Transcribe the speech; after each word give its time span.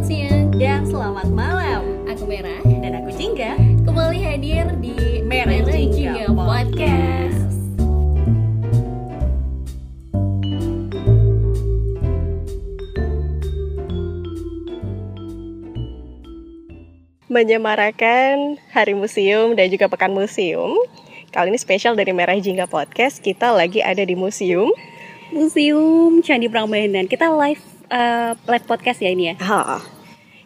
selamat 0.00 0.16
siang, 0.16 0.48
dan 0.56 0.80
selamat 0.88 1.28
malam. 1.28 1.82
aku 2.08 2.24
Merah 2.24 2.64
Dan 2.64 2.96
aku 3.04 3.12
Jingga. 3.12 3.52
Kembali 3.84 4.16
hadir 4.24 4.64
di 4.80 5.20
Merah 5.20 5.60
Jingga 5.60 6.32
Podcast 6.32 7.44
menyemarakan 17.28 18.56
Hari 18.72 18.96
Museum 18.96 19.52
dan 19.52 19.68
juga 19.68 19.92
Pekan 19.92 20.16
Museum. 20.16 20.80
Kali 21.28 21.52
ini 21.52 21.60
spesial 21.60 21.92
dari 21.92 22.16
Merah 22.16 22.40
Jingga 22.40 22.64
Podcast. 22.64 23.20
Kita 23.20 23.52
lagi 23.52 23.84
ada 23.84 24.00
di 24.00 24.16
museum. 24.16 24.72
Museum 25.28 26.24
Candi 26.24 26.48
Prambanan. 26.48 27.04
Kita 27.04 27.28
live 27.36 27.60
eh, 27.90 28.32
live 28.48 28.64
podcast 28.64 29.02
ya 29.02 29.10
ini 29.12 29.34
ya. 29.34 29.36
Ha. 29.44 29.99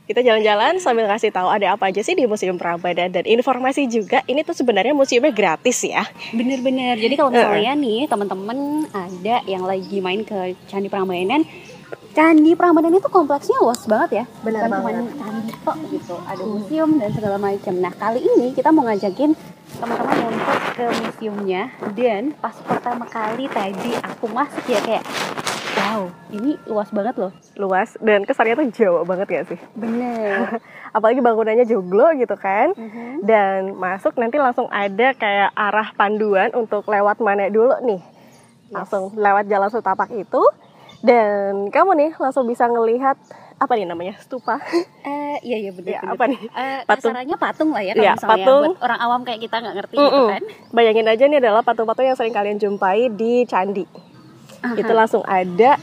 Kita 0.05 0.21
jalan-jalan 0.21 0.77
sambil 0.85 1.09
kasih 1.09 1.33
tahu 1.33 1.49
ada 1.49 1.73
apa 1.73 1.89
aja 1.89 2.05
sih 2.05 2.13
di 2.13 2.29
Museum 2.29 2.61
Prambanan 2.61 3.09
dan 3.09 3.25
informasi 3.25 3.89
juga 3.89 4.21
ini 4.29 4.45
tuh 4.45 4.53
sebenarnya 4.53 4.93
museumnya 4.93 5.33
gratis 5.33 5.81
ya. 5.81 6.05
Bener-bener. 6.37 7.01
Jadi 7.01 7.17
kalau 7.17 7.33
misalnya 7.33 7.73
nih 7.73 8.05
teman-teman 8.05 8.85
ada 8.93 9.41
yang 9.49 9.65
lagi 9.65 10.05
main 10.05 10.21
ke 10.21 10.61
Candi 10.69 10.93
Prambanan, 10.93 11.49
Candi 12.13 12.53
Prambanan 12.53 12.93
itu 12.93 13.09
kompleksnya 13.09 13.57
luas 13.65 13.81
banget 13.89 14.11
ya. 14.21 14.25
Bener 14.45 14.69
Bukan 14.69 14.77
cuma 14.77 14.93
candi 15.25 15.53
kok 15.65 15.77
gitu. 15.89 16.17
Ada 16.29 16.45
museum 16.45 16.91
dan 17.01 17.11
segala 17.17 17.37
macam. 17.41 17.75
Nah 17.81 17.93
kali 17.97 18.21
ini 18.21 18.53
kita 18.53 18.69
mau 18.77 18.85
ngajakin 18.85 19.33
teman-teman 19.81 20.19
untuk 20.29 20.59
ke 20.77 20.87
museumnya 21.01 21.73
dan 21.97 22.37
pas 22.45 22.53
pertama 22.61 23.09
kali 23.09 23.49
tadi 23.49 23.97
aku 24.05 24.29
masuk 24.29 24.69
ya 24.69 24.85
kayak 24.85 25.05
wow 25.85 26.03
ini 26.31 26.57
luas 26.65 26.89
banget 26.89 27.15
loh. 27.15 27.33
Luas 27.55 27.95
dan 28.01 28.25
kesannya 28.25 28.57
tuh 28.57 28.69
Jawa 28.73 29.01
banget 29.05 29.29
ya 29.31 29.43
sih. 29.45 29.61
Bener. 29.75 30.59
Apalagi 30.97 31.21
bangunannya 31.21 31.65
joglo 31.65 32.09
gitu 32.15 32.35
kan. 32.35 32.73
Mhm. 32.73 33.23
Dan 33.23 33.77
masuk 33.77 34.17
nanti 34.17 34.37
langsung 34.37 34.67
ada 34.69 35.13
kayak 35.13 35.53
arah 35.53 35.93
panduan 35.93 36.51
untuk 36.53 36.85
lewat 36.85 37.19
mana 37.19 37.47
dulu 37.49 37.77
nih. 37.81 38.01
Langsung 38.69 39.13
lewat 39.15 39.45
jalan 39.45 39.69
setapak 39.69 40.09
itu. 40.11 40.43
Dan 40.99 41.69
kamu 41.69 41.91
nih 41.95 42.11
langsung 42.17 42.45
bisa 42.45 42.65
ngelihat 42.65 43.21
apa 43.55 43.73
nih 43.75 43.85
namanya 43.85 44.17
stupa. 44.19 44.59
Eh, 45.05 45.39
iya 45.43 45.59
iya 45.59 45.71
bener. 45.71 45.91
Ya, 45.91 46.01
bener. 46.01 46.15
apa 46.15 46.25
nih? 46.25 46.41
Eh, 46.47 46.79
Patung. 46.87 47.11
kasarannya 47.11 47.37
patung 47.37 47.71
lah 47.75 47.83
ya 47.83 47.93
kalau 47.93 48.07
Iya, 48.07 48.13
misalnya 48.15 48.31
patung. 48.41 48.63
buat 48.71 48.81
orang 48.81 49.01
awam 49.03 49.21
kayak 49.21 49.41
kita 49.43 49.57
nggak 49.59 49.75
ngerti 49.75 49.95
gitu 49.95 50.07
Mm-mm. 50.07 50.29
kan. 50.31 50.43
Bayangin 50.71 51.07
aja 51.07 51.25
nih 51.27 51.39
adalah 51.39 51.61
patung-patung 51.61 52.07
yang 52.07 52.15
sering 52.15 52.31
kalian 52.31 52.57
jumpai 52.57 53.11
di 53.11 53.43
candi. 53.45 53.85
Aha. 54.65 54.81
Itu 54.81 54.93
langsung 54.97 55.23
ada 55.23 55.77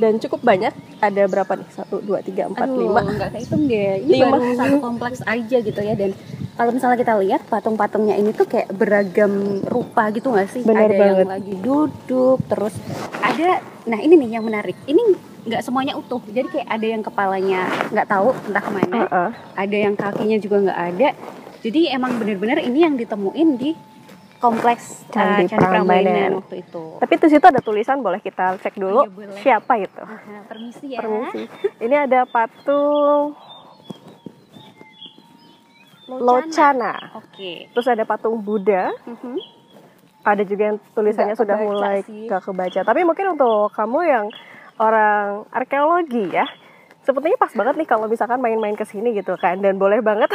dan 0.00 0.16
cukup 0.16 0.40
banyak. 0.40 0.72
Ada 1.02 1.26
berapa 1.26 1.52
nih? 1.58 1.68
Satu, 1.74 1.98
dua, 2.00 2.22
tiga, 2.22 2.46
empat, 2.48 2.64
Aduh, 2.70 2.88
lima. 2.88 3.00
nggak 3.02 3.30
kehitung 3.34 3.66
deh. 3.66 4.06
Ini 4.06 4.12
Lima. 4.22 4.38
baru 4.38 4.54
satu 4.54 4.76
kompleks 4.78 5.20
aja 5.26 5.56
gitu 5.58 5.80
ya 5.82 5.94
dan 5.98 6.14
kalau 6.52 6.70
misalnya 6.70 6.98
kita 7.00 7.14
lihat 7.18 7.42
patung-patungnya 7.50 8.14
ini 8.14 8.30
tuh 8.30 8.46
kayak 8.46 8.70
beragam 8.70 9.60
rupa 9.66 10.08
gitu 10.14 10.30
nggak 10.30 10.48
sih? 10.48 10.62
Bener 10.62 10.88
ada 10.88 10.96
banget. 10.96 11.24
yang 11.26 11.32
lagi 11.34 11.54
duduk, 11.58 12.38
terus 12.46 12.74
ada. 13.18 13.60
Nah 13.84 13.98
ini 13.98 14.14
nih 14.14 14.38
yang 14.38 14.44
menarik. 14.46 14.78
Ini 14.86 15.02
nggak 15.42 15.62
semuanya 15.66 15.98
utuh. 15.98 16.22
Jadi 16.22 16.46
kayak 16.54 16.68
ada 16.70 16.86
yang 16.86 17.02
kepalanya 17.02 17.60
nggak 17.90 18.06
tahu 18.06 18.30
entah 18.46 18.62
ke 18.62 18.70
mana. 18.70 18.94
Heeh. 19.02 19.28
Ada 19.58 19.76
yang 19.76 19.94
kakinya 19.98 20.38
juga 20.38 20.56
nggak 20.70 20.80
ada. 20.94 21.08
Jadi 21.62 21.80
emang 21.90 22.18
bener-bener 22.18 22.62
ini 22.62 22.78
yang 22.86 22.94
ditemuin 22.94 23.48
di 23.58 23.70
kompleks 24.42 25.06
Candi 25.08 25.46
uh, 25.46 25.48
Candi 25.48 25.62
Prambanan 25.62 26.30
waktu 26.42 26.56
itu. 26.60 26.84
Tapi 26.98 27.12
di 27.14 27.28
situ 27.30 27.46
ada 27.46 27.62
tulisan, 27.62 28.02
boleh 28.02 28.18
kita 28.18 28.58
cek 28.58 28.74
dulu 28.74 29.06
Iya, 29.06 29.10
boleh. 29.14 29.38
siapa 29.38 29.72
itu. 29.78 30.02
Permisi 30.50 30.86
ya. 30.90 30.98
Permisi. 30.98 31.42
Ini 31.78 31.96
ada 32.02 32.26
patung 32.26 33.38
Locana. 36.12 37.16
Oke. 37.16 37.70
Terus 37.72 37.86
ada 37.86 38.04
patung 38.04 38.42
Buddha. 38.42 38.90
Mhm. 39.06 39.38
Ada 40.22 40.42
juga 40.44 40.62
yang 40.70 40.78
tulisannya 40.92 41.34
Nggak 41.34 41.42
sudah 41.42 41.56
mulai 41.58 41.98
sih. 42.04 42.26
gak 42.26 42.42
kebaca. 42.44 42.80
Tapi 42.84 43.00
mungkin 43.02 43.34
untuk 43.34 43.72
kamu 43.72 43.98
yang 44.06 44.26
orang 44.78 45.46
arkeologi 45.50 46.30
ya, 46.30 46.46
sepertinya 47.02 47.38
pas 47.38 47.52
banget 47.52 47.74
nih 47.78 47.88
kalau 47.88 48.06
misalkan 48.06 48.38
main-main 48.38 48.74
ke 48.78 48.86
sini 48.86 49.14
gitu 49.14 49.34
kan. 49.38 49.58
Dan 49.58 49.78
boleh 49.78 50.02
banget 50.02 50.30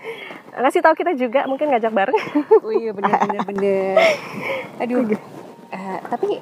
ngasih 0.60 0.80
tahu 0.80 0.94
kita 0.94 1.18
juga, 1.18 1.46
mungkin 1.50 1.70
ngajak 1.74 1.92
bareng. 1.92 2.18
Oh 2.62 2.72
iya 2.72 2.94
bener 2.94 3.10
bener 3.26 3.42
bener. 3.42 3.94
Aduh. 4.82 5.14
Eh, 5.74 5.98
tapi 6.06 6.38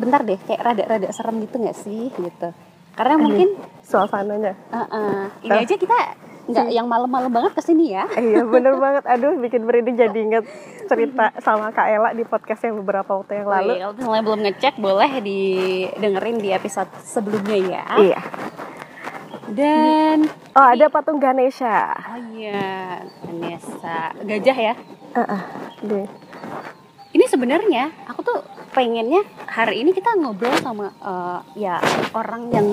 bentar 0.00 0.24
deh, 0.24 0.40
kayak 0.48 0.64
rada-rada 0.64 1.08
serem 1.12 1.36
gitu 1.44 1.60
nggak 1.60 1.76
sih 1.76 2.08
gitu? 2.08 2.48
Karena 2.96 3.16
mungkin 3.20 3.56
Suasananya. 3.84 4.52
eh, 4.56 4.76
eh, 4.76 5.24
ini 5.48 5.58
aja 5.64 5.76
kita 5.76 5.96
nggak 6.42 6.74
yang 6.74 6.90
malam-malam 6.90 7.30
banget 7.30 7.52
ke 7.54 7.62
sini 7.62 7.94
ya. 7.94 8.08
Iya 8.18 8.42
bener 8.54 8.74
banget. 8.80 9.04
Aduh 9.06 9.38
bikin 9.38 9.62
merinding 9.62 9.96
jadi 10.00 10.18
inget 10.18 10.44
cerita 10.90 11.30
sama 11.38 11.70
Kak 11.70 11.86
Ella 11.86 12.10
di 12.12 12.24
podcastnya 12.26 12.74
beberapa 12.74 13.14
waktu 13.14 13.44
yang 13.44 13.48
lalu. 13.48 13.72
Wih, 13.72 13.80
kalau 13.80 13.94
misalnya 13.94 14.22
belum 14.26 14.40
ngecek 14.48 14.74
boleh 14.80 15.10
didengerin 15.22 16.36
di 16.42 16.50
episode 16.50 16.90
sebelumnya 17.04 17.56
ya. 17.58 17.84
Iya. 18.00 18.20
Dan 19.52 20.28
Oh 20.52 20.66
ada 20.68 20.88
patung 20.92 21.16
Ganesha. 21.16 21.92
oh 22.12 22.20
iya, 22.36 23.00
Vanessa 23.24 24.12
gajah 24.20 24.56
ya. 24.56 24.74
Heeh. 25.16 25.40
Deh. 25.88 26.06
Ini 27.12 27.24
sebenarnya 27.28 27.92
aku 28.08 28.24
tuh 28.24 28.40
pengennya 28.72 29.20
hari 29.44 29.84
ini 29.84 29.92
kita 29.92 30.16
ngobrol 30.16 30.52
sama 30.60 30.88
eh, 30.88 31.40
ya 31.60 31.76
orang 32.16 32.48
yang 32.52 32.72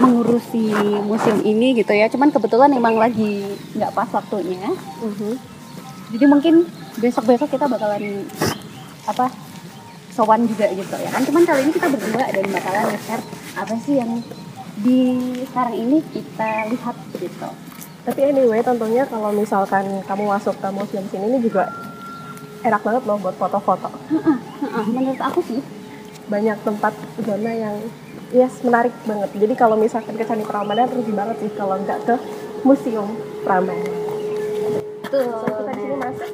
mengurusi 0.00 0.72
museum 1.04 1.40
ini 1.44 1.76
gitu 1.76 1.92
ya. 1.92 2.08
Cuman 2.08 2.28
kebetulan 2.32 2.72
emang 2.72 2.96
lagi 3.00 3.56
nggak 3.76 3.92
pas 3.92 4.08
waktunya. 4.12 4.72
Mhm. 5.00 5.32
Jadi 6.12 6.24
mungkin 6.28 6.68
besok-besok 7.00 7.48
kita 7.56 7.64
bakalan 7.68 8.28
apa 9.08 9.32
sowan 10.12 10.44
juga 10.44 10.68
gitu 10.76 10.96
ya 10.96 11.08
kan. 11.08 11.24
Cuman 11.24 11.44
kali 11.48 11.64
ini 11.64 11.72
kita 11.72 11.88
berdua 11.88 12.24
dan 12.28 12.44
bakalan 12.52 12.84
nge-share 12.92 13.24
apa 13.56 13.74
sih 13.80 13.96
yang 13.96 14.20
di 14.82 15.22
sekarang 15.46 15.76
ini 15.78 15.98
kita 16.10 16.68
lihat 16.74 16.96
gitu. 17.16 17.48
Tapi 18.02 18.20
anyway 18.34 18.60
tentunya 18.66 19.06
kalau 19.06 19.30
misalkan 19.30 20.02
kamu 20.02 20.26
masuk 20.26 20.58
ke 20.58 20.68
museum 20.74 21.06
sini 21.06 21.30
ini 21.30 21.38
juga 21.38 21.70
enak 22.66 22.82
banget 22.82 23.02
loh 23.06 23.18
buat 23.22 23.36
foto-foto. 23.38 23.90
Menurut 24.90 25.22
aku 25.22 25.40
sih 25.46 25.62
Banyak 26.30 26.64
tempat 26.64 26.94
zona 27.18 27.50
yang 27.50 27.76
yes 28.30 28.62
menarik 28.62 28.94
banget. 29.04 29.30
Jadi 29.36 29.54
kalau 29.58 29.76
misalkan 29.76 30.14
ke 30.14 30.24
Candi 30.24 30.46
Prambanan 30.46 30.88
rugi 30.88 31.12
banget 31.12 31.36
sih 31.42 31.50
kalau 31.58 31.76
nggak 31.82 31.98
ke 32.06 32.14
Museum 32.62 33.10
Prambanan. 33.42 33.90
tuh 35.12 35.28
So, 35.28 35.44
kita 35.44 35.72
di 35.76 35.82
sini 35.82 35.96
masuk. 35.98 36.30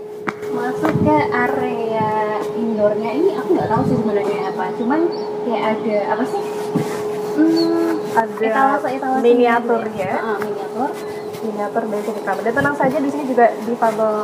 masuk 0.48 0.94
ke 1.04 1.18
area 1.28 2.40
indoornya 2.56 3.10
ini 3.10 3.30
aku 3.36 3.48
nggak 3.52 3.68
tahu 3.68 3.82
sih 3.84 3.96
sebenarnya 4.00 4.38
apa 4.48 4.64
cuman 4.80 5.00
kayak 5.44 5.62
ada 5.76 5.96
apa 6.16 6.24
sih 6.24 6.42
hmm, 7.38 8.18
Ada 8.18 8.34
etalase 8.42 8.88
etalase 8.98 9.22
miniaturnya. 9.22 10.12
miniatur 10.42 10.90
miniatur. 11.38 11.82
Dari 11.86 12.02
Candi 12.02 12.20
Prambanan. 12.22 12.44
Dan 12.44 12.54
tenang 12.54 12.76
saja 12.76 12.96
di 12.98 13.08
sini 13.10 13.24
juga 13.30 13.46
difabel 13.62 14.14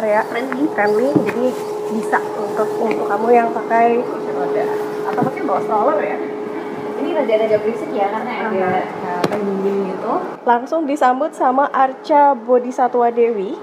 area 0.00 0.20
friendly. 0.28 0.64
friendly 0.72 1.08
jadi 1.28 1.44
bisa 1.92 2.18
untuk 2.40 2.68
untuk 2.80 3.06
kamu 3.06 3.26
yang 3.30 3.48
pakai 3.52 4.00
kursi 4.00 4.30
roda. 4.32 4.64
Atau 5.12 5.20
mungkin 5.28 5.42
bawa 5.44 5.60
stroller 5.62 5.98
ya. 6.00 6.16
Ini 6.94 7.10
rada-rada 7.12 7.56
berisik 7.60 7.90
ya 7.92 8.06
karena 8.08 8.32
ada 8.48 8.68
uh, 8.80 9.22
pendingin 9.28 9.92
gitu. 9.92 10.12
Langsung 10.46 10.88
disambut 10.88 11.36
sama 11.36 11.68
Arca 11.68 12.32
Bodhisatwa 12.32 13.12
Dewi. 13.12 13.58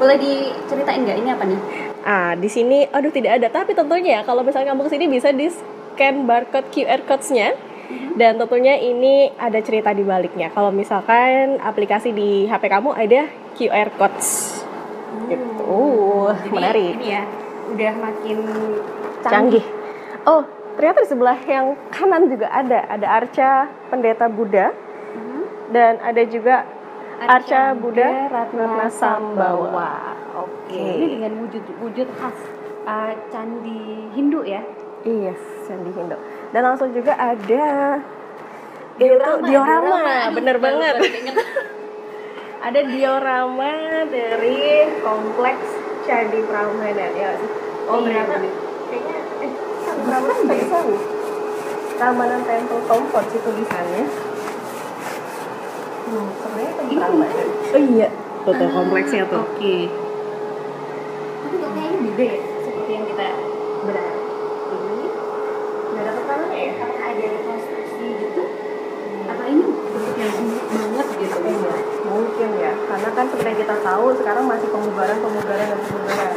Boleh 0.00 0.16
diceritain 0.16 1.04
nggak? 1.04 1.18
Ini 1.22 1.28
apa 1.30 1.44
nih? 1.44 1.60
Ah 2.00 2.32
di 2.34 2.48
sini 2.48 2.88
aduh 2.88 3.12
tidak 3.12 3.38
ada. 3.38 3.48
Tapi 3.52 3.76
tentunya 3.76 4.24
kalau 4.24 4.42
misalnya 4.42 4.72
kamu 4.74 4.88
ke 4.88 4.90
sini 4.96 5.04
bisa 5.06 5.28
di 5.30 5.46
scan 5.52 6.24
barcode 6.24 6.72
QR 6.72 7.04
codes-nya 7.04 7.52
dan 8.14 8.36
tentunya 8.36 8.76
ini 8.76 9.32
ada 9.34 9.58
cerita 9.58 9.90
di 9.90 10.02
baliknya 10.02 10.50
kalau 10.50 10.68
misalkan 10.70 11.58
aplikasi 11.58 12.10
di 12.10 12.44
HP 12.44 12.66
kamu 12.66 12.90
ada 12.92 13.26
QR 13.54 13.88
codes 13.94 14.60
gitu 15.26 15.62
uh, 15.62 16.30
Jadi 16.32 16.50
menarik 16.50 16.86
ini 16.96 17.06
ya 17.10 17.22
udah 17.70 17.92
makin 17.96 18.38
canggih. 19.22 19.64
Oh, 20.22 20.42
ternyata 20.74 21.00
di 21.00 21.08
sebelah 21.08 21.38
yang 21.44 21.78
kanan 21.88 22.26
juga 22.26 22.50
ada, 22.50 22.82
ada 22.84 23.06
arca 23.08 23.50
pendeta 23.88 24.26
Buddha 24.26 24.74
Mhm. 25.10 25.42
dan 25.70 25.92
ada 26.00 26.22
juga 26.24 26.66
arca, 27.18 27.30
Arca 27.36 27.60
Buddha 27.74 28.08
Ratna 28.26 28.64
Ratna 28.64 28.86
Sambawa. 28.88 29.90
Oke. 30.40 30.78
ini 30.78 31.18
dengan 31.18 31.32
wujud 31.42 31.64
wujud 31.82 32.08
khas 32.16 32.38
uh, 32.86 33.12
candi 33.28 34.08
Hindu 34.14 34.40
ya 34.42 34.62
Iya, 35.00 35.32
candi 35.64 35.90
Hindu. 35.90 36.16
Dan 36.50 36.62
langsung 36.64 36.90
juga 36.90 37.14
ada 37.14 37.66
itu 38.96 39.16
diorama, 39.42 40.02
bener 40.30 40.56
Baru- 40.56 40.78
banget. 40.78 40.94
Ada 42.60 42.84
diorama 42.84 43.72
dari 44.04 44.60
kompleks 45.00 45.64
Candi 46.04 46.44
Prambanan 46.44 46.92
ya. 47.10 47.32
Oh, 47.88 48.04
Iya, 48.04 48.20
ternyata 48.20 48.36
bener. 48.36 48.52
kayaknya 48.84 49.16
eh 49.40 49.50
Prambanan. 50.04 50.86
Ramanan 51.96 52.40
Temple 52.42 52.82
Comfort 52.84 53.26
itu 53.26 53.38
tulisannya. 53.40 54.04
Hmm, 56.02 56.28
sebenarnya 56.36 56.70
Ini 56.82 56.94
Prambanan. 56.94 57.46
Oh 57.70 57.80
iya, 57.88 58.08
tuh 58.42 58.68
kompleksnya 58.70 59.22
tuh. 59.24 59.40
Oke. 59.46 59.88
Tapi 61.40 61.54
kok 61.56 61.70
kayaknya 61.70 61.96
beda 62.12 62.24
ya 62.26 62.36
seperti 62.60 62.90
yang 62.92 63.04
kita 63.06 63.26
berharap. 63.82 64.16
Ini 64.68 65.06
Nggak 65.90 66.02
ada 66.02 66.12
keterangannya 66.12 66.58
ya? 66.60 66.72
apakah 66.76 66.98
ada 67.10 67.26
rekonstruksi 67.26 68.06
gitu? 68.22 68.42
Apa 69.26 69.42
ini 69.50 69.62
bentuk 69.66 70.14
yang 70.18 70.32
unik 70.34 70.64
banget 70.70 71.06
gitu? 71.18 71.38
Iya, 71.42 71.74
mungkin 72.06 72.50
ya. 72.58 72.72
Karena 72.86 73.08
kan 73.14 73.26
seperti 73.30 73.52
kita 73.66 73.76
tahu 73.82 74.06
sekarang 74.14 74.44
masih 74.46 74.68
pemugaran, 74.70 75.18
pemugaran 75.18 75.66
dan 75.74 75.80
pemugaran. 75.82 76.32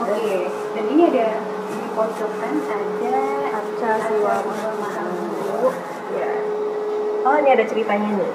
Oke. 0.00 0.36
Dan 0.76 0.84
ini 0.96 1.02
ada 1.12 1.28
di 1.44 1.78
pojokan 1.92 2.54
ada 2.64 3.16
Arca 3.52 3.90
Siwa. 4.08 4.34
Ya. 6.16 6.32
Oh, 7.20 7.36
ini 7.36 7.48
ada 7.52 7.64
ceritanya 7.68 8.08
nih. 8.16 8.32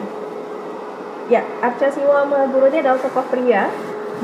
Ya, 1.25 1.41
Arca 1.57 1.89
Siwa 1.89 2.21
Mahaguru 2.29 2.69
ini 2.69 2.85
adalah 2.85 3.01
tokoh 3.01 3.25
pria 3.33 3.65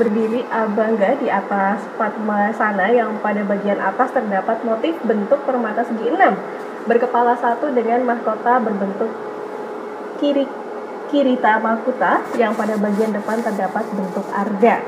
berdiri 0.02 0.42
abangga 0.50 1.14
di 1.22 1.30
atas 1.30 1.78
Padmasana 1.94 2.90
yang 2.90 3.22
pada 3.22 3.46
bagian 3.46 3.78
atas 3.78 4.10
terdapat 4.10 4.58
motif 4.66 4.98
bentuk 5.06 5.38
permata 5.46 5.86
segi 5.86 6.10
enam 6.10 6.34
berkepala 6.90 7.38
satu 7.38 7.70
dengan 7.70 8.02
mahkota 8.02 8.58
berbentuk 8.58 9.06
kiri 10.18 10.42
kirita 11.06 11.62
mahkota 11.62 12.18
yang 12.34 12.50
pada 12.58 12.74
bagian 12.74 13.14
depan 13.14 13.38
terdapat 13.38 13.84
bentuk 13.94 14.26
arda. 14.34 14.82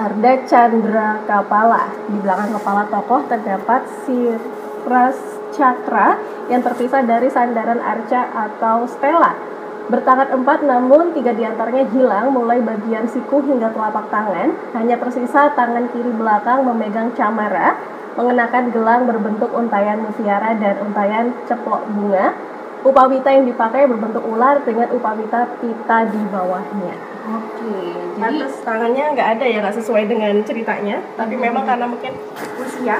Arda 0.00 0.32
Chandra 0.48 1.22
Kapala. 1.28 1.92
Di 2.08 2.18
belakang 2.18 2.56
kepala 2.56 2.88
tokoh 2.90 3.20
terdapat 3.30 3.86
siras 4.04 5.16
cakra 5.54 6.18
yang 6.50 6.64
terpisah 6.64 7.06
dari 7.06 7.30
sandaran 7.30 7.78
arca 7.78 8.28
atau 8.34 8.88
stela. 8.90 9.49
Bertangan 9.90 10.30
empat 10.30 10.62
namun 10.62 11.10
tiga 11.18 11.34
di 11.34 11.42
antaranya 11.42 11.82
hilang 11.90 12.30
mulai 12.30 12.62
bagian 12.62 13.10
siku 13.10 13.42
hingga 13.42 13.74
telapak 13.74 14.06
tangan. 14.06 14.54
Hanya 14.78 14.94
tersisa 15.02 15.50
tangan 15.58 15.90
kiri 15.90 16.14
belakang 16.14 16.62
memegang 16.62 17.10
camara, 17.18 17.74
mengenakan 18.14 18.70
gelang 18.70 19.10
berbentuk 19.10 19.50
untayan 19.50 19.98
mutiara 20.06 20.54
dan 20.62 20.78
untayan 20.86 21.34
ceplok 21.50 21.90
bunga. 21.90 22.38
Upawita 22.86 23.28
yang 23.34 23.44
dipakai 23.50 23.90
berbentuk 23.90 24.24
ular 24.24 24.62
dengan 24.62 24.94
upawita 24.94 25.58
pita 25.58 26.06
di 26.06 26.22
bawahnya. 26.30 26.94
Oke. 27.28 27.76
Jadi 28.14 28.36
Atas 28.40 28.62
tangannya 28.62 29.04
nggak 29.12 29.28
ada 29.36 29.44
ya 29.44 29.58
nggak 29.60 29.76
sesuai 29.76 30.06
dengan 30.06 30.38
ceritanya, 30.46 31.02
tapi 31.18 31.34
Mhm. 31.34 31.42
memang 31.50 31.64
karena 31.66 31.84
mungkin 31.84 32.14
usia 32.62 32.96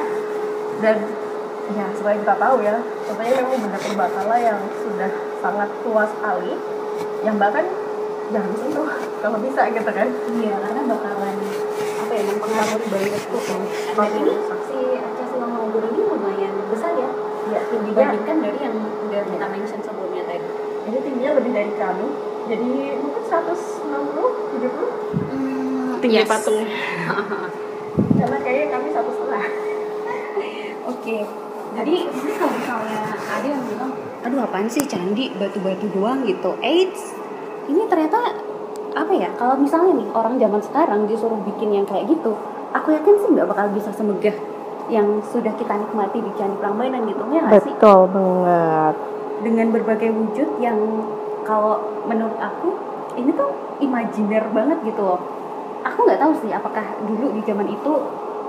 dan 0.85 0.97
ya 1.71 1.87
seperti 1.97 2.27
kita 2.27 2.35
tahu 2.35 2.57
ya, 2.67 2.77
contohnya 3.07 3.33
memang 3.41 3.57
benda 3.63 3.79
purbakala 3.79 4.37
yang 4.37 4.59
sudah 4.85 5.11
sangat 5.41 5.71
tua 5.81 6.05
sekali, 6.05 6.53
yang 7.21 7.37
bahkan 7.37 7.67
jangan 8.31 8.53
sentuh 8.57 8.87
kalau 9.21 9.39
bisa 9.43 9.63
gitu 9.75 9.91
kan. 9.91 10.09
iya 10.39 10.55
karena 10.63 10.81
bakalan 10.87 11.37
apa 12.01 12.13
ya 12.15 12.23
mempengaruhi 12.31 12.87
banget 12.89 13.23
tuh. 13.29 13.43
Dan 13.99 14.11
ini 14.17 14.35
si 14.67 14.79
Aceh 14.99 15.27
Silang 15.35 15.53
Maubur 15.53 15.83
ini 15.91 16.01
lumayan 16.07 16.53
besar 16.71 16.95
ya 16.97 17.11
Ya, 17.51 17.67
dibandingkan 17.67 18.47
dari 18.47 18.59
yang 18.63 18.79
udah 18.79 19.23
kita 19.27 19.47
mention 19.51 19.81
sebelumnya 19.83 20.23
tadi. 20.23 20.47
Ini 20.87 20.99
tingginya 21.03 21.31
lebih 21.35 21.51
dari 21.51 21.73
kami, 21.75 22.07
jadi 22.47 22.69
mungkin 23.03 23.23
160, 23.27 23.91
70 24.55 25.99
tinggi 26.01 26.23
yes. 26.23 26.29
patung. 26.31 26.63
Karena 28.19 28.39
kayaknya 28.41 28.67
kami 28.73 28.89
satu 28.95 29.11
setengah. 29.13 29.45
Oke. 30.89 31.17
Jadi 31.71 31.95
ini 32.09 32.33
kalau 32.39 32.53
misalnya 32.55 32.99
ada 33.15 33.47
yang 33.47 33.63
bilang, 33.69 33.93
aduh 34.21 34.45
apaan 34.45 34.69
sih 34.69 34.85
candi 34.85 35.33
batu-batu 35.37 35.89
doang 35.97 36.21
gitu. 36.29 36.53
Eits, 36.61 37.17
ini 37.69 37.89
ternyata 37.89 38.37
apa 38.93 39.13
ya? 39.15 39.33
Kalau 39.39 39.57
misalnya 39.57 39.97
nih 40.03 40.09
orang 40.13 40.35
zaman 40.37 40.61
sekarang 40.61 41.01
disuruh 41.09 41.41
bikin 41.47 41.73
yang 41.73 41.87
kayak 41.89 42.11
gitu, 42.11 42.37
aku 42.77 42.93
yakin 42.93 43.15
sih 43.17 43.29
nggak 43.33 43.49
bakal 43.49 43.67
bisa 43.73 43.91
semegah 43.95 44.37
yang 44.91 45.23
sudah 45.23 45.55
kita 45.55 45.79
nikmati 45.79 46.19
di 46.19 46.31
Candi 46.35 46.57
Prambanan 46.59 47.07
gitu 47.07 47.23
ya 47.31 47.47
nggak 47.47 47.63
sih? 47.63 47.73
Betul 47.79 48.11
banget. 48.11 48.95
Dengan 49.41 49.67
berbagai 49.73 50.11
wujud 50.13 50.49
yang 50.61 50.79
kalau 51.47 52.05
menurut 52.05 52.37
aku 52.37 52.77
ini 53.17 53.33
tuh 53.33 53.51
imajiner 53.81 54.45
banget 54.53 54.79
gitu 54.85 55.01
loh. 55.01 55.21
Aku 55.81 56.05
nggak 56.05 56.21
tahu 56.21 56.33
sih 56.45 56.53
apakah 56.53 56.85
dulu 57.09 57.33
di 57.33 57.41
zaman 57.49 57.65
itu 57.65 57.93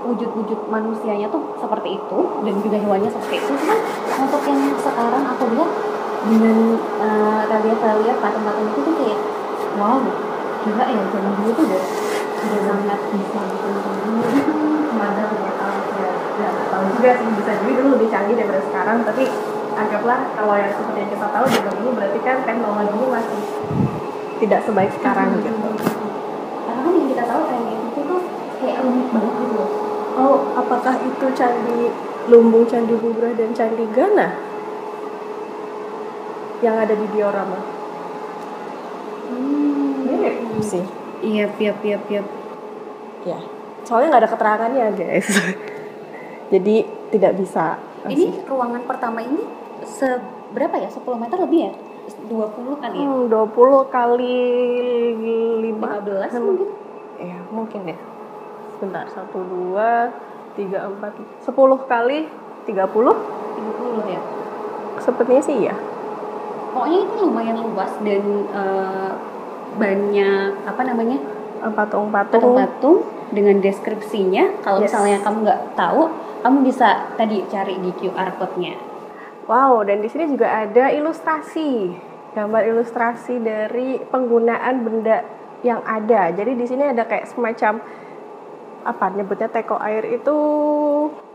wujud-wujud 0.02 0.58
manusianya 0.68 1.26
tuh 1.30 1.42
seperti 1.58 1.98
itu 1.98 2.18
dan 2.42 2.54
juga 2.60 2.76
hewannya 2.78 3.10
seperti 3.10 3.36
itu. 3.38 3.52
Cuman 3.54 3.78
untuk 4.26 4.42
yang 4.46 4.60
sekarang 4.78 5.24
aku 5.26 5.44
lihat 5.54 5.70
dengan 6.22 6.58
uh, 7.02 7.42
relief-relief 7.50 8.16
patung-patung 8.22 8.70
itu 8.70 8.80
tuh 8.86 8.94
kayak 8.94 9.18
wow 9.74 9.98
gila 10.62 10.84
ya 10.86 11.02
zaman 11.10 11.32
dulu 11.42 11.50
tuh 11.58 11.64
udah 11.66 11.84
udah 12.42 12.60
sangat 12.62 13.00
bisa 13.10 13.40
gitu 13.50 13.70
Padahal 14.92 15.26
ternyata 15.34 15.66
ya, 15.98 16.10
ya 16.38 16.48
nggak 16.54 16.68
tahu 16.70 16.84
juga 16.94 17.10
sih 17.18 17.26
bisa 17.34 17.52
jadi 17.58 17.72
dulu 17.74 17.88
lebih 17.98 18.08
canggih 18.14 18.34
daripada 18.38 18.62
sekarang 18.70 18.96
tapi 19.02 19.24
anggaplah 19.74 20.20
kalau 20.38 20.54
yang 20.54 20.70
seperti 20.70 20.98
yang 21.02 21.10
kita 21.10 21.26
tahu 21.26 21.44
zaman 21.50 21.74
ini 21.82 21.90
berarti 21.90 22.18
kan 22.22 22.36
teknologinya 22.46 23.08
masih 23.18 23.42
tidak 24.38 24.60
sebaik 24.62 24.92
sekarang 24.94 25.26
Hmm. 25.34 25.42
gitu. 25.42 25.50
karena 26.62 26.80
kan 26.86 26.92
yang 26.94 27.08
kita 27.10 27.24
tahu 27.26 27.42
kayak 27.50 27.66
itu 27.82 28.00
tuh 28.06 28.20
kayak 28.62 28.76
unik 28.86 29.08
banget 29.10 29.34
gitu 29.42 29.54
loh 29.58 29.70
Oh, 30.12 30.52
apakah 30.54 30.94
itu 31.00 31.26
candi 31.32 31.88
Lumbung, 32.28 32.62
Candi 32.64 32.94
Bubrah 32.94 33.32
dan 33.32 33.50
Candi 33.50 33.82
Gana 33.90 34.28
yang 36.60 36.78
ada 36.78 36.94
di 36.94 37.06
diorama? 37.10 37.58
hmm. 39.26 40.06
Mirip 40.06 40.36
sih. 40.62 40.84
iya 41.22 41.48
piap 41.48 41.82
piap 41.82 42.02
piap 42.06 42.26
Ya, 43.22 43.38
soalnya 43.82 44.14
nggak 44.14 44.22
ada 44.26 44.32
keterangannya 44.34 44.86
guys. 44.94 45.30
Jadi 46.52 46.82
tidak 47.10 47.38
bisa. 47.38 47.78
ini 48.04 48.34
ruangan 48.44 48.82
pertama 48.82 49.22
ini 49.22 49.46
seberapa 49.86 50.74
ya 50.74 50.90
10 50.90 51.06
meter 51.22 51.38
lebih 51.38 51.70
ya 51.70 51.72
20 52.26 52.82
kali 52.82 52.98
ya 52.98 53.06
Hmm, 53.06 53.30
20 53.30 53.54
kali 53.88 54.38
5 55.70 56.02
15 56.02 56.42
mungkin 56.42 56.68
Ya, 57.22 57.38
mungkin 57.54 57.80
ya. 57.86 57.98
Sebentar, 58.82 59.06
1, 59.06 59.30
2, 59.30 60.58
3, 60.58 60.90
4, 60.90 61.14
10 61.46 61.78
kali 61.86 62.26
30 62.66 62.82
30 62.82 64.10
ya. 64.10 64.20
Sepertinya 64.98 65.42
sih 65.42 65.70
ya 65.70 65.74
pokoknya 66.72 66.98
itu 67.04 67.14
lumayan 67.28 67.56
luas 67.60 67.92
dan 68.00 68.24
eh, 68.48 69.10
banyak 69.76 70.50
apa 70.66 70.82
namanya? 70.82 71.18
Patung-patung. 71.62 72.42
Patung-patung 72.42 72.96
dengan 73.30 73.62
deskripsinya. 73.62 74.64
Kalau 74.66 74.82
Yes. 74.82 74.90
misalnya 74.90 75.22
kamu 75.22 75.38
nggak 75.46 75.62
tahu 75.78 76.02
kamu 76.42 76.58
bisa 76.66 77.06
tadi 77.14 77.46
cari 77.46 77.78
di 77.78 77.94
QR 77.94 78.34
code-nya. 78.34 78.74
Wow, 79.46 79.86
dan 79.86 80.02
di 80.02 80.08
sini 80.10 80.26
juga 80.26 80.50
ada 80.50 80.90
ilustrasi. 80.90 81.94
Gambar 82.32 82.64
ilustrasi 82.66 83.38
dari 83.38 84.00
penggunaan 84.00 84.82
benda 84.82 85.22
yang 85.62 85.84
ada. 85.86 86.32
Jadi 86.34 86.58
di 86.58 86.66
sini 86.66 86.90
ada 86.90 87.06
kayak 87.06 87.30
semacam 87.30 87.78
Apa 88.82 89.10
nyebutnya 89.10 89.46
teko 89.46 89.78
air 89.78 90.04
itu 90.08 90.36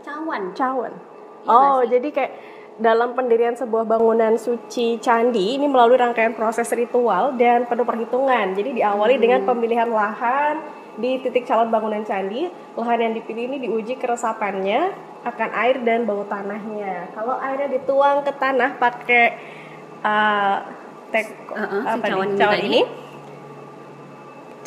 cawan 0.00 0.52
cawan 0.52 0.92
Iya 1.38 1.48
Oh, 1.48 1.56
nggak 1.78 1.82
sih? 1.82 1.90
jadi 1.90 2.08
kayak 2.10 2.32
dalam 2.78 3.10
pendirian 3.10 3.52
sebuah 3.52 3.82
bangunan 3.84 4.36
suci 4.36 4.98
candi 4.98 5.56
ini 5.56 5.66
melalui 5.66 5.98
rangkaian 5.98 6.30
proses 6.30 6.70
ritual 6.70 7.34
dan 7.34 7.64
penuh 7.64 7.82
perhitungan. 7.82 8.54
Jadi 8.54 8.76
diawali 8.76 9.14
Hmm. 9.14 9.22
dengan 9.22 9.40
pemilihan 9.44 9.90
lahan 9.90 10.62
di 10.94 11.18
titik 11.18 11.42
calon 11.42 11.68
bangunan 11.68 12.02
candi. 12.02 12.46
Lahan 12.74 12.98
yang 13.00 13.12
dipilih 13.12 13.48
ini 13.48 13.58
diuji 13.60 13.96
keresapannya 13.96 14.94
akan 15.20 15.48
air 15.56 15.82
dan 15.82 16.06
bau 16.06 16.22
tanahnya. 16.24 17.10
Kalau 17.10 17.34
airnya 17.34 17.66
dituang 17.68 18.22
ke 18.22 18.30
tanah 18.32 18.70
pakai 18.78 19.26
uh, 20.00 20.56
tek 21.08 21.26
Uh-uh, 21.48 21.82
si 21.82 21.88
apa 21.88 22.04
nih, 22.04 22.10
cawan 22.12 22.28
ini 22.28 22.36
cawan 22.36 22.54
tadi. 22.54 22.66
ini 22.68 22.80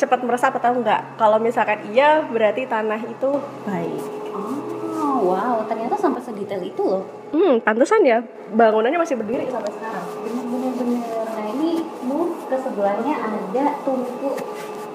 cepat 0.02 0.20
meresap 0.20 0.52
atau 0.52 0.74
enggak? 0.74 1.14
Kalau 1.14 1.38
misalkan 1.38 1.78
iya 1.88 2.20
berarti 2.24 2.66
tanah 2.66 2.98
itu 3.00 3.30
baik. 3.62 4.02
oh 4.32 5.18
wow 5.24 5.62
ternyata 5.62 5.94
sampai 5.94 6.18
sedetail 6.20 6.62
itu 6.62 6.82
loh 6.82 7.04
Hmm, 7.30 7.58
pantesan 7.58 8.02
ya 8.02 8.20
bangunannya 8.50 8.98
masih 8.98 9.16
berdiri 9.16 9.48
sampai 9.48 9.72
sekarang. 9.72 10.04
bener-bener 10.20 10.72
bener 10.74 11.00
nah 11.26 11.46
ini 11.48 11.70
move 12.02 12.36
ke 12.44 12.56
sebelahnya 12.56 13.14
ada 13.16 13.64
tungku 13.82 14.36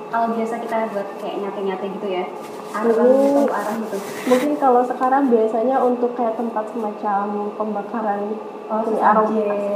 kalau 0.08 0.32
biasa 0.32 0.56
kita 0.58 0.88
buat 0.88 1.08
kayak 1.18 1.36
nyate-nyate 1.38 1.86
gitu 1.92 2.08
ya 2.08 2.24
arah 2.72 2.94
gitu 2.94 3.44
arah 3.50 3.76
gitu 3.76 3.98
Mungkin 4.26 4.52
kalau 4.56 4.82
sekarang 4.82 5.28
biasanya 5.28 5.76
untuk 5.80 6.14
kayak 6.14 6.36
tempat 6.36 6.66
semacam 6.70 7.26
pembakaran 7.56 8.22
Oh, 8.68 8.84
aroma 9.00 9.32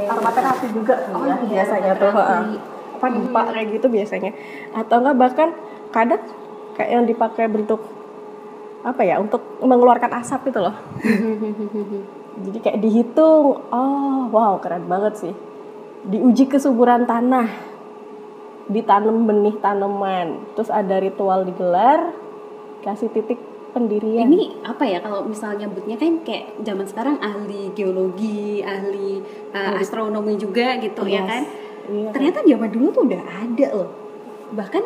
aroma 0.06 0.30
terapi 0.30 0.68
juga 0.70 0.94
tuh 1.02 1.12
Oh, 1.14 1.24
ya 1.24 1.36
biasanya 1.40 1.92
tuh. 1.96 2.12
Apa 3.02 3.10
dupa 3.10 3.50
kayak 3.50 3.82
gitu 3.82 3.90
biasanya. 3.90 4.30
Atau 4.70 5.02
enggak 5.02 5.18
bahkan 5.18 5.48
kadang 5.90 6.22
kayak 6.78 6.90
yang 6.94 7.02
dipakai 7.02 7.50
bentuk 7.50 7.82
apa 8.82 9.02
ya 9.02 9.18
untuk 9.18 9.42
mengeluarkan 9.58 10.14
asap 10.22 10.54
gitu 10.54 10.62
loh. 10.62 10.76
Jadi 12.46 12.58
kayak 12.62 12.78
dihitung 12.78 13.58
oh 13.66 14.20
wow 14.30 14.62
keren 14.62 14.86
banget 14.86 15.18
sih. 15.18 15.34
Diuji 16.02 16.46
kesuburan 16.46 17.02
tanah, 17.02 17.50
ditanam 18.66 19.26
benih 19.26 19.58
tanaman, 19.58 20.54
terus 20.54 20.66
ada 20.66 20.98
ritual 20.98 21.42
digelar, 21.42 22.14
kasih 22.82 23.10
titik 23.10 23.38
pendirian. 23.70 24.26
Ini 24.26 24.66
apa 24.66 24.82
ya 24.82 24.98
kalau 24.98 25.22
misalnya 25.22 25.66
nyebutnya 25.66 25.94
kan 25.94 26.12
kayak 26.22 26.58
zaman 26.62 26.86
sekarang 26.86 27.16
ahli 27.18 27.70
geologi, 27.72 28.62
ahli 28.62 29.22
uh, 29.54 29.78
astronomi 29.78 30.34
juga 30.34 30.78
gitu 30.78 31.06
ya 31.06 31.22
Yes. 31.22 31.28
kan. 31.28 31.42
Iya. 31.90 32.08
Ternyata 32.14 32.38
zaman 32.46 32.70
dulu 32.70 32.86
tuh 32.94 33.02
udah 33.10 33.22
ada 33.22 33.66
loh. 33.74 33.90
Bahkan 34.54 34.84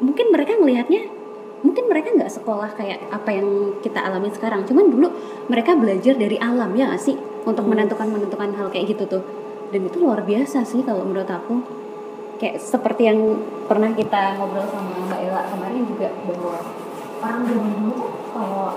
mungkin 0.00 0.26
mereka 0.32 0.56
melihatnya 0.56 1.02
mungkin 1.60 1.92
mereka 1.92 2.08
nggak 2.16 2.32
sekolah 2.32 2.72
kayak 2.72 3.04
apa 3.12 3.30
yang 3.34 3.48
kita 3.82 4.00
alami 4.00 4.30
sekarang. 4.32 4.64
Cuman 4.64 4.86
dulu 4.88 5.08
mereka 5.50 5.76
belajar 5.76 6.14
dari 6.16 6.36
alam 6.40 6.70
ya 6.76 6.88
nggak 6.92 7.02
sih 7.02 7.16
untuk 7.44 7.66
menentukan 7.66 8.08
menentukan 8.08 8.54
hal 8.54 8.68
kayak 8.70 8.94
gitu 8.96 9.04
tuh. 9.08 9.22
Dan 9.70 9.86
itu 9.86 10.02
luar 10.02 10.22
biasa 10.22 10.62
sih 10.66 10.82
kalau 10.86 11.04
menurut 11.04 11.28
aku. 11.28 11.62
Kayak 12.40 12.56
seperti 12.56 13.04
yang 13.04 13.20
pernah 13.68 13.92
kita 13.92 14.40
ngobrol 14.40 14.64
sama 14.64 14.96
Mbak 14.96 15.20
Ella 15.28 15.44
kemarin 15.52 15.82
juga 15.84 16.08
bahwa 16.24 16.56
orang 17.20 17.42
zaman 17.44 17.70
dulu 17.76 17.90
tuh 17.92 18.10
kalau 18.32 18.68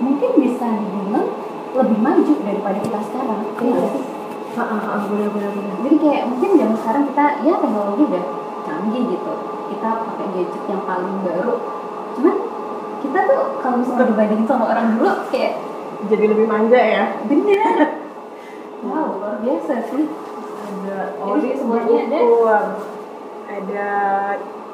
mungkin 0.00 0.30
bisa 0.40 0.66
dibilang 0.80 1.28
lebih 1.72 1.98
maju 2.00 2.34
daripada 2.40 2.78
kita 2.80 3.00
sekarang. 3.12 3.40
Iya 3.60 3.72
nggak 3.76 4.11
sih? 4.52 5.08
Bener, 5.10 5.28
bener, 5.32 5.50
bener. 5.50 5.76
Jadi 5.82 5.96
kayak 5.98 6.22
mungkin 6.28 6.50
zaman 6.54 6.76
sekarang 6.76 7.04
kita 7.08 7.24
ya 7.42 7.54
teknologi 7.58 8.02
udah 8.06 8.24
canggih 8.62 9.02
gitu. 9.08 9.32
Kita 9.72 9.88
pakai 10.04 10.26
gadget 10.36 10.64
yang 10.68 10.82
paling 10.84 11.16
baru. 11.24 11.54
Cuman 12.12 12.36
kita 13.00 13.18
tuh 13.26 13.42
kalau 13.58 13.76
misalnya 13.80 14.06
dibandingin 14.12 14.46
sama 14.46 14.64
orang 14.68 14.86
dulu 14.94 15.10
kayak 15.28 15.52
Jadi 16.02 16.24
lebih 16.26 16.46
manja 16.46 16.78
ya. 16.78 17.04
bener. 17.24 17.76
Wow, 18.82 19.22
luar 19.22 19.38
biasa 19.38 19.78
sih. 19.94 20.10
Ada 20.10 21.14
Jadi 21.14 21.48
semuanya 21.54 22.02
ada. 22.02 22.18
ada 23.46 23.90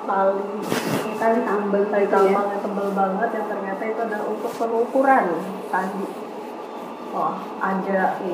tali 0.08 0.48
Tali 1.18 1.40
tambang 1.44 1.84
tali 1.92 2.06
ya. 2.06 2.12
tambang 2.14 2.46
yang 2.48 2.62
tebal 2.64 2.88
banget 2.96 3.28
yang 3.36 3.46
ternyata 3.52 3.82
itu 3.84 4.00
adalah 4.00 4.24
untuk 4.24 4.52
pengukuran 4.56 5.24
tadi. 5.68 6.06
Wah, 7.12 7.36
ada 7.60 8.16
Oke. 8.16 8.32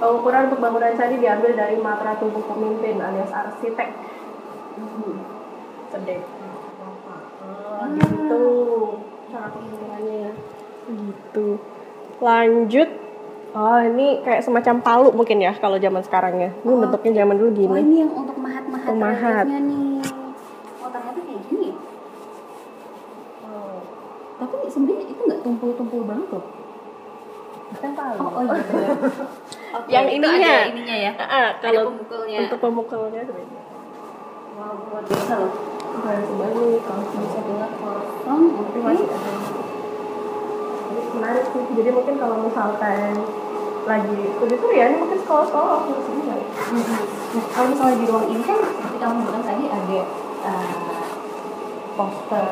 Pengukuran 0.00 0.48
untuk 0.48 0.58
bangunan 0.58 0.96
candi 0.96 1.16
diambil 1.16 1.52
dari 1.52 1.76
matra 1.76 2.16
tubuh 2.16 2.40
pemimpin 2.42 2.96
alias 2.98 3.28
arsitek. 3.28 3.88
Sedek. 5.90 6.20
Oh, 7.42 7.84
gitu. 7.92 8.42
Cara 9.28 9.48
pengukurannya. 9.50 10.32
Gitu. 10.86 11.46
Lanjut. 12.18 12.88
Oh, 13.50 13.78
ini 13.78 14.22
kayak 14.22 14.40
semacam 14.40 14.74
palu 14.78 15.08
mungkin 15.10 15.38
ya 15.38 15.52
kalau 15.52 15.76
zaman 15.76 16.00
sekarang 16.00 16.38
ya. 16.38 16.50
Ini 16.56 16.70
Oh. 16.70 16.80
bentuknya 16.80 17.12
zaman 17.20 17.36
dulu 17.36 17.50
Oh 17.50 17.56
gini. 17.56 17.78
ini 17.82 17.96
yang 17.98 18.12
untuk 18.14 18.38
mahat-mahat 18.38 18.86
Pemahat. 18.86 19.44
nih. 19.44 19.98
Oh 20.78 20.88
ternyata 20.88 21.20
kayak 21.20 21.42
gini. 21.44 21.68
ya? 21.68 21.76
Oh. 23.44 23.82
Tapi 24.38 24.54
sebenarnya 24.64 25.04
itu 25.04 25.20
nggak 25.20 25.40
tumpul-tumpul 25.42 26.02
banget 26.04 26.28
loh. 26.30 26.44
Kan 27.76 27.90
palu. 27.92 28.16
Oh, 28.16 28.30
oh 28.30 28.44
iya 28.46 28.88
Oke, 29.70 29.86
Yang 29.86 30.06
ininya. 30.18 30.54
ada 30.58 30.70
ininya 30.74 30.96
ya. 30.98 31.12
Ah, 31.14 31.54
Ada 31.54 31.62
kalau 31.62 31.82
pemukulnya. 31.94 32.38
untuk 32.42 32.58
pemukulnya 32.58 33.20
sebenarnya. 33.22 33.60
Wow, 34.58 34.74
luar 34.90 35.02
biasa 35.06 35.34
loh. 35.38 35.52
Bukan 35.90 36.18
kalau 36.82 37.02
Bisa 37.06 37.40
buat 37.46 37.72
kosong, 37.78 38.42
tapi 38.50 38.78
oke. 38.78 38.78
masih 38.82 39.06
ada. 39.06 39.32
Jadi 40.90 41.00
menarik 41.14 41.44
sih. 41.46 41.62
Jadi 41.70 41.90
mungkin 41.90 42.14
kalau 42.18 42.36
misalkan 42.42 43.12
lagi 43.80 44.16
studi 44.36 44.54
tuh 44.58 44.70
ya 44.70 44.84
ini 44.90 44.96
mungkin 44.98 45.18
sekolah-sekolah 45.22 45.68
waktu 45.80 45.90
juga. 46.04 46.34
Mhm. 46.36 47.02
Nah, 47.30 47.44
kalau 47.54 47.66
misalnya 47.70 47.96
di 47.96 48.06
ruang 48.10 48.26
ini 48.28 48.42
kan 48.42 48.58
seperti 48.58 48.96
kamu 48.98 49.18
bilang 49.22 49.44
tadi 49.46 49.64
ada 49.70 49.98
uh, 50.44 50.74
poster 51.94 52.46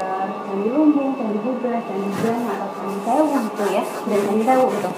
Candi 0.48 0.68
Lumbung, 0.70 1.10
Candi 1.18 1.38
Buddha, 1.42 1.74
Candi 1.82 2.08
Brahma 2.22 2.52
atau 2.56 2.68
Candi 2.78 2.98
Sewu 3.02 3.26
gitu 3.42 3.64
ya, 3.74 3.82
dan 3.84 4.18
Candi 4.22 4.44
Sewu 4.46 4.66
gitu. 4.72 4.90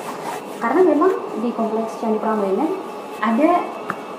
Karena 0.61 0.81
memang 0.85 1.13
di 1.39 1.51
kompleks 1.55 2.03
Candi 2.03 2.19
Prambanan 2.19 2.71
ada 3.21 3.51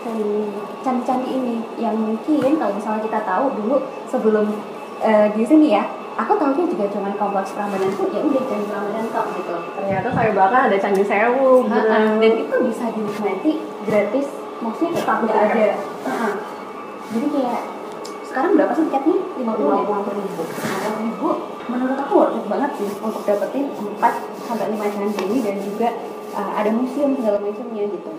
candi- 0.02 0.54
candi-candi 0.82 1.28
ini 1.30 1.56
yang 1.78 1.94
mungkin 1.98 2.58
kalau 2.58 2.74
misalnya 2.74 3.02
kita 3.06 3.20
tahu 3.28 3.46
dulu 3.60 3.76
sebelum 4.08 4.46
uh, 5.04 5.28
di 5.36 5.44
sini 5.46 5.76
ya, 5.76 5.84
aku 6.18 6.40
tahunya 6.40 6.66
juga 6.72 6.86
cuma 6.90 7.12
kompleks 7.20 7.52
Prambanan 7.52 7.92
tuh 7.94 8.08
ya 8.10 8.24
udah 8.24 8.44
Candi 8.48 8.66
Prambanan 8.72 9.06
kok 9.12 9.26
gitu. 9.36 9.56
Ternyata 9.78 10.08
saya 10.16 10.30
belakang 10.32 10.62
ada 10.72 10.78
Candi 10.80 11.04
Sewu. 11.04 11.68
Bener. 11.68 12.18
dan 12.18 12.34
itu 12.40 12.56
bisa 12.66 12.86
dinikmati 12.96 13.52
gratis 13.86 14.28
maksudnya 14.62 14.92
tetap 15.02 15.18
nggak 15.26 15.40
ada 15.42 15.68
jadi 17.12 17.28
kayak 17.28 17.62
sekarang 18.24 18.52
berapa 18.56 18.72
sih 18.72 18.88
tiketnya? 18.88 19.18
50 19.44 19.44
lima 19.44 19.76
ya? 19.84 20.00
puluh 20.08 20.24
ribu. 20.24 20.44
50 20.48 21.04
ribu 21.04 21.30
menurut 21.68 21.98
aku 22.00 22.14
worth 22.16 22.38
it 22.40 22.46
banget 22.48 22.72
sih 22.80 22.90
untuk 23.04 23.22
dapetin 23.28 23.66
4 23.76 24.00
sampai 24.48 24.66
5 24.72 24.96
candi 24.96 25.24
ini 25.28 25.38
dan 25.44 25.56
juga 25.60 25.90
uh, 26.36 26.52
ada 26.58 26.70
museum 26.72 27.16
segala 27.20 27.38
macamnya 27.40 27.86
gitu 27.88 28.12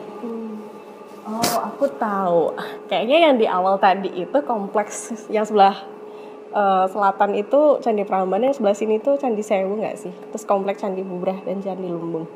Oh, 1.22 1.58
aku 1.62 1.86
tahu. 2.02 2.50
Kayaknya 2.90 3.18
yang 3.30 3.34
di 3.38 3.46
awal 3.46 3.78
tadi 3.78 4.10
itu 4.10 4.38
kompleks 4.42 5.14
yang 5.30 5.46
sebelah 5.46 5.86
eh, 6.50 6.86
selatan 6.90 7.38
itu 7.38 7.78
Candi 7.78 8.02
Prambanan, 8.02 8.50
yang 8.50 8.56
sebelah 8.58 8.74
sini 8.74 8.98
tuh 8.98 9.14
Candi 9.22 9.38
Sewu 9.38 9.78
nggak 9.78 9.96
sih? 10.02 10.10
Terus 10.10 10.42
kompleks 10.42 10.82
Candi 10.82 11.06
Bubrah 11.06 11.38
dan 11.46 11.62
Candi 11.62 11.86
Lumbung. 11.86 12.26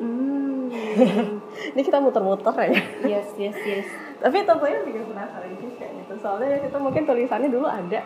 hmm. 0.00 0.72
Ini 1.76 1.82
kita 1.84 2.00
muter-muter 2.00 2.54
ya. 2.56 2.72
yes 3.04 3.28
yes 3.36 3.58
yes 3.66 3.88
Tapi 4.22 4.46
tentunya 4.48 4.80
bikin 4.86 5.04
penasaran 5.12 5.52
juga 5.60 5.86
gitu. 5.92 6.12
Soalnya 6.24 6.56
itu 6.56 6.78
mungkin 6.80 7.02
tulisannya 7.04 7.52
dulu 7.52 7.68
ada. 7.68 8.00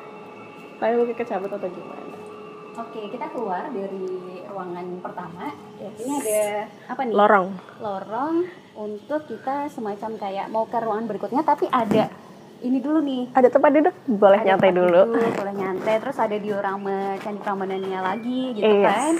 Saya 0.82 0.98
mungkin 0.98 1.14
kecabut 1.14 1.54
atau 1.54 1.70
gimana. 1.70 2.03
Oke 2.74 3.00
kita 3.08 3.26
keluar 3.28 3.68
dari 3.68 4.06
ruangan 4.44 4.86
pertama 5.00 5.46
Yes. 5.76 5.94
ini 5.98 6.12
ada 6.16 6.42
apa 6.88 7.00
nih 7.02 7.12
Lorong. 7.12 7.48
lorong 7.78 8.34
untuk 8.74 9.20
kita 9.26 9.66
semacam 9.68 10.10
kayak 10.16 10.46
mau 10.48 10.64
ke 10.64 10.76
ruangan 10.76 11.06
berikutnya 11.06 11.42
tapi 11.42 11.66
ada 11.66 12.10
ini 12.60 12.80
dulu 12.80 12.98
nih 12.98 13.28
Ada 13.30 13.48
tempat 13.50 13.70
duduk, 13.72 13.92
boleh 14.08 14.40
Ada 14.40 14.46
nyantai 14.48 14.70
dulu. 14.72 15.00
duduk, 15.06 15.36
boleh 15.36 15.52
nyantai 15.52 15.94
terus 15.98 16.16
ada 16.16 16.32
diorama 16.34 16.96
candi 17.18 17.36
prambanannya 17.38 18.00
lagi 18.00 18.40
gitu 18.54 18.64
Yes. 18.64 18.88
kan. 18.88 19.14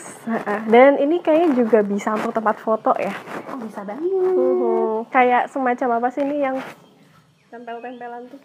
Dan 0.64 0.96
ini 0.96 1.20
kayaknya 1.20 1.52
juga 1.54 1.84
bisa 1.84 2.16
untuk 2.16 2.32
tempat 2.32 2.56
foto 2.56 2.96
ya. 2.96 3.12
oh 3.46 3.60
bisa 3.60 3.84
banget 3.84 4.00
Mhm. 4.00 5.12
Kayak 5.12 5.52
semacam 5.52 5.88
apa 5.94 6.08
sih 6.08 6.22
ini 6.22 6.40
yang 6.40 6.56
tempel-tempelan 7.46 8.22
tuh? 8.26 8.40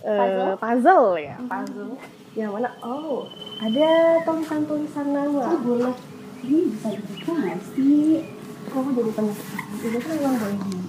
Puzzle? 0.00 0.56
puzzle 0.58 1.06
ya, 1.16 1.36
puzzle. 1.38 1.92
Yang 2.32 2.50
mana? 2.52 2.70
Oh, 2.80 3.26
ada 3.58 3.90
tulisan-tulisan 4.22 5.06
nama. 5.10 5.42
oh 5.48 5.60
boleh 5.60 5.94
ini 6.40 6.70
bisa 6.70 6.88
dibuka 6.88 7.30
nggak 7.34 7.58
sih 7.68 8.24
Kamu 8.70 8.88
jadi 8.94 9.10
penasaran. 9.10 9.64
Itu 9.76 9.98
kan 9.98 10.10
memang 10.14 10.36
boleh. 10.38 10.84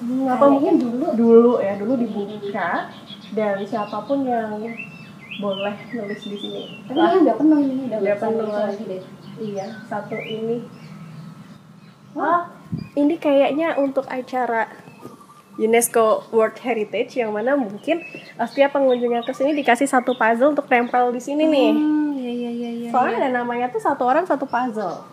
Hmm, 0.00 0.24
apa 0.26 0.44
mungkin 0.48 0.74
dulu 0.80 1.06
dulu 1.12 1.52
ya, 1.60 1.76
dulu 1.76 1.92
dibuka 1.94 2.88
dan 3.30 3.60
siapa 3.62 4.00
pun 4.02 4.24
yang 4.24 4.56
boleh 5.36 5.76
nulis 5.90 6.20
di 6.20 6.36
sini. 6.36 6.62
tapi 6.84 6.96
ini 6.98 7.16
udah 7.22 7.36
penuh 7.36 7.58
ini 7.58 7.82
udah 7.84 7.98
Udah 8.00 8.00
nggak 8.00 8.18
penuh. 8.18 8.48
lagi 8.48 8.84
deh 8.86 9.02
Iya, 9.40 9.66
satu 9.86 10.16
ini. 10.16 10.64
Wah, 12.12 12.48
ini 12.92 13.16
kayaknya 13.16 13.76
untuk 13.76 14.04
acara 14.04 14.68
UNESCO 15.60 16.24
World 16.32 16.56
Heritage 16.56 17.20
yang 17.20 17.36
mana 17.36 17.52
mungkin 17.52 18.00
uh, 18.40 18.48
setiap 18.48 18.72
pengunjung 18.72 19.12
yang 19.12 19.24
ke 19.24 19.36
sini 19.36 19.52
dikasih 19.52 19.84
satu 19.84 20.16
puzzle 20.16 20.56
untuk 20.56 20.64
tempel 20.64 21.12
di 21.12 21.20
sini 21.20 21.44
nih. 21.44 21.70
hmm 21.76 22.16
iya 22.16 22.32
iya 22.32 22.50
iya 22.50 22.70
iya 22.72 22.88
Soalnya 22.88 23.16
ada 23.28 23.30
namanya 23.44 23.68
tuh 23.68 23.80
satu 23.80 24.08
orang 24.08 24.24
satu 24.24 24.48
puzzle. 24.48 25.04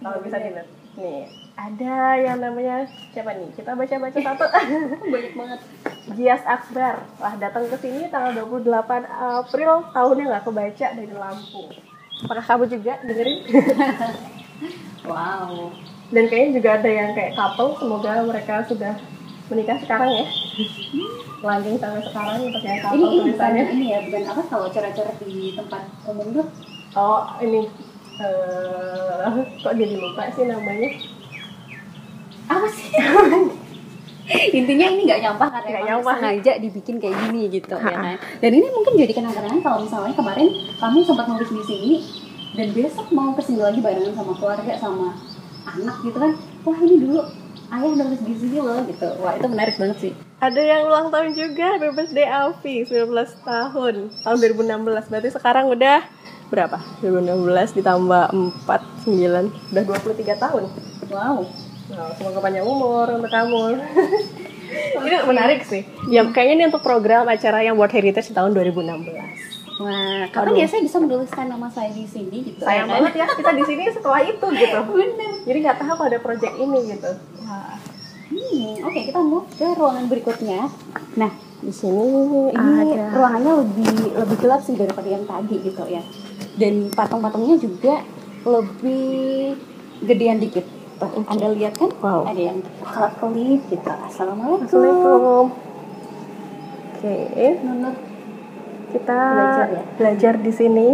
Kalau 0.00 0.18
bisa 0.24 0.40
dilihat. 0.40 0.68
Nih, 0.96 1.28
ada 1.54 2.18
yang 2.18 2.40
namanya 2.40 2.88
siapa 3.12 3.36
nih? 3.36 3.52
Kita 3.52 3.76
baca-baca 3.76 4.18
satu. 4.32 4.44
banyak 5.06 5.34
banget 5.36 5.60
Gias 6.16 6.42
Akbar. 6.48 7.04
Wah, 7.20 7.34
datang 7.36 7.68
ke 7.68 7.76
sini 7.78 8.08
tanggal 8.08 8.48
28 8.48 8.64
April 9.06 9.72
tahunnya 9.92 10.24
nggak 10.34 10.44
kebaca 10.48 10.86
dari 10.96 11.14
Lampung. 11.14 11.68
Apakah 12.24 12.44
kamu 12.44 12.64
juga 12.68 13.00
dengerin? 13.00 13.38
wow 15.08 15.72
Dan 16.12 16.28
kayaknya 16.28 16.60
juga 16.60 16.70
ada 16.76 16.90
yang 16.90 17.10
kayak 17.16 17.32
couple, 17.32 17.80
semoga 17.80 18.12
mereka 18.26 18.66
sudah 18.68 18.92
menikah 19.50 19.76
sekarang 19.82 20.10
ya. 20.14 20.26
Lanjut 21.40 21.76
sampai 21.82 22.02
sekarang 22.06 22.36
untuk 22.46 22.62
yang 22.62 22.78
ini 22.94 23.06
ini 23.10 23.30
bukan 23.34 23.52
ini 23.58 23.86
ya 23.90 23.98
bukan 24.06 24.22
apa 24.30 24.42
kalau 24.48 24.66
coret-coret 24.70 25.16
di 25.26 25.52
tempat 25.58 25.82
umum 26.06 26.28
tuh 26.32 26.46
Oh, 26.90 27.22
ini 27.38 27.70
eh 28.18 29.30
kok 29.62 29.74
jadi 29.78 29.94
lupa 29.94 30.26
sih 30.34 30.44
namanya? 30.44 30.90
apa 32.50 32.66
sih 32.66 32.90
intinya 34.58 34.86
ini 34.90 35.06
nggak 35.06 35.22
nyampah 35.22 35.48
karena 35.54 35.70
emang 35.70 35.86
nyampah. 35.86 36.14
sengaja 36.18 36.52
dibikin 36.58 36.96
kayak 36.98 37.16
gini 37.26 37.46
gitu 37.50 37.74
ya 37.78 37.94
kan 37.94 38.18
dan 38.18 38.50
ini 38.50 38.66
mungkin 38.70 38.94
jadi 38.98 39.12
kenang-kenangan 39.14 39.60
kalau 39.62 39.78
misalnya 39.86 40.14
kemarin 40.14 40.48
kamu 40.78 40.98
sempat 41.06 41.26
nulis 41.30 41.50
di 41.50 41.62
sini 41.66 41.94
dan 42.58 42.74
besok 42.74 43.06
mau 43.14 43.30
ke 43.38 43.42
sini 43.42 43.62
lagi 43.62 43.78
barengan 43.78 44.14
sama 44.14 44.34
keluarga 44.34 44.72
sama 44.78 45.14
anak 45.66 45.96
gitu 46.02 46.18
kan 46.18 46.32
wah 46.66 46.78
ini 46.82 46.96
dulu 46.98 47.20
ayah 47.70 47.92
nulis 47.94 48.20
di 48.22 48.34
sini 48.34 48.58
loh 48.58 48.82
gitu 48.86 49.08
wah 49.22 49.34
itu 49.38 49.46
menarik 49.46 49.74
banget 49.78 49.98
sih 49.98 50.12
Ada 50.40 50.56
yang 50.56 50.88
ulang 50.88 51.12
tahun 51.12 51.36
juga, 51.36 51.76
happy 51.76 51.92
birthday 51.92 52.24
Alfi, 52.24 52.88
19 52.88 53.12
tahun, 53.44 54.08
tahun 54.08 54.36
2016. 54.56 55.12
Berarti 55.12 55.28
sekarang 55.36 55.68
udah 55.68 56.00
berapa? 56.48 56.80
2016 57.04 57.76
ditambah 57.76 58.24
4, 58.64 59.04
9, 59.04 59.52
udah 59.52 59.82
23 59.84 60.40
tahun. 60.40 60.64
wow 61.12 61.44
Nah, 61.90 62.14
semoga 62.14 62.38
panjang 62.38 62.62
umur 62.62 63.10
untuk 63.18 63.30
kamu. 63.34 63.82
ini 65.02 65.16
menarik 65.26 65.66
sih. 65.66 65.82
Ya, 66.06 66.22
kayaknya 66.30 66.54
ini 66.54 66.64
untuk 66.70 66.86
program 66.86 67.26
acara 67.26 67.66
yang 67.66 67.74
World 67.74 67.90
Heritage 67.90 68.30
tahun 68.30 68.54
2016. 68.54 69.49
Wah 69.80 70.22
kapan 70.28 70.52
Aduh. 70.52 70.60
ya 70.60 70.66
saya 70.68 70.82
bisa 70.84 70.96
menuliskan 71.00 71.48
nama 71.48 71.66
saya 71.72 71.90
di 71.90 72.04
sini 72.04 72.52
gitu 72.52 72.62
Sayang 72.62 72.84
ya 72.84 72.92
kan? 72.92 72.94
banget 73.00 73.14
ya 73.16 73.26
kita 73.32 73.50
di 73.56 73.64
sini 73.64 73.82
setelah 73.88 74.20
itu 74.20 74.46
gitu. 74.52 74.78
bener 74.92 75.32
Jadi 75.48 75.58
nggak 75.64 75.76
tahu 75.80 75.94
kalau 75.96 76.08
ada 76.12 76.20
project 76.20 76.54
ini 76.60 76.78
gitu. 76.92 77.10
Wah. 77.48 77.74
Hmm, 78.30 78.86
oke 78.86 79.00
kita 79.10 79.20
move 79.24 79.48
ke 79.58 79.66
ruangan 79.74 80.04
berikutnya. 80.06 80.60
Nah, 81.18 81.32
Di 81.60 81.72
sini 81.74 82.54
ini 82.54 82.72
ada 82.88 83.12
ruangannya 83.12 83.52
lebih 83.66 84.16
lebih 84.16 84.36
gelap 84.40 84.60
sih 84.62 84.78
daripada 84.78 85.08
yang 85.10 85.24
tadi 85.26 85.56
gitu 85.60 85.82
ya. 85.90 86.00
Dan 86.54 86.88
patung-patungnya 86.94 87.56
juga 87.58 88.00
lebih 88.46 89.56
gedean 90.04 90.40
dikit. 90.40 90.64
Tuh, 91.00 91.24
Anda 91.28 91.48
lihat 91.52 91.80
kan? 91.80 91.90
Wow. 92.00 92.28
Ada 92.28 92.52
yang 92.52 92.60
kelap-kelip 92.84 93.60
gitu. 93.72 93.88
Assalamualaikum. 93.88 94.68
Assalamualaikum. 94.68 95.46
Oke, 97.00 97.16
Nunut. 97.64 98.09
Kita 98.90 99.18
Belajar 99.32 99.68
ya? 99.68 99.82
belajar 99.96 100.34
di 100.36 100.52
sini 100.52 100.88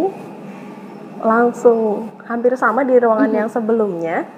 langsung 1.18 1.78
hampir 2.22 2.52
sama 2.54 2.82
di 2.82 2.94
ruangan 2.94 3.30
yang 3.30 3.48
sebelumnya. 3.48 4.28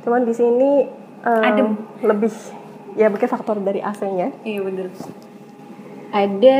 Cuman 0.00 0.22
di 0.22 0.32
sini 0.32 0.86
Adem. 1.22 1.74
lebih 2.00 2.30
ya 2.94 3.08
mungkin 3.08 3.26
faktor 3.26 3.58
dari 3.58 3.80
AC-nya. 3.80 4.30
Iya 4.40 4.60
bener. 4.62 4.88
Ada 6.10 6.58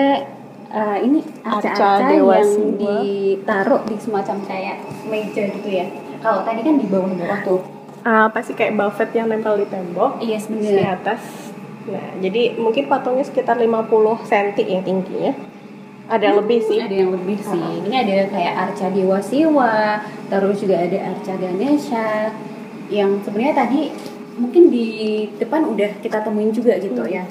eh, 0.69 0.99
ini 1.03 1.23
arca-arca 1.41 2.11
Dewa 2.11 2.35
yang 2.35 2.53
ditaruh 2.75 3.87
di 3.87 3.97
semacam 3.97 4.37
kayak 4.43 4.77
meja 5.07 5.43
gitu 5.49 5.69
ya. 5.69 5.87
Kalau 6.19 6.43
tadi 6.43 6.61
kan 6.61 6.75
di 6.75 6.87
bawah-bawah 6.89 7.41
tuh. 7.45 7.61
Ah, 8.03 8.29
pasti 8.29 8.53
kayak 8.53 8.75
buffet 8.75 9.15
yang 9.15 9.29
nempel 9.29 9.57
di 9.57 9.65
tembok 9.65 10.21
Iya 10.21 10.37
di 10.37 10.43
sebenarnya. 10.43 10.89
atas. 10.95 11.23
Nah, 11.85 12.17
jadi 12.19 12.57
mungkin 12.57 12.85
patungnya 12.85 13.23
sekitar 13.23 13.57
50 13.57 13.89
cm 14.25 14.49
ya 14.59 14.81
tingginya. 14.81 15.33
Ada 16.05 16.25
yang 16.31 16.39
lebih 16.45 16.61
sih. 16.61 16.79
Ada 16.85 16.97
yang 17.01 17.11
lebih 17.17 17.39
sih. 17.41 17.65
Ini 17.89 17.97
ada 18.05 18.15
kayak 18.29 18.55
arca 18.69 18.87
Dewa 18.93 19.19
Siwa, 19.25 19.75
terus 20.29 20.57
juga 20.61 20.77
ada 20.85 20.99
arca 21.17 21.33
Ganesha 21.41 22.29
yang 22.93 23.25
sebenarnya 23.25 23.65
tadi 23.65 23.81
mungkin 24.37 24.69
di 24.69 24.87
depan 25.41 25.65
udah 25.65 25.91
kita 26.05 26.21
temuin 26.21 26.53
juga 26.53 26.77
gitu 26.77 27.01
Hmm. 27.01 27.17
ya. 27.17 27.25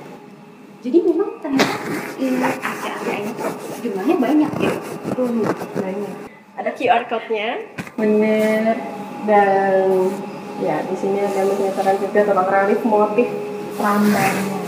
Jadi 0.83 0.97
memang 0.99 1.39
ternyata 1.39 1.79
ini 2.19 2.43
arca-arca 2.43 3.13
ini 3.13 3.31
jumlahnya 3.79 4.15
banyak 4.19 4.51
ya. 4.57 4.73
Hmm, 5.15 5.45
banyak. 5.79 6.13
Ada 6.57 6.69
QR 6.73 7.03
code-nya. 7.07 7.49
Bener. 7.95 8.75
dan 9.23 10.11
ya 10.59 10.83
di 10.83 10.95
sini 10.99 11.23
ada 11.23 11.47
menyatakan 11.47 11.95
juga 11.95 12.27
tentang 12.27 12.43
relief 12.43 12.83
motif 12.83 13.31
rambannya 13.79 14.59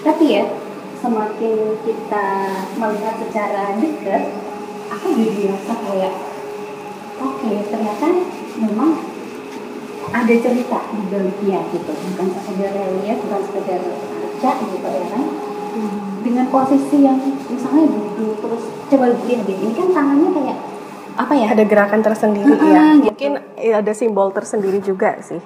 Tapi 0.00 0.24
ya 0.24 0.44
semakin 0.98 1.56
kita 1.82 2.26
melihat 2.76 3.14
secara 3.22 3.62
dekat, 3.78 4.22
aku 4.90 5.06
jadi 5.14 5.42
rasa 5.54 5.74
kayak 5.86 6.14
oke 7.18 7.52
ternyata 7.70 8.06
memang 8.58 8.90
ada 10.08 10.34
cerita 10.34 10.78
di 10.88 11.02
baliknya 11.12 11.60
gitu, 11.68 11.92
bukan 11.92 12.26
sekedar 12.32 12.72
relief, 12.72 13.18
bukan 13.28 13.40
sekedar 13.44 13.80
arca 14.24 14.50
gitu 14.64 14.88
ya 14.88 15.04
kan. 15.12 15.24
Dengan 16.18 16.46
posisi 16.50 17.06
yang 17.06 17.18
misalnya 17.46 17.86
duduk 17.86 18.40
terus 18.42 18.64
coba 18.90 19.06
lihat 19.14 19.44
deh, 19.46 19.56
ini 19.56 19.72
kan 19.76 19.88
tangannya 19.92 20.30
kayak 20.34 20.58
apa 21.18 21.32
ya? 21.34 21.46
ada 21.50 21.64
gerakan 21.66 22.00
tersendiri 22.00 22.54
Ah, 22.56 22.62
ya 22.62 22.82
gitu. 22.94 23.10
mungkin 23.10 23.32
ya, 23.58 23.82
ada 23.82 23.92
simbol 23.92 24.30
tersendiri 24.30 24.78
juga 24.78 25.18
sih 25.18 25.42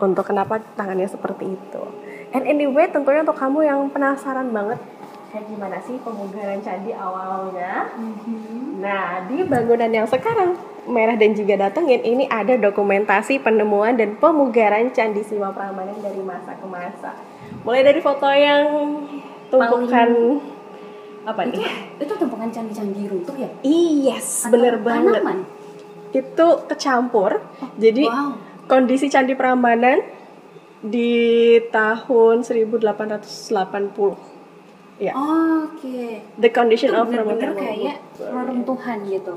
untuk 0.00 0.24
kenapa 0.24 0.64
tangannya 0.74 1.04
seperti 1.06 1.54
itu 1.54 1.82
and 2.34 2.44
anyway 2.44 2.86
tentunya 2.86 3.22
untuk 3.22 3.34
kamu 3.34 3.62
yang 3.62 3.80
penasaran 3.88 4.50
banget 4.50 4.78
kayak 5.30 5.46
gimana 5.46 5.78
sih 5.80 5.96
pemugaran 5.98 6.58
candi 6.60 6.90
awalnya 6.92 7.90
Nah, 8.74 9.22
di 9.24 9.40
bangunan 9.42 9.88
yang 9.88 10.04
sekarang 10.04 10.58
Merah 10.84 11.16
dan 11.16 11.32
juga 11.32 11.56
datengin 11.56 12.02
ini 12.02 12.28
ada 12.28 12.60
dokumentasi 12.60 13.40
penemuan 13.40 13.96
dan 13.96 14.20
pemugaran 14.20 14.92
Candi 14.92 15.24
Siwa 15.24 15.48
Prambanan 15.48 15.96
dari 15.96 16.20
masa 16.20 16.52
ke 16.52 16.66
masa. 16.68 17.16
Mulai 17.64 17.80
dari 17.82 18.04
foto 18.04 18.28
yang 18.28 18.64
tumpukan 19.48 20.10
apa 21.24 21.40
Itu 21.48 21.56
nih? 21.56 21.64
itu 21.96 22.12
tumpukan 22.12 22.52
candi-candi 22.52 23.08
runtuh 23.08 23.32
ya? 23.32 23.48
Yes, 23.64 24.44
Atau 24.44 24.60
bener 24.60 24.76
banget. 24.76 25.24
tanaman? 25.24 25.38
Itu 26.12 26.46
kecampur. 26.68 27.40
Jadi 27.80 28.04
Wow. 28.04 28.36
kondisi 28.68 29.08
Candi 29.08 29.32
Prambanan 29.32 30.04
di 30.84 31.12
tahun 31.66 32.44
1880. 32.44 34.14
Ya, 34.94 35.10
Oke. 35.10 36.22
the 36.38 36.48
condition 36.48 36.92
Itu 36.92 37.00
of 37.00 37.08
bener-bener 37.08 37.50
kayak 37.52 37.98
reruntuhan 38.16 39.02
gitu. 39.04 39.34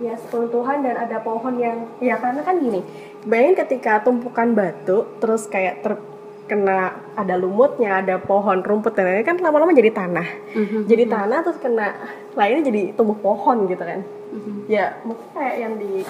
ya 0.00 0.18
seruntuhan 0.18 0.82
dan 0.82 0.96
ada 0.96 1.18
pohon 1.18 1.56
yang 1.56 1.86
ya 1.98 2.18
karena 2.18 2.42
kan 2.42 2.58
gini 2.58 2.82
bayangin 3.22 3.54
ketika 3.56 4.02
tumpukan 4.02 4.50
batu 4.50 5.06
terus 5.16 5.46
kayak 5.46 5.78
terkena 5.78 6.80
ada 7.14 7.34
lumutnya 7.36 7.98
ada 7.98 8.18
pohon 8.18 8.58
rumput 8.60 8.92
dan 8.92 9.06
lain-lain 9.06 9.22
kan 9.24 9.38
lama-lama 9.38 9.70
jadi 9.70 9.90
tanah 9.90 10.26
Mhm. 10.54 10.80
jadi 10.86 11.04
tanah 11.06 11.38
terus 11.42 11.58
kena 11.58 11.94
lainnya 12.32 12.66
jadi 12.66 12.82
tumbuh 12.92 13.14
pohon 13.14 13.68
gitu 13.68 13.78
kan 13.78 14.02
Mhm. 14.32 14.66
ya 14.66 14.98
mungkin 15.02 15.28
kayak 15.30 15.56
yang 15.60 15.74
di 15.76 16.02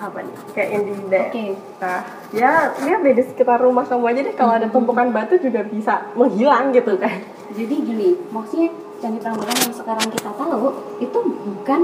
apa 0.00 0.18
nih? 0.24 0.34
Kayak 0.56 0.68
yang 0.72 0.82
di 0.88 0.92
Oke. 0.96 1.44
nah, 1.76 2.00
ya 2.32 2.50
lihat 2.80 3.00
deh 3.04 3.14
di 3.14 3.24
sekitar 3.28 3.60
rumah 3.60 3.84
kamu 3.84 4.04
aja 4.08 4.20
deh. 4.24 4.34
Kalau 4.34 4.52
ada 4.56 4.66
tumpukan 4.72 5.12
batu 5.12 5.36
juga 5.36 5.60
bisa 5.68 6.08
menghilang 6.16 6.72
gitu 6.72 6.96
kan. 6.96 7.20
Jadi 7.52 7.74
gini, 7.84 8.08
maksudnya 8.32 8.72
Candi 9.00 9.20
Prambanan 9.20 9.56
yang 9.60 9.74
sekarang 9.76 10.08
kita 10.08 10.30
tahu 10.32 10.72
itu 11.00 11.18
bukan 11.20 11.80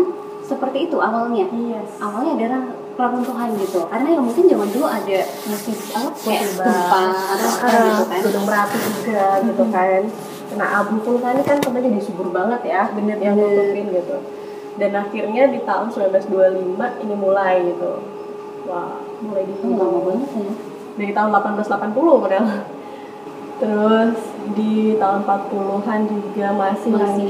seperti 0.46 0.88
itu 0.88 0.96
awalnya. 0.96 1.44
yes. 1.52 2.00
Awalnya 2.00 2.32
adalah 2.40 2.62
reruntuhan 2.96 3.48
gitu. 3.60 3.84
Karena 3.92 4.08
ya 4.16 4.20
mungkin 4.24 4.44
zaman 4.48 4.68
dulu 4.72 4.86
ada 4.88 5.20
musik 5.52 5.78
apa 5.92 6.10
kayak 6.24 6.42
gempa 6.56 7.04
atau 7.36 7.50
apa 7.60 7.66
gitu 7.68 8.04
kan. 8.08 8.20
gunung 8.24 8.44
merapi 8.48 8.78
juga 9.04 9.26
gitu 9.44 9.64
kan. 9.68 10.02
Kena 10.46 10.66
abu 10.78 10.94
vulkanik 11.02 11.42
kan 11.42 11.58
tentunya 11.58 11.90
jadi 11.90 12.02
subur 12.06 12.30
banget 12.30 12.70
ya 12.70 12.86
Bener, 12.94 13.18
yang 13.18 13.34
nutupin 13.34 13.90
gitu 13.90 14.16
dan 14.76 14.92
akhirnya 14.92 15.48
di 15.48 15.60
tahun 15.64 15.88
1925 15.88 17.02
ini 17.04 17.14
mulai 17.16 17.64
gitu. 17.64 17.92
Wah 18.68 19.00
mulai 19.22 19.42
Itu 19.48 19.52
dihitung 19.56 19.80
lama 19.80 19.98
banget 20.04 20.30
ya. 20.36 20.52
dari 20.96 21.12
tahun 21.12 21.28
1880 21.32 22.22
padahal 22.24 22.46
terus 23.56 24.18
di 24.52 25.00
tahun 25.00 25.24
40-an 25.24 26.00
juga 26.04 26.48
masih, 26.52 26.92
Masih 26.92 27.28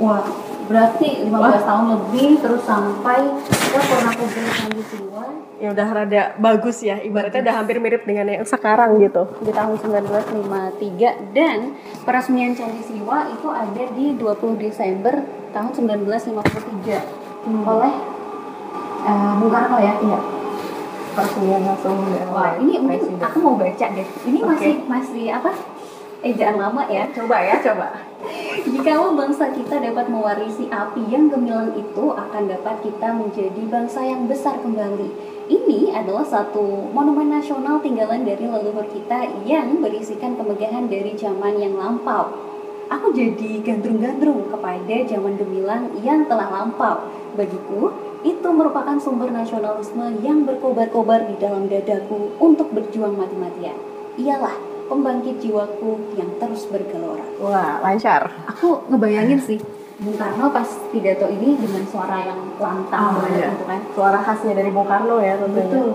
Wah, 0.00 0.24
berarti 0.68 1.08
15 1.28 1.32
Wah. 1.32 1.60
tahun 1.64 1.84
lebih 1.96 2.28
terus 2.40 2.62
sampai 2.64 3.18
kita 3.44 3.78
pernah 3.80 4.12
kumpul 4.16 4.44
Candi 4.52 4.82
Siwa 4.88 5.24
ya 5.58 5.74
udah 5.74 5.88
rada 5.90 6.22
bagus 6.38 6.86
ya 6.86 7.02
ibaratnya 7.02 7.50
udah 7.50 7.56
hampir 7.58 7.76
mirip 7.82 8.06
dengan 8.06 8.30
yang 8.30 8.46
sekarang 8.46 9.00
gitu. 9.02 9.26
Di 9.42 9.50
tahun 9.50 9.74
1953 9.74 11.34
dan 11.34 11.74
peresmian 12.06 12.54
Candi 12.54 12.82
Siwa 12.86 13.26
itu 13.32 13.48
ada 13.50 13.84
di 13.92 14.14
20 14.14 14.54
Desember 14.64 15.18
tahun 15.58 15.74
1953 15.74 17.66
oleh 17.66 17.94
eh, 19.02 19.32
Bung 19.42 19.50
Karno 19.50 19.78
ya. 19.82 19.94
iya 19.98 20.20
peresmian 21.18 21.66
langsung 21.66 21.98
Wah, 22.30 22.54
ini 22.62 22.78
mungkin 22.78 23.18
presiden. 23.18 23.26
aku 23.26 23.36
mau 23.42 23.58
baca 23.58 23.86
deh. 23.90 24.06
Ini 24.22 24.38
Oke. 24.38 24.50
masih 24.54 24.74
masih 24.86 25.24
apa? 25.34 25.50
Ejaan 26.22 26.62
lama 26.62 26.82
ya. 26.86 27.10
coba 27.10 27.42
ya 27.42 27.58
coba 27.58 27.90
Jikalau 28.70 29.14
bangsa 29.18 29.50
kita 29.54 29.82
dapat 29.82 30.06
mewarisi 30.10 30.66
api 30.70 31.02
yang 31.10 31.30
gemilang 31.30 31.74
itu 31.74 32.04
akan 32.14 32.50
dapat 32.50 32.82
kita 32.86 33.14
menjadi 33.14 33.62
bangsa 33.70 34.02
yang 34.02 34.30
besar 34.30 34.58
kembali. 34.62 35.10
Ini 35.48 35.94
adalah 35.94 36.26
satu 36.26 36.90
monumen 36.90 37.34
nasional 37.34 37.80
tinggalan 37.82 38.26
dari 38.26 38.44
leluhur 38.46 38.86
kita 38.90 39.26
yang 39.46 39.78
berisikan 39.78 40.34
kemegahan 40.38 40.90
dari 40.90 41.14
zaman 41.18 41.58
yang 41.58 41.78
lampau. 41.78 42.30
Aku 42.88 43.12
jadi 43.12 43.60
gandrung-gandrung 43.60 44.48
kepada 44.48 44.96
zaman 45.04 45.36
gemilang 45.36 45.92
yang 46.00 46.24
telah 46.24 46.48
lampau. 46.48 47.04
Bagiku, 47.36 47.92
itu 48.24 48.48
merupakan 48.48 48.96
sumber 48.96 49.28
nasionalisme 49.28 50.24
yang 50.24 50.48
berkobar-kobar 50.48 51.28
di 51.28 51.36
dalam 51.36 51.68
dadaku 51.68 52.32
untuk 52.40 52.72
berjuang 52.72 53.14
mati-matian. 53.14 53.76
Ialah 54.16 54.56
pembangkit 54.88 55.36
jiwaku 55.38 56.16
yang 56.16 56.32
terus 56.40 56.64
bergelora 56.72 57.20
wah 57.38 57.76
lancar 57.84 58.32
aku 58.48 58.88
ngebayangin 58.88 59.36
sih 59.36 59.60
Bung 60.00 60.16
Karno 60.16 60.48
pas 60.48 60.64
pidato 60.88 61.28
ini 61.28 61.60
dengan 61.60 61.84
suara 61.84 62.24
yang 62.24 62.40
lantang 62.56 63.20
Oh, 63.20 63.28
iya. 63.28 63.52
gitu 63.52 63.68
kan 63.68 63.80
suara 63.92 64.18
khasnya 64.24 64.56
dari 64.56 64.72
Bung 64.72 64.88
Karno 64.88 65.20
ya 65.20 65.36
tentunya 65.36 65.68
betul 65.68 65.90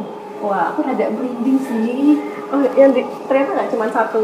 Wah. 0.45 0.75
aku 0.75 0.85
rada 0.85 1.09
merinding 1.09 1.59
sih 1.59 2.21
Oh, 2.53 2.61
yang 2.77 2.93
di, 2.93 3.01
ternyata 3.25 3.49
nggak 3.57 3.69
cuma 3.73 3.89
satu 3.89 4.21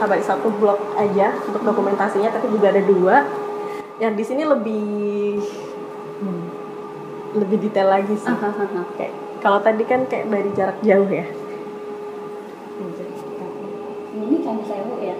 apa 0.00 0.16
satu 0.24 0.48
blok 0.56 0.80
aja 0.96 1.36
untuk 1.44 1.60
dokumentasinya, 1.60 2.32
tapi 2.32 2.48
juga 2.48 2.72
ada 2.72 2.82
dua. 2.82 3.16
Yang 4.00 4.14
di 4.16 4.24
sini 4.24 4.42
lebih 4.48 5.36
hmm, 6.24 6.44
lebih 7.36 7.56
detail 7.68 7.92
lagi 7.92 8.16
sih. 8.16 8.32
Ahahaha. 8.32 8.82
Kayak 8.96 9.12
kalau 9.44 9.60
tadi 9.60 9.84
kan 9.84 10.08
kayak 10.08 10.32
dari 10.32 10.50
jarak 10.56 10.80
jauh 10.80 11.08
ya. 11.12 11.28
ini 14.10 14.42
candi 14.42 14.64
sewu 14.66 15.00
ya 15.00 15.16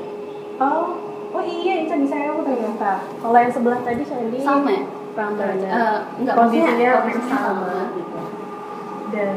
Oh, 0.60 0.98
oh 1.32 1.42
iya 1.44 1.84
ini 1.84 1.86
candi 1.88 2.08
sewu 2.08 2.40
ternyata. 2.42 3.04
Kalau 3.04 3.36
yang 3.36 3.52
sebelah 3.52 3.80
tadi 3.84 4.02
candi 4.04 4.38
sama 4.40 4.70
ya? 4.72 4.84
Prambanan. 5.12 5.60
Eh, 5.60 5.98
enggak 6.24 6.34
kondisi 6.36 6.72
sama. 7.28 7.92
gitu. 7.96 8.20
dan 9.10 9.36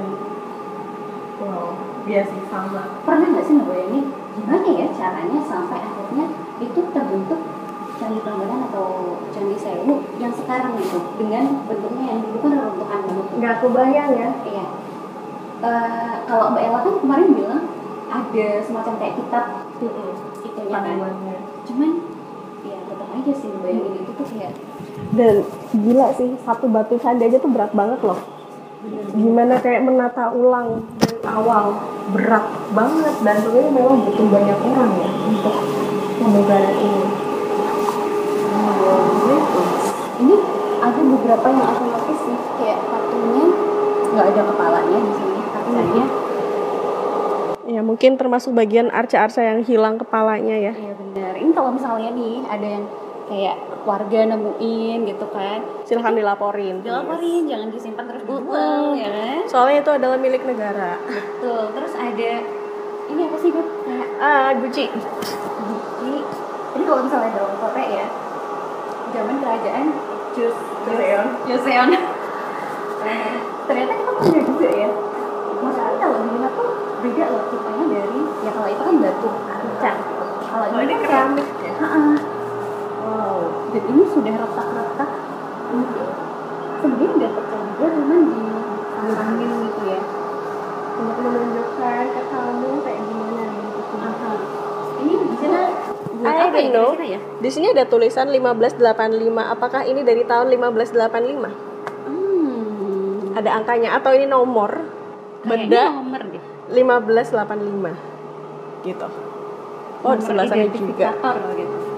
wow, 1.41 1.73
sih 2.05 2.41
sama. 2.45 2.83
pernah 3.03 3.27
nggak 3.33 3.45
sih 3.49 3.53
ngebayangin 3.57 4.05
gimana 4.33 4.67
ya 4.73 4.87
caranya 4.93 5.39
sampai 5.45 5.79
akhirnya 5.81 6.25
itu 6.57 6.79
terbentuk 6.89 7.41
candi 8.03 8.19
Prambanan 8.19 8.67
atau 8.67 9.15
candi 9.29 9.55
sewu 9.55 10.03
yang 10.17 10.33
sekarang 10.33 10.75
itu 10.75 10.99
dengan 11.21 11.63
bentuknya 11.69 12.05
yang 12.11 12.19
dulu 12.25 12.37
kan 12.41 12.51
reruntuhan 12.57 12.99
banget 13.05 13.25
Nggak 13.39 13.55
kebayang 13.61 14.11
ya. 14.17 14.29
Iya. 14.43 14.65
Eh, 15.63 16.13
kalau 16.27 16.45
Mbak 16.51 16.63
Ella 16.67 16.79
kan 16.83 16.95
kemarin 16.99 17.29
bilang 17.31 17.63
ada 18.11 18.47
semacam 18.61 18.93
kayak 18.99 19.15
kitab 19.15 19.45
itunya 19.79 20.05
kan. 20.51 20.67
Panduannya. 20.67 21.37
Cuman 21.63 21.89
ya 22.67 22.77
tetap 22.83 23.09
aja 23.13 23.31
sih 23.31 23.49
bayangin 23.63 24.03
itu 24.03 24.11
tuh 24.11 24.27
kayak 24.27 24.53
Dan 25.13 25.45
gila 25.71 26.07
sih, 26.17 26.33
satu 26.41 26.65
batu 26.67 26.97
candi 26.97 27.29
aja 27.29 27.37
tuh 27.37 27.51
berat 27.53 27.71
banget 27.71 28.01
loh. 28.01 28.19
Gimana 29.13 29.61
kayak 29.61 29.85
menata 29.85 30.33
ulang 30.33 30.83
awal 31.23 31.79
berat 32.11 32.45
banget 32.75 33.15
dan 33.23 33.35
tentunya 33.39 33.71
memang 33.71 34.03
butuh 34.03 34.27
banyak 34.27 34.59
orang 34.59 34.91
ya 34.99 35.09
untuk 35.31 35.55
pemugaran 36.19 36.75
ini. 36.75 37.03
gitu. 39.23 39.61
Ini 40.23 40.35
ada 40.83 40.99
beberapa 40.99 41.45
yang 41.47 41.67
aku 41.71 41.83
notice 41.87 42.21
sih 42.27 42.37
kayak 42.59 42.79
patungnya 42.91 43.45
nggak 44.13 44.25
ada 44.35 44.41
kepalanya 44.51 44.97
di 44.99 45.13
sini 45.15 45.39
katanya. 45.55 46.05
Ya 47.63 47.81
mungkin 47.81 48.19
termasuk 48.19 48.51
bagian 48.51 48.91
arca-arca 48.91 49.41
yang 49.41 49.63
hilang 49.63 49.95
kepalanya 49.95 50.59
ya. 50.59 50.73
Iya 50.75 50.93
benar. 50.99 51.33
Ini 51.39 51.51
kalau 51.55 51.71
misalnya 51.71 52.11
nih 52.11 52.43
ada 52.45 52.67
yang 52.67 52.85
kayak 53.31 53.57
warga 53.83 54.19
nemuin 54.25 54.99
gitu 55.05 55.25
kan, 55.27 55.59
Silahkan 55.83 56.13
dilaporin. 56.13 56.79
dilaporin 56.79 57.43
jangan 57.45 57.67
disimpan 57.67 58.03
terus 58.05 58.23
dibuang 58.23 58.95
ya 58.95 59.09
kan. 59.09 59.41
Soalnya 59.43 59.77
itu 59.79 59.91
adalah 59.93 60.15
milik 60.15 60.43
negara. 60.43 60.95
Betul. 61.03 61.71
Terus 61.71 61.93
ada 61.93 62.31
ini 63.05 63.21
apa 63.21 63.37
sih 63.37 63.49
Beb? 63.49 63.67
Kayak 63.83 64.07
Ah, 64.17 64.49
Gucci. 64.55 64.85
Jadi, 64.87 66.19
jadi 66.71 66.83
kalau 66.83 67.01
misalnya 67.03 67.29
dalam 67.33 67.53
Korea 67.57 67.87
ya, 67.93 68.07
zaman 69.11 69.35
kerajaan 69.37 69.85
Jus 70.31 70.55
Joseon. 70.83 71.27
Joseon. 71.45 71.89
Ternyata 73.63 73.93
kita 73.93 74.11
punya 74.13 74.41
juga 74.41 74.69
ya. 74.69 74.89
Masalahnya 75.59 75.97
kalau 75.97 76.17
dilihat 76.21 76.51
tuh 76.53 76.69
beda 76.99 77.25
loh 77.29 77.43
tipenya 77.47 77.85
dari 77.89 78.21
ya 78.41 78.51
kalau 78.51 78.67
itu 78.67 78.81
kan 78.81 78.95
batu 78.99 79.29
kaca. 79.29 79.91
Kalau 80.43 80.65
Oh, 80.69 80.79
ini 80.79 80.93
kan 80.93 81.03
keramik 81.03 81.47
ya? 81.59 81.71
Dan 83.73 83.83
ini 83.89 84.03
sudah 84.09 84.33
retak-retak. 84.37 85.09
Mungkin 85.73 86.05
sebenarnya 86.83 87.09
udah 87.17 87.29
pecah 87.33 87.61
juga 87.63 87.85
cuman 87.89 88.19
di 88.29 88.41
angin 89.03 89.51
gitu 89.67 89.81
ya. 89.87 90.01
Untuk 90.93 91.17
menunjukkan 91.19 92.05
ke 92.13 92.21
kamu 92.29 92.69
kayak 92.85 93.01
gimana 93.09 93.43
gitu. 93.49 93.95
Aha. 93.97 94.31
Ini 95.03 95.13
bisa 95.33 95.49
buat 96.21 96.29
I 96.29 96.37
apa 96.37 96.45
ya 96.45 96.53
don't 96.53 96.69
know. 96.71 96.89
kira-kira 96.93 97.17
ya? 97.17 97.19
Di 97.41 97.49
sini 97.49 97.73
ada 97.73 97.83
tulisan 97.89 98.29
1585. 98.29 99.53
Apakah 99.57 99.81
ini 99.89 100.05
dari 100.05 100.21
tahun 100.23 100.53
1585? 100.53 101.49
Hmm. 102.07 103.35
Ada 103.35 103.49
angkanya 103.57 103.97
atau 103.97 104.13
ini 104.13 104.29
nomor 104.29 104.71
benda 105.43 105.91
nomor 105.91 106.23
deh. 106.31 106.39
1585 106.71 108.87
gitu. 108.87 109.07
Oh, 110.03 110.13
di 110.15 110.23
sebelah 110.23 110.47
sana 110.47 110.67
juga. 110.71 111.11
gitu. 111.55 111.92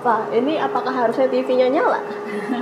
Wah, 0.00 0.24
ini 0.32 0.56
apakah 0.56 0.92
harusnya 0.92 1.28
TV-nya 1.28 1.68
nyala? 1.68 2.00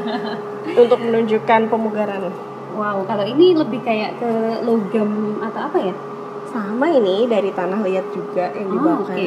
Untuk 0.82 0.98
menunjukkan 0.98 1.70
pemugaran. 1.70 2.34
Wow, 2.74 3.06
kalau 3.06 3.24
ini 3.26 3.54
lebih 3.54 3.82
kayak 3.82 4.18
ke 4.18 4.30
logam 4.66 5.38
atau 5.42 5.70
apa 5.70 5.78
ya? 5.78 5.94
Sama 6.50 6.90
ini 6.90 7.30
dari 7.30 7.50
tanah 7.54 7.78
liat 7.82 8.06
juga 8.10 8.50
yang 8.54 8.68
Oh, 8.70 8.74
dibawakan. 8.74 9.14
oke. 9.14 9.26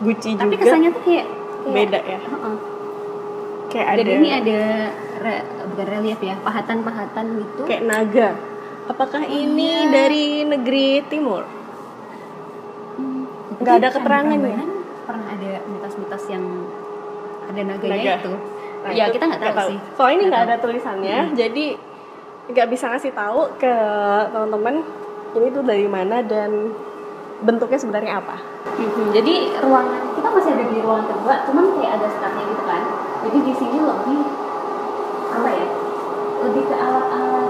Gucci 0.00 0.30
Tapi 0.36 0.54
juga 0.56 0.62
kesannya 0.64 0.90
tuh 0.92 1.02
kayak, 1.04 1.26
kayak 1.28 1.74
beda 1.76 2.00
ya. 2.00 2.18
Heeh. 2.24 2.56
Kayak 3.70 3.86
Dan 3.86 4.00
ada 4.00 4.12
ini 4.16 4.28
ada 4.32 4.60
re- 5.20 5.46
bukan 5.70 5.86
relief 5.86 6.20
ya, 6.20 6.34
pahatan-pahatan 6.40 7.24
gitu. 7.44 7.60
kayak 7.68 7.84
naga. 7.84 8.28
Apakah 8.88 9.22
ini 9.22 9.86
iya. 9.86 9.92
dari 9.92 10.42
negeri 10.42 11.04
timur? 11.06 11.44
Hmm, 12.96 13.28
nggak 13.60 13.74
ada 13.78 13.88
Candi 13.88 13.96
keterangannya. 14.00 14.56
Prambanan 14.56 14.78
Pernah 15.06 15.26
ada 15.30 15.39
mitos-mitos 15.90 16.24
yang 16.30 16.44
ada 17.44 17.60
naganya 17.60 17.90
Naga. 17.90 18.14
itu. 18.16 18.32
Nah, 18.80 18.90
ya 18.94 19.04
itu 19.04 19.12
kita 19.12 19.24
nggak 19.26 19.42
tahu, 19.52 19.68
sih. 19.68 19.78
Soalnya 19.92 20.14
ini 20.14 20.24
Nggak 20.24 20.38
tahu. 20.38 20.48
ada 20.48 20.56
tulisannya, 20.62 21.18
jadi 21.34 21.64
nggak 22.48 22.68
bisa 22.68 22.84
ngasih 22.88 23.12
tahu 23.12 23.40
ke 23.56 23.72
teman-teman 24.30 24.74
ini 25.32 25.46
tuh 25.50 25.62
dari 25.62 25.86
mana 25.86 26.22
dan 26.22 26.70
bentuknya 27.40 27.76
sebenarnya 27.76 28.12
apa. 28.18 28.36
Mhm, 28.72 29.10
Jadi 29.12 29.34
ruangan 29.58 30.00
kita 30.12 30.28
masih 30.30 30.50
ada 30.52 30.64
di 30.64 30.78
ruangan 30.78 31.06
kedua, 31.08 31.34
cuman 31.44 31.64
kayak 31.74 31.92
ada 31.98 32.06
statnya 32.08 32.42
gitu 32.46 32.64
kan. 32.64 32.82
Jadi 33.20 33.38
di 33.42 33.52
sini 33.52 33.78
lebih 33.80 34.20
apa 35.28 35.48
ya? 35.50 35.66
Lebih 36.40 36.62
ke 36.64 36.74
alat-alat 36.74 37.48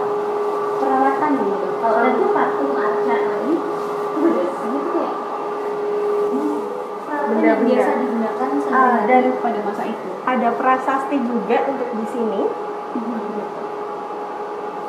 peralatan 0.76 1.31
gitu. 1.38 1.68
Kalau 1.76 1.98
tadi 2.00 2.24
patung 2.26 2.72
arca 2.74 3.16
ini 3.38 3.55
itu 4.20 4.79
kayak 4.90 5.14
hmm, 6.26 6.57
Benda-benda. 7.31 7.64
biasa 7.64 7.90
digunakan 7.96 8.19
Sehari-hari 8.70 9.28
dan- 9.28 9.42
pada 9.42 9.59
masa 9.66 9.83
itu. 9.85 10.09
Ada 10.22 10.48
prasasti 10.54 11.16
juga 11.18 11.59
untuk 11.66 11.88
di 11.90 12.06
sini. 12.06 12.40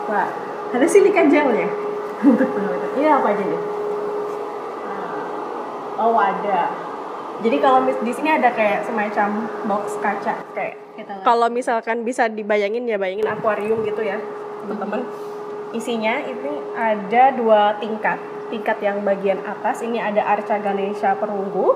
Wah, 0.05 0.27
ada 0.71 0.85
silika 0.85 1.23
gelnya 1.25 1.67
untuk 2.21 2.47
pengawetan. 2.51 2.89
Ini 2.99 3.07
apa 3.09 3.27
aja 3.33 3.43
nih? 3.43 3.61
Ah, 4.85 6.03
Oh 6.05 6.17
ada. 6.17 6.61
Jadi 7.41 7.57
kalau 7.57 7.81
di 7.89 8.13
sini 8.13 8.29
ada 8.29 8.53
kayak 8.53 8.85
semacam 8.85 9.49
box 9.65 9.97
kaca 9.97 10.45
kayak 10.53 10.77
kalau 11.25 11.49
misalkan 11.49 12.05
bisa 12.05 12.29
dibayangin 12.29 12.85
ya 12.85 13.01
bayangin 13.01 13.25
akuarium 13.25 13.81
gitu 13.81 14.05
ya 14.05 14.21
teman-teman 14.61 15.01
isinya 15.71 16.21
ini 16.21 16.53
ada 16.77 17.33
dua 17.33 17.81
tingkat 17.81 18.21
tingkat 18.51 18.77
yang 18.83 19.01
bagian 19.01 19.41
atas 19.41 19.81
ini 19.81 19.97
ada 19.97 20.21
arca 20.21 20.59
Ganesha 20.59 21.17
perunggu 21.17 21.73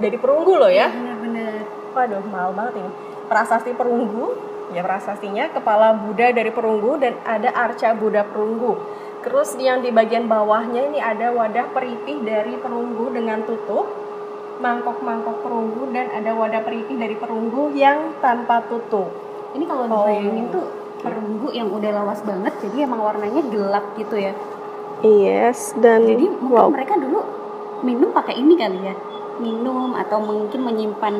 dari 0.00 0.16
perunggu 0.18 0.58
loh 0.58 0.72
ya 0.72 0.90
benar-benar 1.24 1.66
waduh 1.94 2.24
mahal 2.28 2.50
banget 2.52 2.74
ini. 2.84 2.90
Prasasti 3.26 3.72
perunggu. 3.72 4.52
Ya 4.72 4.80
prasastinya 4.80 5.52
kepala 5.52 5.92
Buddha 5.92 6.32
dari 6.32 6.50
perunggu 6.50 6.96
dan 6.96 7.20
ada 7.24 7.52
arca 7.52 7.92
Buddha 7.94 8.24
perunggu. 8.24 8.76
Terus 9.24 9.56
yang 9.56 9.80
di 9.80 9.88
bagian 9.88 10.28
bawahnya 10.28 10.92
ini 10.92 11.00
ada 11.00 11.32
wadah 11.32 11.72
peripih 11.72 12.20
dari 12.24 12.56
perunggu 12.60 13.12
dengan 13.12 13.44
tutup 13.44 13.88
mangkok-mangkok 14.54 15.42
perunggu 15.42 15.90
dan 15.90 16.08
ada 16.14 16.32
wadah 16.32 16.62
peripih 16.62 16.96
dari 16.96 17.16
perunggu 17.18 17.74
yang 17.74 18.16
tanpa 18.22 18.62
tutup. 18.68 19.10
Ini 19.52 19.64
kalau 19.66 19.86
Oh. 19.88 20.06
dibayangin 20.06 20.46
tuh 20.50 20.66
perunggu 21.04 21.52
yang 21.52 21.68
udah 21.68 21.90
lawas 22.00 22.24
banget 22.24 22.52
jadi 22.64 22.88
emang 22.88 23.04
warnanya 23.04 23.42
gelap 23.52 23.84
gitu 24.00 24.16
ya. 24.16 24.32
Yes, 25.04 25.76
dan 25.76 26.08
Jadi 26.08 26.24
mungkin 26.24 26.48
wow, 26.48 26.72
mereka 26.72 26.96
dulu 26.96 27.20
minum 27.84 28.08
pakai 28.14 28.40
ini 28.40 28.56
kali 28.56 28.88
ya, 28.88 28.94
minum 29.42 29.96
atau 29.98 30.18
mungkin 30.22 30.60
menyimpan 30.62 31.14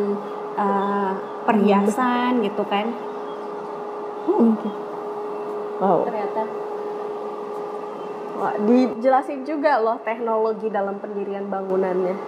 uh, 0.59 1.11
perhiasan 1.46 2.42
gitu 2.42 2.62
kan? 2.66 2.92
wow. 5.83 6.07
Ternyata 6.07 6.64
Wah, 8.35 8.50
dijelasin 8.66 9.46
juga 9.46 9.79
loh 9.79 9.94
teknologi 10.03 10.66
dalam 10.66 10.98
pendirian 10.98 11.46
bangunannya, 11.46 12.18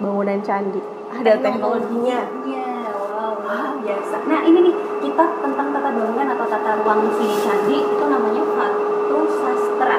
bangunan 0.00 0.40
candi. 0.40 0.80
Ada 1.12 1.36
teknologinya. 1.36 2.26
Iya, 2.48 2.90
wow, 3.12 3.36
wow, 3.44 3.72
biasa. 3.84 4.24
Nah 4.24 4.40
ini 4.48 4.58
nih 4.64 4.74
kita 5.04 5.24
tentang 5.44 5.68
tata 5.68 5.90
bangunan 5.92 6.32
atau 6.32 6.46
tata 6.48 6.80
ruang 6.80 7.12
si 7.20 7.28
candi 7.44 7.76
itu 7.76 8.04
namanya 8.08 8.40
Vatu 8.56 9.18
Sastra. 9.36 9.98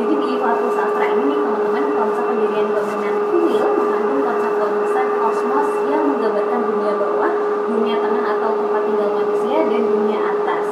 Jadi 0.00 0.14
di 0.16 0.30
Vatu 0.40 0.68
Sastra 0.72 1.04
ini 1.12 1.22
nih 1.28 1.38
teman-teman 1.44 1.84
konsep 2.00 2.24
pendirian 2.24 2.68
bangunan 2.72 3.14
kuil 3.28 3.64
mengandung 3.76 4.20
konsep-konsep 4.24 5.06
kosmos 5.20 5.68
yang 5.92 6.02
menggambarkan 6.08 6.60
dunia 6.66 6.92
bawah, 6.96 7.32
dunia 7.68 7.96
tengah 8.00 8.24
atau 8.32 8.50
tempat 8.64 8.82
tinggal 8.88 9.10
manusia 9.12 9.58
dan 9.68 9.82
dunia 9.84 10.18
atas. 10.24 10.64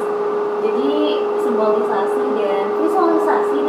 Jadi 0.65 0.89
simbolisasi 1.45 2.25
dan 2.35 2.67
visualisasi 2.83 3.59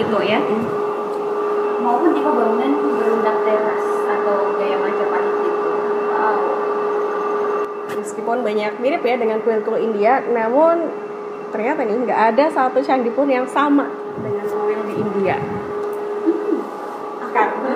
gitu 0.00 0.18
ya 0.26 0.38
maupun 1.80 2.10
tipe 2.10 2.26
bangunan 2.26 2.72
berundak 2.98 3.36
teras 3.46 3.84
atau 4.10 4.36
gaya 4.58 4.76
Majapahit 4.80 5.34
gitu 5.44 5.70
wow 6.10 6.38
Meskipun 7.90 8.40
banyak 8.40 8.72
mirip 8.80 9.02
ya 9.04 9.16
dengan 9.20 9.38
India, 10.20 10.44
namun 10.44 10.76
ternyata 11.50 11.80
nih 11.82 11.96
nggak 12.04 12.20
ada 12.34 12.44
satu 12.52 12.78
candi 12.84 13.08
pun 13.10 13.26
yang 13.26 13.48
sama 13.48 13.88
dengan 14.20 14.44
kuil 14.46 14.80
di 14.86 14.94
India. 15.00 15.36
Karena, 17.30 17.72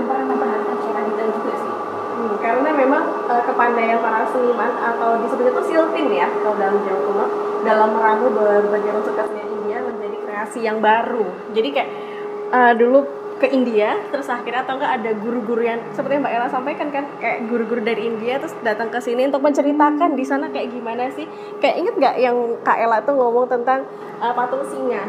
juga 1.24 1.54
sih 1.56 1.72
hmm, 1.72 2.34
karena 2.42 2.68
memang 2.74 3.02
eh, 3.30 3.42
kepandaian 3.48 3.98
para 4.02 4.26
seniman 4.28 4.72
atau 4.76 5.24
disebut 5.24 5.46
itu 5.56 5.62
siltin 5.72 6.10
ya 6.10 6.26
kalau 6.42 6.58
dalam 6.58 6.82
Jawa 6.84 7.00
kuno 7.06 7.26
dalam 7.64 7.88
meramu 7.96 8.26
berbagai 8.34 8.92
unsur 8.92 9.14
kesenian 9.16 9.48
India 9.62 9.78
menjadi 9.80 10.16
kreasi 10.20 10.60
yang 10.68 10.84
baru. 10.84 11.24
Jadi 11.56 11.68
kayak 11.70 11.90
eh, 12.52 12.72
dulu 12.76 12.98
ke 13.34 13.50
India 13.50 13.98
terus 14.14 14.30
akhirnya 14.30 14.62
atau 14.62 14.78
enggak 14.78 14.92
ada 15.02 15.10
guru-guru 15.18 15.66
yang 15.66 15.82
seperti 15.90 16.18
yang 16.18 16.24
Mbak 16.24 16.34
Ella 16.38 16.48
sampaikan 16.48 16.88
kan 16.94 17.04
kayak 17.18 17.50
guru-guru 17.50 17.82
dari 17.82 18.06
India 18.06 18.38
terus 18.38 18.54
datang 18.62 18.94
ke 18.94 19.02
sini 19.02 19.26
untuk 19.26 19.42
menceritakan 19.42 20.14
di 20.14 20.24
sana 20.24 20.46
kayak 20.54 20.70
gimana 20.70 21.10
sih. 21.10 21.26
Kayak 21.58 21.76
inget 21.82 21.94
nggak 21.98 22.14
yang 22.22 22.36
Kak 22.62 22.78
Ella 22.78 23.02
tuh 23.02 23.18
ngomong 23.18 23.50
tentang 23.50 23.82
eh, 24.22 24.32
patung 24.32 24.62
singa? 24.70 25.02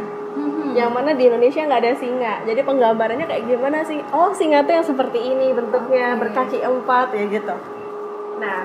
Yang 0.75 0.91
mana 0.91 1.09
di 1.15 1.23
Indonesia 1.29 1.61
nggak 1.63 1.81
ada 1.85 1.93
singa. 1.95 2.33
Jadi 2.43 2.61
penggambarannya 2.65 3.25
kayak 3.29 3.43
gimana 3.45 3.85
sih? 3.85 4.01
Oh 4.09 4.33
singa 4.33 4.65
tuh 4.65 4.73
yang 4.73 4.85
seperti 4.85 5.19
ini 5.21 5.53
bentuknya 5.53 6.17
Oke. 6.17 6.27
berkaki 6.27 6.59
empat 6.65 7.13
ya 7.13 7.23
gitu. 7.29 7.55
Nah 8.41 8.59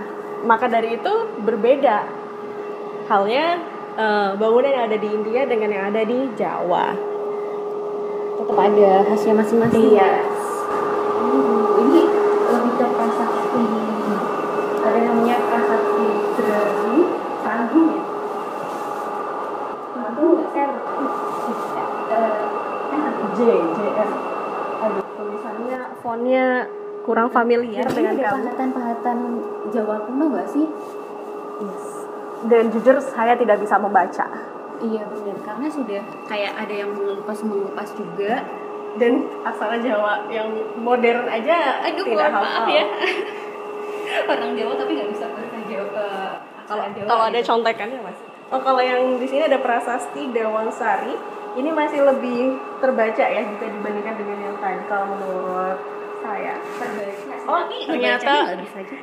maka 0.49 0.73
dari 0.73 0.97
itu 0.97 1.13
berbeda. 1.45 2.09
Halnya 3.13 3.61
eh, 4.01 4.31
bangunan 4.41 4.73
yang 4.73 4.85
ada 4.89 4.97
di 4.97 5.09
India 5.13 5.45
dengan 5.45 5.69
yang 5.69 5.85
ada 5.93 6.01
di 6.01 6.19
Jawa 6.33 7.10
tetap 8.41 8.57
ada 8.57 8.91
khasnya 9.05 9.37
masing-masing. 9.37 9.93
Iya. 9.93 10.11
Hmm, 11.21 11.85
ini 11.85 12.03
lebih 12.49 12.73
ke 12.81 12.87
prasasti. 12.89 13.65
Ada 14.81 14.99
namanya 15.05 15.37
prasasti 15.45 16.09
Dragu 16.41 16.97
Panggung 17.45 17.89
ya? 17.93 18.03
Panggung 19.93 20.33
nggak? 20.41 20.69
Sih 21.45 21.57
J 23.31 23.41
J 23.77 23.81
F 23.95 24.11
aduh 24.81 25.05
tulisannya 25.05 25.81
fontnya 26.01 26.47
kurang 27.05 27.29
familiar 27.33 27.85
dengan 27.89 28.17
ada 28.17 28.25
kamu. 28.33 28.45
pahatan-pahatan 28.49 29.17
Jawa 29.71 29.97
kuno 30.09 30.25
nggak 30.35 30.49
sih? 30.49 30.67
Yes. 31.61 31.87
dan 32.49 32.73
jujur 32.73 32.97
saya 33.05 33.37
tidak 33.37 33.61
bisa 33.61 33.77
membaca 33.77 34.27
iya 34.83 35.03
benar 35.07 35.37
karena 35.45 35.67
sudah 35.69 36.01
kayak 36.27 36.53
ada 36.57 36.75
yang 36.75 36.91
mengelupas 36.93 37.39
mengelupas 37.45 37.89
juga. 37.95 38.45
Dan 38.91 39.23
aksara 39.47 39.79
Jawa 39.79 40.27
yang 40.35 40.51
modern 40.83 41.31
aja 41.31 41.79
aduh 41.79 42.03
tidak 42.03 42.27
mohon 42.35 42.43
maaf 42.43 42.67
hafal. 42.67 42.75
ya. 42.75 42.85
Orang 44.35 44.53
Jawa 44.59 44.73
tapi 44.75 44.91
nggak 44.99 45.11
bisa 45.15 45.25
bahasa 45.31 45.59
Jawa 45.71 45.87
kalau 45.95 46.83
kalau 47.07 47.25
ada 47.31 47.39
gitu. 47.39 47.47
contekannya 47.55 47.99
mas. 48.03 48.19
Oh 48.51 48.59
kalau 48.59 48.83
yang 48.83 49.15
di 49.23 49.27
sini 49.31 49.47
ada 49.47 49.63
prasasti 49.63 50.35
Dewangsari. 50.35 51.15
Ini 51.51 51.67
masih 51.75 52.07
lebih 52.07 52.59
terbaca 52.79 53.25
ya 53.27 53.43
jika 53.43 53.67
dibandingkan 53.67 54.15
dengan 54.19 54.39
yang 54.39 54.57
tadi 54.63 54.83
kalau 54.87 55.07
menurut 55.19 55.79
saya. 56.23 56.55
Terbaca 56.79 57.19
Oh, 57.51 57.67
ternyata 57.67 58.55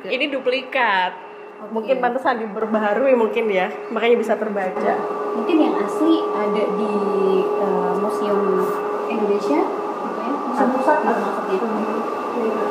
ini 0.08 0.32
duplikat 0.32 1.12
Oke. 1.58 1.74
mungkin 1.74 1.96
pantesan 1.98 2.38
diperbaharui 2.38 3.18
mungkin 3.18 3.50
ya 3.50 3.66
makanya 3.90 4.16
bisa 4.22 4.38
terbaca. 4.38 4.94
Mungkin 5.34 5.56
yang 5.58 5.74
asli 5.82 6.22
ada 6.30 6.62
di 6.78 6.92
eh, 7.42 7.92
museum 7.98 8.62
Indonesia 9.10 9.60
apa 10.06 10.20
ya? 10.22 10.32
Museum 10.38 10.70
pusat. 10.78 10.98
Gitu 11.50 11.66
maksudnya. 11.66 11.98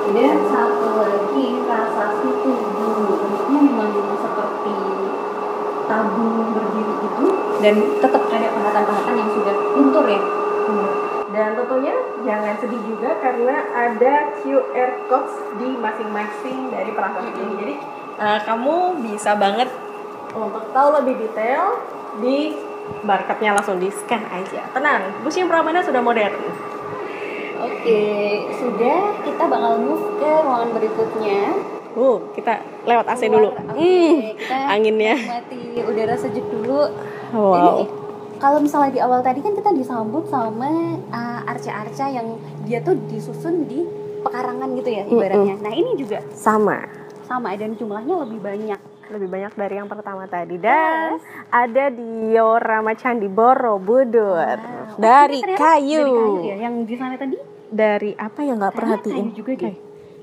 Dan 0.07 0.39
satu 0.47 0.87
lagi 1.03 1.45
prasasti 1.67 2.29
tugu 2.39 2.87
bentuknya 3.11 3.59
memang 3.59 3.91
seperti 4.23 4.75
tabung 5.87 6.55
berdiri 6.55 6.93
gitu 7.03 7.25
dan 7.59 7.75
tetap 7.99 8.23
ada 8.31 8.47
pahatan-pahatan 8.55 9.15
yang 9.19 9.29
sudah 9.35 9.55
luntur 9.75 10.05
ya. 10.07 10.21
Dan 11.27 11.59
tentunya 11.59 11.95
jangan 12.23 12.55
sedih 12.55 12.81
juga 12.87 13.19
karena 13.19 13.55
ada 13.75 14.31
QR 14.41 14.91
codes 15.11 15.35
di 15.59 15.75
masing-masing 15.75 16.71
dari 16.71 16.91
prasasti 16.95 17.35
ini. 17.35 17.55
Jadi 17.59 17.75
eh, 18.17 18.39
kamu 18.43 18.75
bisa 19.03 19.33
banget 19.35 19.69
untuk 20.33 20.69
tahu 20.69 20.89
lebih 21.01 21.17
detail 21.17 21.81
di 22.19 22.53
barcode-nya 23.03 23.57
langsung 23.57 23.77
di 23.77 23.89
scan 23.89 24.23
aja. 24.27 24.61
Tenang, 24.71 25.23
Museum 25.23 25.47
Pramana 25.47 25.81
sudah 25.81 25.99
modern. 25.99 26.35
oke 27.57 28.01
sudah 28.53 28.97
kita 29.25 29.43
bakal 29.49 29.81
move 29.81 30.21
ke 30.21 30.29
ruangan 30.29 30.69
berikutnya 30.71 31.41
Uh, 31.97 32.21
kita 32.37 32.61
lewat 32.85 33.09
AC 33.09 33.25
dulu. 33.25 33.49
Keluar, 33.49 33.73
oke, 33.73 33.81
Hmm, 33.81 34.37
kita 34.37 34.57
anginnya. 34.69 35.17
nikmati 35.17 35.81
udara 35.81 36.13
sejuk 36.13 36.45
dulu 36.45 36.85
Wow. 37.33 37.53
Jadi 37.57 37.83
kalau 38.37 38.61
misalnya 38.61 38.91
di 38.93 39.01
awal 39.01 39.19
tadi 39.25 39.41
kan 39.41 39.57
kita 39.57 39.73
disambut 39.73 40.29
sama 40.29 40.69
uh, 41.09 41.41
arca-arca 41.43 42.05
yang 42.05 42.37
dia 42.63 42.85
tuh 42.85 42.93
disusun 43.09 43.65
di 43.65 43.81
pekarangan 44.21 44.77
gitu 44.77 44.89
ya 44.93 45.03
ibaratnya. 45.09 45.57
Nah 45.57 45.73
ini 45.73 45.97
juga 45.97 46.21
Sama. 46.31 46.85
Sama 47.27 47.51
dan 47.53 47.75
jumlahnya 47.75 48.23
lebih 48.23 48.39
banyak. 48.39 48.79
Lebih 49.07 49.29
banyak 49.29 49.53
dari 49.53 49.75
yang 49.77 49.87
pertama 49.87 50.23
tadi 50.25 50.55
dan 50.55 51.15
ada 51.47 51.85
diorama 51.87 52.91
Candi 52.91 53.27
Borobudur 53.27 54.55
Wow. 54.57 54.99
dari, 54.99 55.39
Ini 55.39 55.43
ternyata 55.45 55.59
kayu. 55.61 56.03
Dari 56.03 56.11
kayu 56.11 56.43
ya. 56.43 56.55
Yang 56.57 56.73
di 56.83 56.95
sana 56.95 57.15
tadi. 57.15 57.37
Dari 57.67 58.11
apa 58.15 58.39
yang 58.41 58.55
nggak 58.57 58.73
perhatiin? 58.73 59.25
kayu 59.27 59.37
juga 59.37 59.51
deh. 59.57 59.75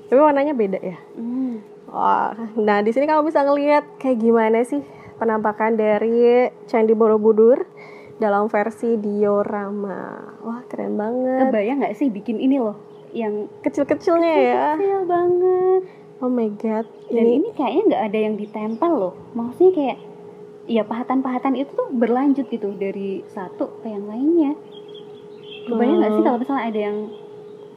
Tapi 0.05 0.19
warnanya 0.19 0.53
beda 0.53 0.79
ya. 0.79 0.97
Hmm. 1.13 1.61
Wah, 1.87 2.33
nah 2.55 2.81
di 2.81 2.91
sini 2.91 3.05
kamu 3.05 3.25
bisa 3.25 3.41
ngelihat 3.41 3.85
kayak 3.97 4.19
gimana 4.19 4.61
sih 4.61 4.81
penampakan 5.15 5.73
dari 5.73 6.45
Candi 6.65 6.91
Borobudur 6.91 7.63
dalam 8.15 8.45
versi 8.45 8.97
diorama. 8.97 10.19
Wah, 10.41 10.61
keren 10.65 10.93
banget. 10.93 11.47
Kebayang 11.47 11.77
nggak 11.79 11.95
sih 11.95 12.09
bikin 12.09 12.37
ini 12.37 12.57
loh 12.57 12.75
yang 13.11 13.47
Kecil-kecilnya 13.61 14.33
ya. 14.35 14.65
kecil 14.75 15.07
banget. 15.07 15.81
Oh 16.17 16.27
my 16.27 16.47
god. 16.53 16.87
Dan 17.07 17.21
Ini 17.21 17.31
ini 17.37 17.49
kayaknya 17.51 17.81
nggak 17.85 18.03
ada 18.03 18.19
yang 18.19 18.35
ditempel 18.35 18.91
loh. 18.91 19.13
Maksudnya 19.31 19.71
kayak 19.71 19.97
ya 20.65 20.81
pahatan-pahatan 20.81 21.53
itu 21.55 21.69
tuh 21.69 21.89
berlanjut 21.91 22.47
gitu 22.47 22.73
dari 22.73 23.21
satu 23.27 23.79
ke 23.79 23.87
yang 23.87 24.05
lainnya. 24.05 24.55
Kebayang 25.65 25.97
nggak 25.97 26.09
sih 26.09 26.17
Hmm. 26.17 26.25
kalau 26.25 26.39
misalnya 26.39 26.63
ada 26.65 26.79
yang 26.81 26.97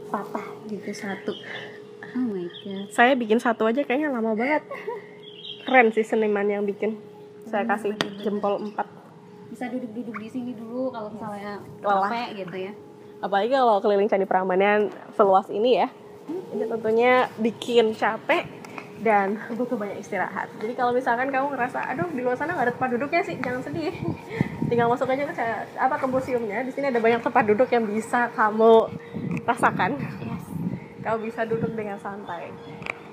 patah 0.09 0.47
gitu 0.67 0.91
satu. 0.91 1.33
Oh 2.09 2.25
my 2.25 2.47
god. 2.49 2.89
saya 2.89 3.13
bikin 3.13 3.37
satu 3.37 3.65
aja 3.65 3.83
kayaknya 3.83 4.09
lama 4.09 4.33
banget. 4.33 4.65
Keren 5.63 5.93
sih 5.93 6.01
seniman 6.01 6.47
yang 6.47 6.65
bikin. 6.65 6.97
Saya 7.45 7.63
Hmm, 7.63 7.71
kasih 7.71 7.93
jempol 8.19 8.57
4. 8.63 8.87
Bisa 9.49 9.65
duduk-duduk 9.67 10.17
di 10.17 10.29
sini 10.29 10.53
dulu 10.53 10.89
kalau 10.89 11.09
misalnya 11.09 11.61
Lelah. 11.79 12.09
capek 12.09 12.29
gitu 12.39 12.57
ya. 12.63 12.73
Apalagi 13.19 13.51
kalau 13.51 13.77
keliling 13.79 14.07
Candi 14.07 14.25
Prambanan 14.25 14.89
seluas 15.13 15.49
ini 15.49 15.77
ya. 15.77 15.89
Ini 16.49 16.65
tentunya 16.65 17.29
bikin 17.37 17.93
capek 17.93 18.49
dan 18.99 19.39
butuh 19.55 19.79
banyak 19.79 20.03
istirahat. 20.03 20.51
Jadi 20.59 20.75
kalau 20.75 20.91
misalkan 20.91 21.31
kamu 21.31 21.55
ngerasa, 21.55 21.87
aduh 21.93 22.09
di 22.11 22.25
luar 22.25 22.35
sana 22.35 22.57
nggak 22.57 22.67
ada 22.67 22.75
tempat 22.75 22.91
duduknya 22.99 23.21
sih, 23.23 23.37
jangan 23.39 23.61
sedih. 23.63 23.95
Tinggal 24.71 24.91
masuk 24.91 25.09
aja 25.09 25.25
ke 25.29 25.47
apa 25.79 25.97
ke 25.97 26.07
museumnya. 26.09 26.67
Di 26.67 26.73
sini 26.75 26.91
ada 26.91 27.01
banyak 27.01 27.21
tempat 27.23 27.45
duduk 27.47 27.69
yang 27.71 27.85
bisa 27.87 28.29
kamu 28.35 28.91
rasakan. 29.47 29.97
Yes. 30.01 30.45
Kamu 31.05 31.19
bisa 31.25 31.41
duduk 31.47 31.73
dengan 31.79 31.97
santai. 32.03 32.51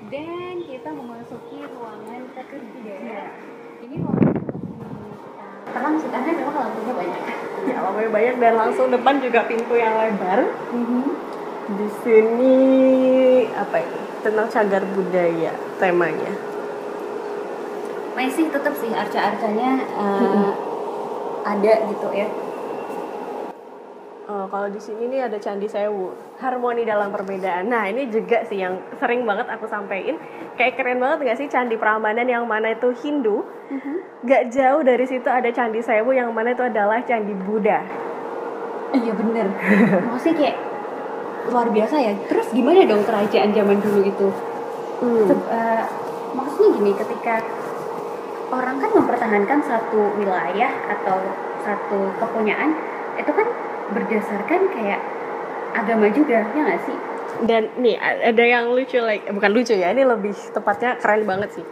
Dan 0.10 0.63
kita 0.65 0.89
memasuki 0.89 1.63
ruangan 1.69 2.21
ketiga. 2.34 2.98
Ini 3.84 3.95
ruangan 4.02 4.36
terang 5.76 5.95
sih 6.00 6.08
karena 6.08 6.32
memang 6.32 6.56
lampunya 6.56 6.93
banyak. 6.95 7.24
Ya, 7.67 7.78
lampunya 7.84 8.12
banyak 8.12 8.36
dan 8.39 8.54
langsung 8.56 8.88
depan 8.89 9.19
juga 9.19 9.43
pintu 9.43 9.76
yang 9.76 9.95
lebar. 10.00 10.39
Mhm. 10.71 11.04
Di 11.65 11.89
sini 12.06 12.56
apa 13.58 13.82
ini? 13.82 13.99
Tentang 14.21 14.45
cagar 14.54 14.86
budaya 14.86 15.49
temanya. 15.82 16.30
Masih 18.13 18.54
tetap 18.54 18.73
sih 18.78 18.93
arca-arcanya 18.93 19.82
uh, 19.97 20.54
ada 21.41 21.73
gitu 21.89 22.08
ya. 22.13 22.30
Oh, 24.25 24.45
kalau 24.49 24.69
di 24.69 24.82
sini 24.82 25.10
nih 25.10 25.30
ada 25.30 25.38
Candi 25.38 25.69
Sewu, 25.69 26.13
harmoni 26.41 26.82
dalam 26.82 27.13
perbedaan. 27.13 27.69
Nah, 27.69 27.86
ini 27.86 28.10
juga 28.10 28.41
sih 28.45 28.58
yang 28.58 28.82
sering 28.97 29.21
banget 29.21 29.45
aku 29.49 29.69
sampein. 29.69 30.17
Kayak 30.58 30.82
keren 30.82 30.97
banget 30.97 31.17
gak 31.30 31.38
sih 31.41 31.47
Candi 31.49 31.78
Prambanan 31.78 32.25
yang 32.25 32.45
mana 32.49 32.73
itu 32.73 32.89
Hindu? 33.06 33.45
Gak 34.25 34.49
jauh 34.49 34.82
dari 34.82 35.06
situ 35.06 35.30
ada 35.30 35.49
Candi 35.54 35.82
Sewu 35.82 36.13
yang 36.13 36.34
mana 36.34 36.58
itu 36.58 36.65
adalah 36.65 37.06
Candi 37.06 37.38
Buddha. 37.38 37.86
Iya 38.97 39.13
bener. 39.13 39.45
Maksudnya 40.10 40.38
kayak 40.41 40.58
luar 41.49 41.67
biasa 41.69 41.95
ya. 42.01 42.13
Terus 42.29 42.47
gimana 42.51 42.86
dong 42.86 43.03
kerajaan 43.05 43.49
zaman 43.53 43.77
dulu 43.81 44.01
itu? 44.05 44.27
Hmm. 45.01 45.25
Seb- 45.29 45.49
eh, 45.51 45.84
maksudnya 46.34 46.69
gini, 46.79 46.91
ketika 46.95 47.36
orang 48.53 48.77
kan 48.77 48.91
mempertahankan 48.93 49.60
satu 49.65 50.15
wilayah 50.21 50.71
atau 50.91 51.17
satu 51.65 51.99
kepunyaan, 52.21 52.77
itu 53.17 53.31
kan 53.31 53.47
berdasarkan 53.91 54.62
kayak 54.73 55.01
agama 55.75 56.08
juga 56.10 56.41
ya 56.55 56.62
nggak 56.63 56.81
sih 56.88 56.97
dan 57.43 57.67
nih 57.75 57.99
ada 57.99 58.43
yang 58.47 58.71
lucu 58.71 58.95
like 59.03 59.27
bukan 59.27 59.51
lucu 59.51 59.75
ya 59.75 59.91
ini 59.91 60.08
lebih 60.08 60.31
tepatnya 60.55 60.95
keren 61.03 61.27
banget 61.27 61.60
sih 61.60 61.65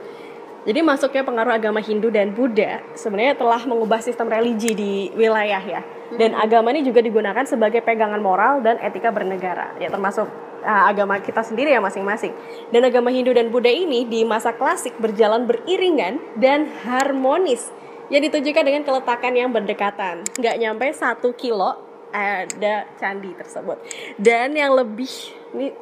jadi 0.64 0.80
masuknya 0.80 1.28
pengaruh 1.28 1.52
agama 1.52 1.84
Hindu 1.84 2.08
dan 2.08 2.32
Buddha 2.32 2.80
sebenarnya 2.96 3.36
telah 3.36 3.60
mengubah 3.68 4.00
sistem 4.00 4.32
religi 4.32 4.72
di 4.72 5.12
wilayah 5.12 5.60
ya. 5.60 5.82
Dan 6.16 6.38
agama 6.40 6.72
ini 6.72 6.88
juga 6.88 7.04
digunakan 7.04 7.44
sebagai 7.44 7.84
pegangan 7.84 8.24
moral 8.24 8.64
dan 8.64 8.80
etika 8.80 9.12
bernegara. 9.12 9.76
Ya 9.76 9.92
termasuk 9.92 10.24
uh, 10.64 10.84
agama 10.88 11.20
kita 11.20 11.44
sendiri 11.44 11.76
ya 11.76 11.84
masing-masing. 11.84 12.32
Dan 12.72 12.88
agama 12.88 13.12
Hindu 13.12 13.36
dan 13.36 13.52
Buddha 13.52 13.68
ini 13.68 14.08
di 14.08 14.24
masa 14.24 14.56
klasik 14.56 14.96
berjalan 15.04 15.44
beriringan 15.44 16.40
dan 16.40 16.72
harmonis. 16.88 17.68
Yang 18.08 18.32
ditujukan 18.32 18.64
dengan 18.64 18.84
keletakan 18.88 19.34
yang 19.36 19.50
berdekatan. 19.52 20.24
Nggak 20.40 20.56
nyampe 20.64 20.86
satu 20.96 21.36
kilo 21.36 21.76
ada 22.14 22.88
candi 22.96 23.36
tersebut. 23.36 23.84
Dan 24.16 24.56
yang 24.56 24.78
lebih 24.80 25.12
ini 25.58 25.76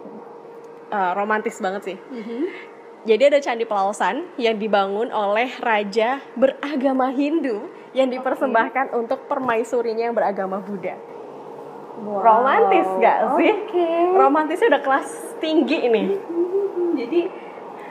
uh, 0.92 1.12
romantis 1.16 1.58
banget 1.64 1.82
sih 1.94 1.98
jadi 3.02 3.34
ada 3.34 3.40
candi 3.42 3.66
Pelausan 3.66 4.30
yang 4.38 4.62
dibangun 4.62 5.10
oleh 5.10 5.50
raja 5.58 6.22
beragama 6.38 7.10
Hindu 7.10 7.66
yang 7.98 8.08
dipersembahkan 8.08 8.94
untuk 8.94 9.26
permaisurinya 9.26 10.10
yang 10.10 10.16
beragama 10.16 10.62
Buddha 10.62 10.96
Wow. 12.02 12.24
romantis 12.24 12.88
gak 12.98 13.36
sih 13.38 13.52
Oke. 13.52 13.88
romantisnya 14.16 14.74
udah 14.74 14.82
kelas 14.82 15.10
tinggi 15.38 15.78
ini 15.86 16.04
Jadi 17.02 17.28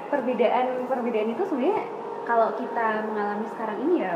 perbedaan 0.09 0.67
perbedaan 0.89 1.29
itu 1.31 1.43
sebenarnya 1.47 1.85
kalau 2.25 2.49
kita 2.57 2.87
mengalami 3.07 3.47
sekarang 3.55 3.79
ini 3.87 3.95
ya 4.03 4.13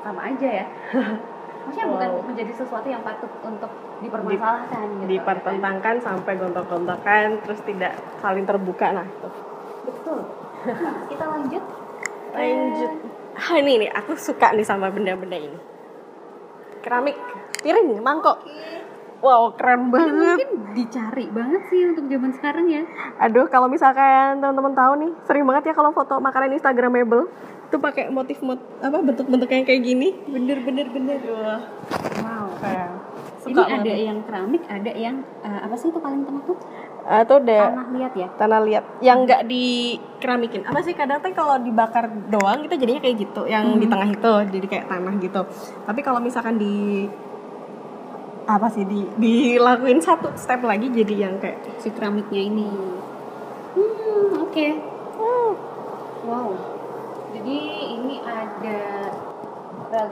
sama 0.00 0.20
aja 0.30 0.48
ya. 0.62 0.66
Maksudnya 1.64 1.86
bukan 1.90 2.08
Wow. 2.12 2.24
menjadi 2.28 2.52
sesuatu 2.54 2.86
yang 2.86 3.02
patut 3.02 3.32
untuk 3.40 3.70
dipermasalahkan 3.98 4.84
gitu. 5.00 5.08
dipertentangkan 5.10 5.96
sampai 5.98 6.32
gontok-gontokan 6.36 7.26
terus 7.40 7.60
tidak 7.64 7.92
saling 8.20 8.44
terbuka 8.44 8.92
nah 8.92 9.06
itu. 9.06 9.28
Betul. 9.84 10.18
Kita 11.10 11.24
lanjut. 11.26 11.64
lanjut 12.32 12.92
ah, 13.32 13.54
ini 13.54 13.72
nih 13.78 13.90
aku 13.90 14.14
suka 14.14 14.50
nih 14.50 14.62
sama 14.62 14.90
benda-benda 14.90 15.36
ini 15.36 15.54
keramik 16.80 17.14
piring 17.60 17.98
mangkok 17.98 18.42
wow 19.20 19.54
keren 19.54 19.86
Ini 19.86 19.92
banget 19.92 20.36
mungkin 20.36 20.50
dicari 20.72 21.26
banget 21.28 21.62
sih 21.64 21.80
untuk 21.86 22.04
zaman 22.06 22.30
sekarang 22.30 22.66
ya. 22.66 22.82
aduh 23.16 23.46
kalau 23.46 23.66
misalkan 23.66 24.38
teman-teman 24.38 24.74
tahu 24.74 24.92
nih 24.98 25.10
sering 25.22 25.44
banget 25.44 25.70
ya 25.70 25.74
kalau 25.74 25.90
foto 25.90 26.18
makanan 26.18 26.52
instagramable 26.52 27.30
itu 27.64 27.76
pakai 27.76 28.06
motif 28.08 28.38
mot 28.40 28.58
apa 28.78 28.98
bentuk-bentuk 29.00 29.48
yang 29.48 29.64
kayak 29.64 29.82
gini 29.82 30.08
Bener 30.26 30.58
bener 30.60 30.86
bener. 30.88 31.18
Wow. 32.16 32.46
keren. 32.56 32.90
Ini 33.44 33.50
Suka 33.50 33.62
ada 33.62 33.76
banget. 33.78 33.96
yang 34.00 34.18
keramik, 34.22 34.62
ada 34.64 34.90
yang 34.90 35.16
eh, 35.40 35.60
apa 35.60 35.74
sih 35.74 35.88
itu 35.88 35.98
paling 35.98 36.22
tengah 36.22 36.42
tuh? 36.44 36.56
Itu 37.04 37.34
udah 37.36 37.62
Tanah 37.68 37.88
liat 37.92 38.12
ya. 38.16 38.28
tanah 38.32 38.60
liat 38.64 38.84
yang 39.04 39.28
nggak 39.28 39.44
dikeramikin 39.44 40.64
apa 40.64 40.80
sih 40.80 40.96
kadang 40.96 41.20
tuh 41.20 41.36
kalau 41.36 41.60
dibakar 41.60 42.08
doang 42.32 42.64
kita 42.64 42.80
jadinya 42.80 43.00
kayak 43.04 43.16
gitu 43.28 43.44
yang 43.44 43.76
di 43.76 43.84
tengah 43.84 44.08
itu 44.08 44.32
jadi 44.56 44.66
kayak 44.72 44.86
tanah 44.88 45.12
gitu 45.20 45.40
tapi 45.84 46.00
kalau 46.00 46.16
misalkan 46.24 46.56
di 46.56 47.04
apa 48.44 48.68
sih 48.72 48.84
di 48.88 49.04
dilakuin 49.20 50.00
satu 50.00 50.32
step 50.36 50.64
lagi 50.64 50.88
jadi 50.88 51.28
yang 51.28 51.40
kayak 51.40 51.80
si 51.80 51.88
keramiknya 51.92 52.40
ini. 52.40 52.68
Hmm, 53.76 54.44
oke. 54.44 54.68
Wow. 56.24 56.56
Jadi 57.36 57.58
ini 58.00 58.16
ada 58.24 58.80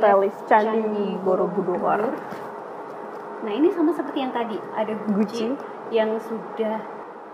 Relief 0.01 0.37
Candi 0.45 1.17
Borobudur. 1.25 2.01
Nah 3.43 3.53
ini 3.53 3.73
sama 3.73 3.97
seperti 3.97 4.19
yang 4.21 4.33
tadi 4.33 4.57
ada 4.77 4.93
Gucci. 5.09 5.53
Yang 5.93 6.33
sudah 6.33 6.81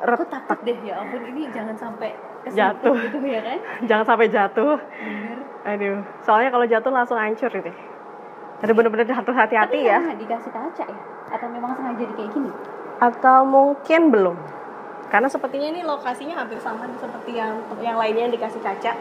aku 0.03 0.25
takut 0.31 0.59
deh 0.63 0.79
ya 0.83 0.99
ampun 1.03 1.23
ini 1.27 1.51
jangan 1.51 1.75
sampai 1.75 2.15
Jatuh. 2.49 2.95
gitu 3.11 3.19
ya 3.27 3.43
kan? 3.43 3.59
jangan 3.91 4.05
sampai 4.15 4.27
jatuh 4.31 4.79
Bener. 4.79 5.39
aduh 5.67 5.99
soalnya 6.23 6.51
kalau 6.55 6.67
jatuh 6.71 6.93
langsung 6.95 7.19
hancur 7.19 7.51
itu 7.51 7.73
ada 8.59 8.73
bener-bener 8.75 9.07
harus 9.11 9.37
hati-hati 9.39 9.79
Tapi 9.79 9.91
ya 9.91 9.99
dikasih 10.15 10.51
kaca 10.55 10.85
ya? 10.87 11.01
Atau 11.35 11.47
memang 11.51 11.75
sengaja 11.79 12.03
di 12.03 12.15
kayak 12.15 12.31
gini? 12.35 12.51
atau 12.99 13.47
mungkin 13.47 14.11
belum 14.11 14.37
karena 15.09 15.31
sepertinya 15.31 15.71
ini 15.71 15.87
lokasinya 15.87 16.35
hampir 16.43 16.59
sama 16.59 16.83
seperti 16.99 17.39
yang 17.39 17.63
yang 17.79 17.95
lainnya 17.95 18.27
yang 18.27 18.35
dikasih 18.35 18.59
kaca 18.59 18.93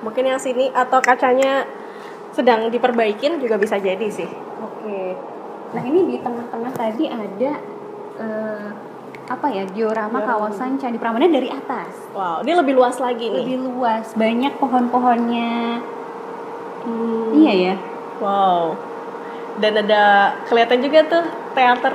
mungkin 0.00 0.24
yang 0.24 0.40
sini 0.40 0.72
atau 0.72 0.96
kacanya 1.04 1.68
sedang 2.32 2.72
diperbaikin 2.72 3.40
juga 3.40 3.60
bisa 3.60 3.76
jadi 3.76 4.08
sih 4.08 4.28
Oke. 4.58 5.14
Nah 5.68 5.82
ini 5.84 6.00
di 6.08 6.16
tengah-tengah 6.18 6.72
tadi 6.74 7.04
ada 7.12 7.52
eh, 8.18 8.66
apa 9.26 9.46
ya 9.46 9.64
diorama 9.66 10.18
Diorama. 10.18 10.48
kawasan 10.48 10.76
Candi 10.76 10.96
Prambanan 10.96 11.28
dari 11.28 11.48
atas. 11.48 12.10
wow 12.10 12.40
ini 12.40 12.52
lebih 12.52 12.74
luas 12.74 12.96
lagi 12.96 13.28
nih 13.28 13.44
Lebih 13.44 13.60
luas, 13.68 14.06
banyak 14.12 14.52
pohon-pohonnya. 14.56 15.84
Hmm, 16.80 17.30
Iya 17.34 17.52
ya. 17.52 17.74
wow 18.18 18.72
dan 19.58 19.74
ada 19.76 20.02
kelihatan 20.44 20.78
juga 20.80 20.98
tuh 21.04 21.24
teater 21.52 21.94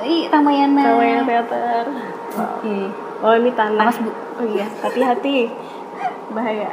Ih, 0.00 0.28
Ramayana. 0.28 0.80
namanya 0.86 1.24
teater 1.24 1.84
Oke. 2.30 2.76
oh 3.20 3.34
ini 3.34 3.50
tanah 3.50 3.84
Awas, 3.84 3.98
Bu. 3.98 4.10
oh 4.10 4.46
iya 4.46 4.68
hati-hati 4.78 5.48
bahaya 6.30 6.70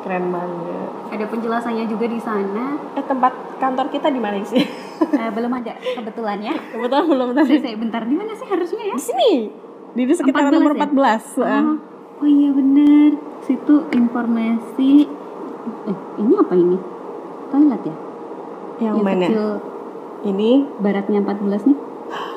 keren 0.00 0.30
banget 0.30 0.88
Ada 1.08 1.24
penjelasannya 1.26 1.84
juga 1.86 2.06
di 2.06 2.18
sana. 2.18 2.78
eh 2.92 3.02
tempat 3.02 3.32
kantor 3.58 3.90
kita 3.90 4.08
di 4.08 4.18
mana 4.18 4.38
sih 4.40 4.62
Eh, 4.96 5.30
belum 5.32 5.52
ada 5.52 5.72
kebetulan 5.76 6.38
ya. 6.40 6.54
kebetulan 6.72 7.04
belum 7.08 7.28
tadi 7.36 7.54
saya 7.60 7.76
bentar 7.76 8.02
di 8.04 8.14
mana 8.16 8.32
sih 8.32 8.46
harusnya 8.48 8.84
ya? 8.90 8.94
di 8.96 9.02
sini 9.02 9.32
di 9.96 10.02
sekitar 10.12 10.48
14 10.48 10.54
nomor 10.56 10.72
ya? 10.76 10.80
14 10.88 11.40
Oh, 11.40 11.74
oh 12.24 12.28
iya 12.28 12.50
bener. 12.52 13.10
Situ 13.44 13.74
informasi. 13.92 14.90
Eh, 15.88 15.98
ini 16.20 16.32
apa 16.36 16.54
ini? 16.56 16.78
Toilet 17.52 17.82
ya? 17.84 17.96
yang, 18.76 19.00
mana 19.00 19.24
kecil 19.28 19.44
ini 20.26 20.68
baratnya 20.80 21.20
14 21.24 21.68
nih. 21.68 21.78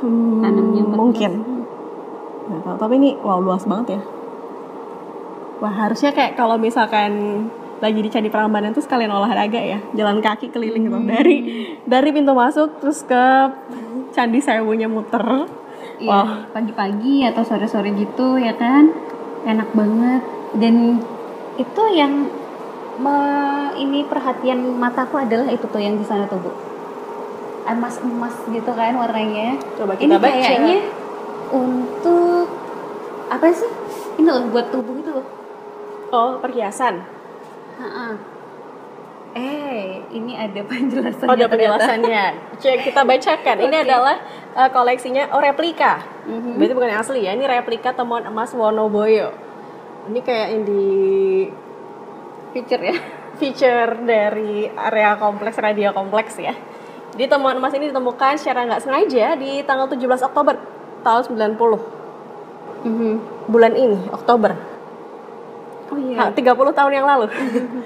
hmm, 0.03 0.39
Tanamnya 0.39 0.83
14. 0.87 0.95
mungkin 0.99 1.31
tahu 2.49 2.75
tapi 2.81 2.93
ini 2.97 3.13
wow 3.21 3.37
luas 3.37 3.65
banget 3.69 3.99
ya 3.99 4.01
wah 5.61 5.73
harusnya 5.73 6.09
kayak 6.15 6.33
kalau 6.33 6.57
misalkan 6.57 7.11
lagi 7.79 7.99
di 7.99 8.09
Candi 8.09 8.27
Prambanan 8.27 8.71
tuh 8.71 8.83
sekalian 8.83 9.09
olahraga 9.09 9.57
ya 9.57 9.79
jalan 9.93 10.19
kaki 10.19 10.51
keliling 10.51 10.85
gitu 10.85 10.99
dari 11.01 11.37
dari 11.83 12.09
pintu 12.11 12.31
masuk 12.31 12.79
terus 12.79 13.03
ke 13.03 13.23
Candi 14.11 14.39
Sewunya 14.39 14.87
muter 14.87 15.47
Iya, 15.99 16.07
Wah. 16.07 16.31
pagi-pagi 16.55 17.27
atau 17.27 17.43
sore-sore 17.43 17.91
gitu 17.91 18.39
ya 18.39 18.55
kan. 18.55 18.87
Enak 19.43 19.67
banget 19.75 20.23
dan 20.55 20.95
itu 21.55 21.81
yang 21.91 22.23
me- 22.95 23.75
ini 23.75 24.07
perhatian 24.07 24.79
mataku 24.79 25.19
adalah 25.19 25.51
itu 25.51 25.67
tuh 25.67 25.83
yang 25.83 25.99
di 25.99 26.07
sana 26.07 26.23
tuh, 26.23 26.39
Bu. 26.39 26.51
Emas-emas 27.67 28.31
gitu 28.47 28.71
kan 28.71 28.95
warnanya. 28.95 29.59
coba 29.75 29.99
Ini 29.99 30.07
kita 30.07 30.17
baca 30.23 30.39
kayaknya 30.39 30.79
untuk 31.51 32.47
apa 33.27 33.45
sih? 33.51 33.71
Ini 34.19 34.27
loh 34.27 34.47
buat 34.55 34.71
tubuh 34.71 34.95
itu 34.95 35.11
loh. 35.11 35.27
oh 36.09 36.39
perhiasan 36.39 37.03
Eh, 39.29 39.81
ini 40.11 40.33
ada 40.33 40.61
penjelasannya. 40.69 41.29
oh 41.29 41.35
ada 41.37 41.47
penjelasannya 41.47 42.23
cek 42.57 42.77
kita 42.83 43.05
bacakan 43.05 43.57
ini 43.61 43.71
Oke. 43.71 43.85
adalah 43.85 44.17
uh, 44.51 44.69
koleksinya 44.69 45.29
oh 45.31 45.39
replika 45.39 46.01
Mhm. 46.25 46.57
berarti 46.57 46.73
bukan 46.73 46.89
yang 46.89 46.99
asli 46.99 47.19
ya 47.23 47.31
ini 47.31 47.45
replika 47.45 47.89
temuan 47.91 48.21
emas 48.23 48.51
Wonoboyo 48.51 49.29
ini 50.05 50.19
kayak 50.19 50.47
yang 50.49 50.63
di 50.63 50.85
Feature 52.49 52.83
ya. 52.83 52.97
feature 53.35 54.01
dari 54.01 54.65
area 54.67 55.13
kompleks 55.15 55.55
radio 55.55 55.89
kompleks 55.89 56.35
ya. 56.35 56.51
Jadi 57.09 57.25
temuan 57.25 57.55
emas 57.55 57.71
ini 57.71 57.87
ditemukan 57.87 58.35
secara 58.35 58.65
nggak 58.65 58.81
sengaja 58.81 59.37
di 59.37 59.61
tanggal 59.63 59.85
17 59.87 60.01
Oktober 60.23 60.57
tahun 60.99 61.21
90 61.29 61.79
Mhm. 62.81 63.13
bulan 63.47 63.73
ini 63.73 64.09
Oktober 64.09 64.57
Oh 65.89 65.97
iya. 65.97 66.17
Nah, 66.17 66.29
30 66.33 66.77
tahun 66.77 66.91
yang 66.93 67.05
lalu 67.05 67.25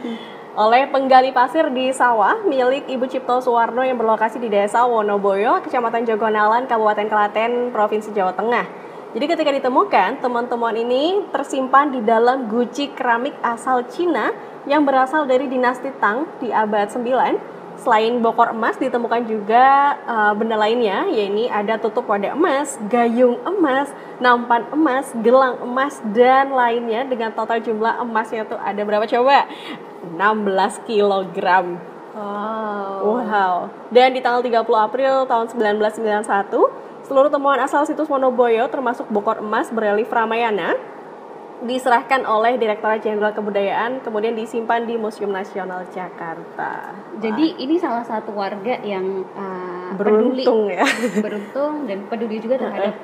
oleh 0.63 0.85
penggali 0.85 1.33
pasir 1.33 1.65
di 1.73 1.89
sawah 1.89 2.45
milik 2.45 2.85
Ibu 2.85 3.09
Cipto 3.09 3.41
Suwarno 3.41 3.81
yang 3.81 3.97
berlokasi 3.97 4.37
di 4.37 4.53
Desa 4.53 4.85
Wonoboyo, 4.85 5.65
Kecamatan 5.65 6.05
Jogonalan, 6.05 6.69
Kabupaten 6.69 7.09
Klaten, 7.09 7.51
Provinsi 7.73 8.13
Jawa 8.13 8.37
Tengah. 8.37 8.65
Jadi 9.13 9.25
ketika 9.29 9.51
ditemukan, 9.53 10.25
temuan-temuan 10.25 10.73
ini 10.73 11.25
tersimpan 11.29 11.93
di 11.93 12.01
dalam 12.01 12.49
guci 12.49 12.93
keramik 12.97 13.37
asal 13.45 13.85
Cina 13.85 14.33
yang 14.65 14.85
berasal 14.85 15.29
dari 15.29 15.45
dinasti 15.45 15.93
Tang 16.01 16.25
di 16.41 16.49
abad 16.49 16.89
9. 16.89 17.52
Selain 17.81 18.21
bokor 18.21 18.53
emas 18.53 18.77
ditemukan 18.77 19.25
juga 19.25 19.97
eh, 20.03 20.33
benda 20.37 20.55
lainnya, 20.55 21.09
yaitu 21.09 21.49
ada 21.49 21.81
tutup 21.81 22.05
wadah 22.05 22.37
emas, 22.37 22.77
gayung 22.87 23.41
emas, 23.43 23.89
nampan 24.21 24.69
emas, 24.71 25.09
gelang 25.25 25.59
emas 25.63 25.97
dan 26.13 26.53
lainnya 26.53 27.03
dengan 27.07 27.33
total 27.33 27.59
jumlah 27.59 27.99
emasnya 28.03 28.45
tuh 28.45 28.59
ada 28.59 28.81
berapa 28.85 29.03
coba? 29.09 29.49
16 30.03 30.87
kilogram. 30.89 31.79
Wow. 32.13 33.25
Wow. 33.25 33.55
Dan 33.89 34.13
di 34.13 34.21
tanggal 34.21 34.45
30 34.45 34.69
April 34.77 35.13
tahun 35.25 35.45
1991, 35.49 36.83
Seluruh 37.03 37.27
temuan 37.27 37.59
asal 37.59 37.83
situs 37.83 38.07
Monoboyo 38.07 38.63
termasuk 38.71 39.11
bokor 39.11 39.43
emas 39.43 39.67
berelief 39.67 40.07
Ramayana 40.07 40.79
diserahkan 41.63 42.27
oleh 42.27 42.59
Direktorat 42.59 42.99
Jenderal 42.99 43.31
Kebudayaan 43.31 44.03
kemudian 44.03 44.35
disimpan 44.35 44.83
di 44.83 44.99
Museum 44.99 45.31
Nasional 45.31 45.87
Jakarta. 45.89 46.91
Jadi 47.23 47.55
ini 47.63 47.79
salah 47.79 48.03
satu 48.03 48.35
warga 48.35 48.83
yang 48.83 49.23
uh, 49.33 49.95
Beruntung 49.95 50.67
ya. 50.67 50.83
peduli, 50.83 51.23
beruntung 51.25 51.73
dan 51.87 51.97
peduli 52.11 52.37
juga 52.43 52.59
terhadap 52.59 52.95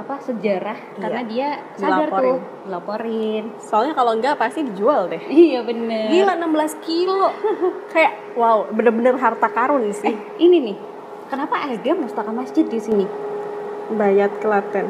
apa 0.00 0.16
sejarah 0.24 0.78
karena 0.96 1.20
dia 1.28 1.48
sadar 1.76 2.08
Dilaporin. 2.08 2.24
tuh 2.24 2.38
laporin. 2.72 3.44
Soalnya 3.60 3.92
kalau 3.92 4.16
enggak 4.16 4.40
pasti 4.40 4.64
dijual 4.64 5.12
deh. 5.12 5.20
Iya 5.28 5.60
bener. 5.60 6.08
Gila 6.08 6.40
16 6.40 6.80
kilo. 6.80 7.28
Kayak 7.92 8.16
wow, 8.32 8.64
bener-bener 8.72 9.20
harta 9.20 9.52
karun 9.52 9.92
sih. 9.92 10.16
Ini 10.40 10.56
nih, 10.64 10.76
kenapa 11.28 11.60
ada 11.60 11.92
mustaka 11.92 12.32
masjid 12.32 12.64
di 12.64 12.80
sini? 12.80 13.04
Bayat 13.92 14.40
Klaten. 14.40 14.88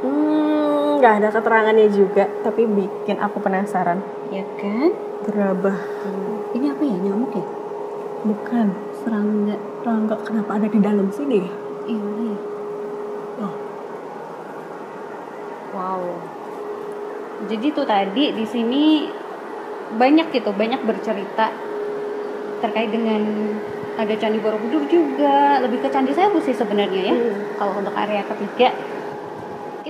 Hmm, 0.00 0.79
nggak 1.00 1.24
ada 1.24 1.28
keterangannya 1.32 1.88
juga, 1.88 2.28
tapi 2.44 2.68
bikin 2.68 3.16
aku 3.16 3.40
penasaran. 3.40 4.04
Ya 4.28 4.44
kan? 4.60 4.92
Gerabah. 5.24 5.80
Ini 6.52 6.76
apa 6.76 6.82
ya 6.84 6.96
nyamuk 7.00 7.32
ya? 7.32 7.46
Bukan. 8.28 8.68
Serangga. 9.00 9.56
Rangga 9.80 10.16
kenapa 10.20 10.60
ada 10.60 10.68
di 10.68 10.76
dalam 10.76 11.08
sini? 11.08 11.40
Iya 11.88 12.04
ya? 12.04 12.36
Oh. 13.40 13.54
Wow. 15.72 16.02
Jadi 17.48 17.66
tuh 17.72 17.88
tadi 17.88 18.36
di 18.36 18.44
sini 18.44 19.08
banyak 19.96 20.28
gitu, 20.36 20.52
banyak 20.52 20.84
bercerita 20.84 21.48
terkait 22.60 22.92
dengan 22.92 23.24
ada 23.96 24.14
candi 24.20 24.36
Borobudur 24.36 24.84
juga, 24.84 25.64
lebih 25.64 25.80
ke 25.80 25.88
candi 25.88 26.12
Sewu 26.12 26.36
sih 26.44 26.52
sebenarnya 26.52 27.02
ya. 27.08 27.16
Hmm. 27.16 27.56
Kalau 27.56 27.72
untuk 27.80 27.96
area 27.96 28.20
ketiga 28.28 28.76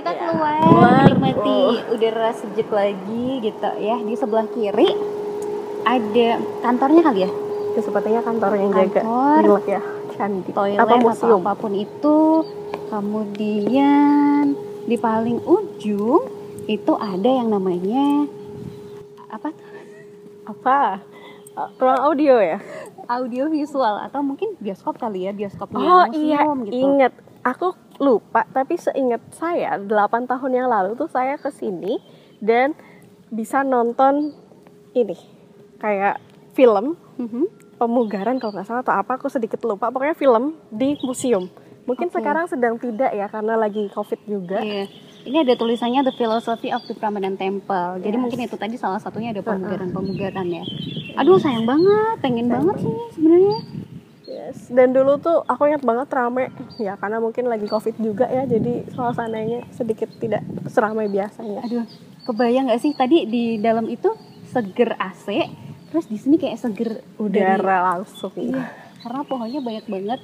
kita 0.01 0.11
Ya, 0.11 0.19
keluar 0.19 0.57
keluar. 0.59 0.93
menikmati 1.05 1.57
Oh. 1.61 1.93
udara 1.93 2.29
sejuk 2.33 2.69
lagi 2.69 3.25
gitu 3.39 3.69
ya. 3.77 3.97
Di 3.97 4.15
sebelah 4.15 4.47
kiri 4.47 4.89
ada 5.83 6.29
kantornya 6.59 7.01
kali 7.03 7.19
ya, 7.21 7.31
Itu 7.71 7.79
sepertinya 7.81 8.19
kantor 8.19 8.51
yang 8.55 8.71
jaga. 8.71 8.99
Kantor. 8.99 9.61
Ya. 9.63 9.81
Candi. 10.11 10.51
toilet 10.51 10.77
atau 10.77 10.97
museum? 10.99 11.39
apa 11.39 11.53
pun 11.55 11.71
itu. 11.71 12.17
Kemudian 12.91 14.57
di 14.83 14.97
paling 14.97 15.39
ujung 15.39 16.27
itu 16.65 16.91
ada 16.93 17.29
yang 17.31 17.47
namanya 17.47 18.27
apa? 19.27 19.49
Apa? 20.43 20.99
Ruang 21.77 22.01
audio 22.01 22.35
ya? 22.37 22.59
audio 23.07 23.47
visual 23.47 23.99
atau 23.99 24.19
mungkin 24.19 24.55
bioskop 24.55 24.95
kali 24.95 25.27
ya 25.27 25.31
bioskopnya 25.31 25.79
Oh 25.79 26.05
iya, 26.11 26.47
museum 26.47 26.57
gitu. 26.63 26.75
inget. 26.77 27.13
Aku 27.41 27.75
lupa, 28.01 28.49
tapi 28.49 28.75
seingat 28.75 29.21
saya 29.31 29.77
8 29.77 29.87
tahun 30.25 30.51
yang 30.51 30.67
lalu 30.67 30.97
tuh 30.97 31.05
saya 31.05 31.37
ke 31.37 31.47
sini 31.47 32.01
dan 32.39 32.73
bisa 33.29 33.61
nonton 33.61 34.33
ini 34.91 35.15
kayak 35.77 36.17
film 36.51 36.97
Mhm. 37.15 37.77
pemugaran 37.77 38.37
kalau 38.37 38.51
nggak 38.51 38.65
salah 38.65 38.81
atau 38.81 38.91
apa 38.91 39.15
aku 39.15 39.29
sedikit 39.29 39.61
lupa 39.61 39.87
pokoknya 39.87 40.13
film 40.13 40.43
di 40.67 40.97
museum 40.99 41.45
mungkin 41.83 42.09
Oke. 42.09 42.17
sekarang 42.17 42.45
sedang 42.45 42.75
tidak 42.75 43.09
ya 43.09 43.25
karena 43.25 43.53
lagi 43.55 43.85
covid 43.89 44.19
juga 44.25 44.59
Iya. 44.59 44.85
Ini 45.21 45.45
ada 45.45 45.53
tulisannya 45.53 46.01
The 46.01 46.17
Philosophy 46.17 46.73
of 46.73 46.81
the 46.83 46.97
Prambanan 46.97 47.37
Temple. 47.37 48.01
Jadi 48.01 48.09
Yes. 48.09 48.23
mungkin 48.25 48.39
itu 48.41 48.57
tadi 48.57 48.73
salah 48.73 48.97
satunya 48.97 49.29
ada 49.29 49.45
pemugaran-pemugaran 49.45 50.49
ya. 50.49 50.65
Aduh 51.13 51.37
sayang 51.37 51.61
banget, 51.63 52.17
pengen 52.19 52.49
banget 52.49 52.81
sih 52.81 52.89
sebenarnya. 53.13 53.57
Yes. 54.31 54.71
Dan 54.71 54.95
dulu 54.95 55.19
tuh 55.19 55.43
aku 55.43 55.67
ingat 55.67 55.83
banget 55.83 56.07
rame. 56.09 56.47
Ya 56.79 56.95
karena 56.95 57.19
mungkin 57.19 57.45
lagi 57.45 57.67
covid 57.67 57.99
juga 57.99 58.25
ya 58.25 58.47
jadi 58.47 58.87
suasananya 58.89 59.67
sedikit 59.69 60.07
tidak 60.15 60.41
seramai 60.71 61.05
biasanya. 61.05 61.61
Aduh, 61.61 61.83
kebayang 62.23 62.71
nggak 62.71 62.81
sih? 62.81 62.95
Tadi 62.95 63.27
di 63.27 63.43
dalam 63.59 63.85
itu 63.85 64.07
seger 64.47 64.95
AC, 64.95 65.27
terus 65.91 66.07
di 66.07 66.15
sini 66.15 66.35
kayak 66.35 66.57
seger 66.57 67.03
dari- 67.19 67.59
udara 67.59 67.95
langsung. 67.95 68.31
Iya, 68.35 68.67
karena 68.99 69.21
pohonnya 69.23 69.59
banyak 69.59 69.85
banget 69.85 70.19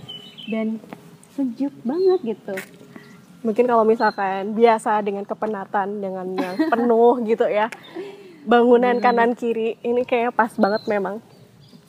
dan 0.47 0.67
sejuk 1.31 1.75
banget 1.83 2.19
gitu. 2.23 2.55
mungkin 3.37 3.69
kalau 3.69 3.85
misalkan 3.85 4.57
biasa 4.57 4.97
dengan 5.05 5.21
kepenatan 5.23 6.01
dengan 6.01 6.25
yang 6.33 6.57
penuh 6.67 7.21
gitu 7.23 7.45
ya. 7.45 7.69
Bangunan 8.43 8.97
kanan 8.97 9.37
kiri 9.37 9.77
ini 9.83 10.03
kayaknya 10.03 10.33
pas 10.33 10.51
banget 10.57 10.83
memang 10.89 11.21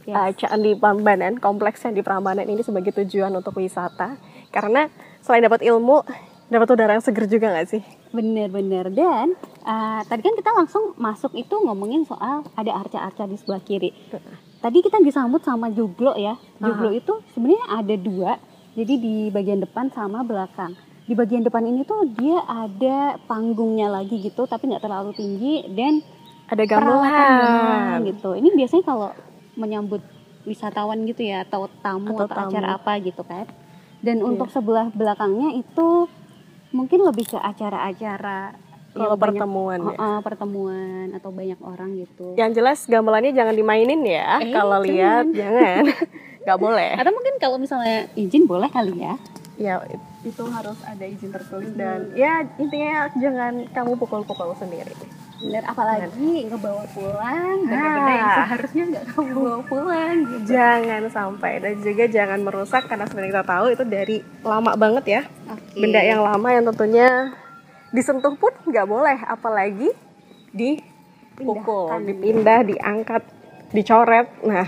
Yes. 0.09 0.17
uh, 0.17 0.33
Candi 0.33 0.73
Prambanan 0.73 1.37
kompleks 1.37 1.85
Candi 1.85 2.01
Prambanan 2.01 2.49
ini 2.49 2.65
sebagai 2.65 2.97
tujuan 2.97 3.29
untuk 3.37 3.61
wisata 3.61 4.17
karena 4.49 4.89
selain 5.21 5.45
dapat 5.45 5.61
ilmu 5.69 6.01
dapat 6.49 6.69
udara 6.73 6.97
yang 6.97 7.05
seger 7.05 7.29
juga 7.29 7.53
nggak 7.53 7.69
sih 7.69 7.85
Bener-bener 8.09 8.89
dan 8.89 9.37
uh, 9.69 10.01
tadi 10.09 10.25
kan 10.25 10.33
kita 10.33 10.51
langsung 10.57 10.97
masuk 10.97 11.37
itu 11.37 11.53
ngomongin 11.61 12.09
soal 12.09 12.41
ada 12.57 12.73
arca-arca 12.81 13.29
di 13.29 13.37
sebelah 13.37 13.61
kiri. 13.61 13.93
Tadi 14.59 14.79
kita 14.81 14.99
disambut 15.05 15.45
sama 15.45 15.69
joglo 15.69 16.17
ya. 16.17 16.41
Joglo 16.57 16.91
itu 16.91 17.21
sebenarnya 17.37 17.67
ada 17.69 17.95
dua. 18.01 18.33
Jadi 18.75 18.95
di 18.97 19.15
bagian 19.29 19.61
depan 19.61 19.93
sama 19.93 20.25
belakang. 20.25 20.73
Di 21.05 21.13
bagian 21.13 21.45
depan 21.45 21.69
ini 21.69 21.85
tuh 21.85 22.09
dia 22.17 22.41
ada 22.49 23.21
panggungnya 23.29 23.93
lagi 23.93 24.17
gitu, 24.25 24.49
tapi 24.49 24.73
nggak 24.73 24.85
terlalu 24.85 25.13
tinggi 25.13 25.69
dan 25.77 26.01
ada 26.49 26.65
gamelan 26.65 28.09
gitu. 28.09 28.33
Ini 28.33 28.49
biasanya 28.57 28.85
kalau 28.89 29.13
menyambut 29.59 30.01
wisatawan 30.45 31.03
gitu 31.03 31.21
ya 31.25 31.43
atau 31.43 31.67
tamu 31.77 32.15
Atau 32.15 32.25
atau, 32.25 32.37
tamu. 32.39 32.49
acara 32.49 32.69
apa 32.73 32.93
gitu 32.99 33.21
kan. 33.23 33.45
Dan 33.99 34.17
Iya. 34.17 34.25
untuk 34.25 34.49
sebelah 34.49 34.89
belakangnya 34.89 35.53
itu 35.53 36.07
mungkin 36.71 37.03
lebih 37.03 37.27
ke 37.27 37.37
acara-acara 37.37 38.55
kalau 38.91 39.05
yang 39.05 39.11
banyak- 39.13 39.21
pertemuan 39.35 39.79
ya. 39.85 39.97
Oh, 39.99 40.21
pertemuan 40.21 41.07
atau 41.13 41.31
banyak 41.31 41.59
orang 41.59 41.91
gitu. 41.97 42.33
yang 42.35 42.51
jelas 42.51 42.85
gamelannya 42.85 43.31
jangan 43.31 43.53
dimainin 43.53 44.01
ya 44.01 44.39
Eh, 44.39 44.51
kalau 44.51 44.79
lihat 44.81 45.27
jangan 45.31 45.83
nggak 46.43 46.59
boleh 46.59 46.93
Atau 46.95 47.11
mungkin 47.11 47.35
kalau 47.37 47.57
misalnya 47.57 48.09
izin 48.15 48.45
boleh 48.45 48.69
kali 48.69 48.95
ya. 48.97 49.15
ya 49.57 49.83
itu 50.21 50.43
harus 50.47 50.79
ada 50.83 51.03
izin 51.03 51.29
tertulis 51.29 51.75
dan 51.75 52.15
ya 52.15 52.47
intinya 52.57 53.11
jangan 53.13 53.67
kamu 53.69 53.97
pukul-pukul 53.97 54.55
sendiri 54.55 54.95
Bener, 55.39 55.63
apalagi 55.63 56.11
ngebawa 56.45 56.83
pulang 56.89 57.57
benda-benda 57.63 58.11
yang 58.11 58.27
Ah. 58.27 58.37
seharusnya 58.43 58.83
nggak 58.89 59.05
kamu 59.09 59.31
bawa 59.33 59.61
pulang 59.71 60.15
gitu. 60.21 60.51
jangan 60.51 61.03
sampai 61.09 61.53
dan 61.59 61.75
juga 61.79 62.05
jangan 62.07 62.41
merusak 62.41 62.83
karena 62.85 63.05
sebenarnya 63.05 63.33
kita 63.33 63.47
tahu 63.47 63.67
itu 63.71 63.85
dari 63.85 64.17
lama 64.43 64.75
banget 64.75 65.05
ya 65.07 65.23
Oke. 65.47 65.79
benda 65.79 66.01
yang 66.01 66.21
lama 66.21 66.49
yang 66.49 66.65
tentunya 66.65 67.09
disentuh 67.89 68.35
pun 68.35 68.51
nggak 68.65 68.85
boleh 68.85 69.19
apalagi 69.23 69.95
dipukul 70.51 71.87
Pindahkan. 71.89 72.03
dipindah 72.05 72.61
diangkat 72.65 73.23
dicoret 73.71 74.27
nah 74.43 74.67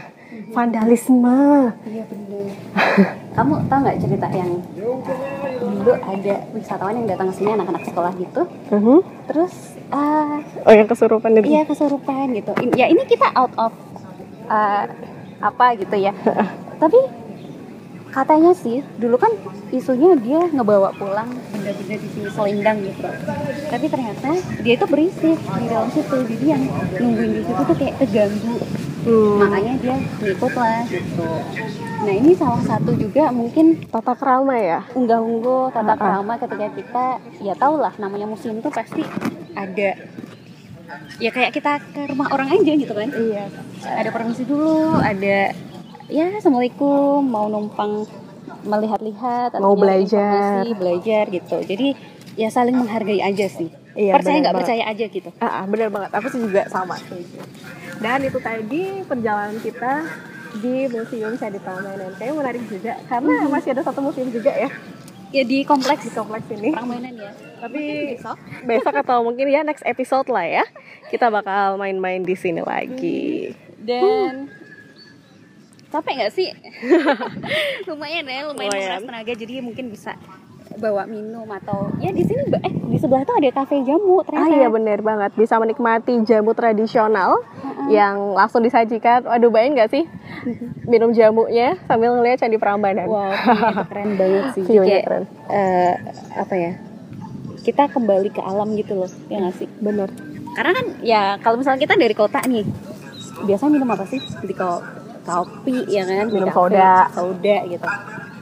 vandalisme 0.51 1.75
Iya 1.83 2.05
bener. 2.07 2.47
Kamu 3.31 3.67
tahu 3.67 3.79
nggak 3.81 3.99
cerita 3.99 4.27
yang 4.31 4.51
dulu 5.81 5.93
ada 5.97 6.35
wisatawan 6.53 6.95
yang 6.95 7.09
datang 7.09 7.27
ke 7.27 7.35
sini 7.35 7.51
anak-anak 7.51 7.83
sekolah 7.83 8.13
gitu, 8.15 8.43
Mhm. 8.71 8.99
terus 9.27 9.55
ah, 9.89 10.39
oh 10.63 10.73
yang 10.73 10.85
kesurupan 10.85 11.33
itu 11.35 11.49
iya 11.49 11.63
kesurupan 11.65 12.31
gitu. 12.33 12.53
In- 12.61 12.77
Ya 12.77 12.87
ini 12.87 13.01
kita 13.05 13.33
out 13.33 13.53
of 13.57 13.73
ah, 14.47 14.85
apa 15.41 15.67
gitu 15.75 15.97
ya. 15.97 16.13
Tapi 16.77 17.01
katanya 18.11 18.53
sih 18.53 18.83
dulu 18.99 19.17
kan 19.17 19.33
isunya 19.71 20.19
dia 20.19 20.41
ngebawa 20.51 20.91
pulang. 20.99 21.31
Benda-benda 21.55 21.97
di 21.97 22.09
sini 22.11 22.29
selendang 22.31 22.79
gitu. 22.83 23.09
Tapi 23.71 23.87
ternyata 23.87 24.31
dia 24.63 24.75
itu 24.75 24.87
berisik 24.91 25.39
di 25.39 25.67
dalam 25.71 25.89
situ, 25.95 26.17
jadi 26.27 26.47
yang 26.59 26.63
nungguin 26.99 27.33
di 27.39 27.43
situ 27.47 27.63
tuh 27.65 27.77
kayak 27.79 27.95
terganggu. 28.03 28.59
Hmm. 29.01 29.41
makanya 29.41 29.75
dia 29.81 29.97
ngikut 29.97 30.53
lah 30.61 30.85
gitu. 30.85 31.25
Nah 32.05 32.13
ini 32.13 32.37
salah 32.37 32.61
satu 32.69 32.93
juga 32.93 33.33
mungkin 33.33 33.81
tata 33.89 34.13
krama 34.13 34.53
ya? 34.61 34.85
Unggah-ungguh 34.93 35.73
Ah, 35.73 35.81
tata 35.81 35.95
krama 35.97 36.37
ketika 36.37 36.69
kita 36.69 37.05
ya 37.41 37.57
tau 37.57 37.81
lah 37.81 37.97
namanya 37.97 38.29
museum 38.29 38.61
tuh 38.61 38.69
pasti 38.69 39.01
ada. 39.57 39.97
Ya 41.17 41.31
kayak 41.33 41.57
kita 41.57 41.81
ke 41.81 42.13
rumah 42.13 42.29
orang 42.29 42.53
aja 42.53 42.73
gitu 42.77 42.93
kan. 42.93 43.09
Iya. 43.09 43.49
Ada 43.89 44.13
permisi 44.13 44.45
dulu 44.45 45.01
ada 45.01 45.57
ya 46.11 46.27
assalamualaikum 46.35 47.23
mau 47.23 47.47
numpang 47.47 48.05
melihat-lihat 48.63 49.57
atau 49.57 49.63
Mau 49.63 49.77
belajar. 49.79 50.67
belajar 50.77 51.25
gitu 51.31 51.57
jadi 51.65 51.95
ya 52.35 52.49
saling 52.51 52.77
menghargai 52.77 53.23
aja 53.23 53.47
sih 53.49 53.71
Iya, 53.91 54.15
percaya 54.15 54.39
benar 54.39 54.43
nggak 54.47 54.57
percaya 54.63 54.85
aja 54.87 55.05
gitu 55.11 55.31
Ah, 55.43 55.47
ah, 55.51 55.65
bener 55.67 55.91
banget. 55.91 56.15
Aku 56.15 56.31
sih 56.31 56.39
juga 56.39 56.63
sama. 56.71 56.95
Dan 57.99 58.23
itu 58.23 58.39
tadi 58.39 59.03
perjalanan 59.03 59.59
kita 59.59 60.07
di 60.63 60.87
Museum 60.87 61.35
Candi 61.35 61.59
Prambanan. 61.59 62.15
Kayaknya 62.15 62.35
menarik 62.39 62.63
juga 62.71 62.95
karena 63.11 63.51
masih 63.51 63.75
ada 63.75 63.83
satu 63.83 63.99
museum 63.99 64.31
juga 64.31 64.55
ya 64.55 64.71
ya 65.35 65.43
di 65.43 65.67
kompleks 65.67 66.07
di 66.07 66.15
kompleks 66.15 66.47
ini. 66.55 66.71
Prambanan 66.71 67.19
ya 67.19 67.35
Tapi 67.59 67.83
besok 68.15 68.39
besok 68.63 68.95
atau 68.95 69.27
mungkin 69.27 69.51
ya 69.51 69.67
next 69.67 69.83
episode 69.83 70.31
lah 70.31 70.47
ya. 70.47 70.65
Kita 71.11 71.27
bakal 71.27 71.75
main-main 71.75 72.23
di 72.23 72.39
sini 72.39 72.63
lagi. 72.63 73.51
dan 73.83 74.55
capek 75.91 76.13
nggak 76.17 76.33
sih 76.33 76.49
lumayan 77.89 78.25
ya 78.25 78.47
lumayan 78.47 78.71
Lumayan. 78.71 79.01
tenaga 79.03 79.33
jadi 79.35 79.53
mungkin 79.61 79.91
bisa 79.91 80.15
bawa 80.73 81.03
minum 81.05 81.51
atau 81.51 81.91
ya 81.99 82.09
di 82.09 82.23
sini 82.23 82.47
eh 82.57 82.71
di 82.71 82.97
sebelah 82.97 83.23
tuh 83.23 83.35
ada 83.35 83.51
kafe 83.53 83.83
jamu 83.83 84.23
ternyata. 84.23 84.47
Ah 84.47 84.55
iya 84.55 84.69
bener 84.69 84.99
banget, 85.01 85.35
bisa 85.35 85.59
menikmati 85.59 86.23
jamu 86.23 86.55
tradisional 86.55 87.43
yang 87.87 88.33
langsung 88.33 88.63
disajikan. 88.63 89.23
Waduh 89.25 89.51
bayang 89.51 89.75
nggak 89.75 89.91
sih 89.91 90.07
minum 90.85 91.11
jamunya 91.11 91.75
sambil 91.85 92.15
ngeliat 92.15 92.39
Candi 92.39 92.55
Prambanan. 92.57 93.03
Wow, 93.05 93.35
keren 93.91 94.15
banget 94.15 94.45
sih. 94.53 94.63
Jadi 94.63 94.71
View-nya 94.73 94.91
kayak, 94.93 95.05
keren. 95.05 95.25
eh, 95.49 95.95
apa 96.35 96.55
ya? 96.55 96.73
Kita 97.61 97.83
kembali 97.89 98.29
ke 98.31 98.41
alam 98.41 98.69
gitu 98.73 98.95
loh, 98.97 99.11
ya 99.27 99.37
nggak 99.39 99.57
sih? 99.57 99.69
Bener. 99.77 100.07
Karena 100.55 100.71
kan 100.73 100.87
ya 101.03 101.23
kalau 101.39 101.59
misalnya 101.59 101.83
kita 101.83 101.95
dari 101.95 102.15
kota 102.15 102.39
nih, 102.43 102.63
biasanya 103.45 103.71
minum 103.73 103.91
apa 103.91 104.07
sih? 104.07 104.23
Di 104.41 104.55
ko- 104.55 105.00
kopi 105.33 105.77
ya 105.87 106.03
kan, 106.03 106.27
Minum 106.27 106.51
soda. 106.51 107.07
soda 107.11 107.57
gitu. 107.65 107.87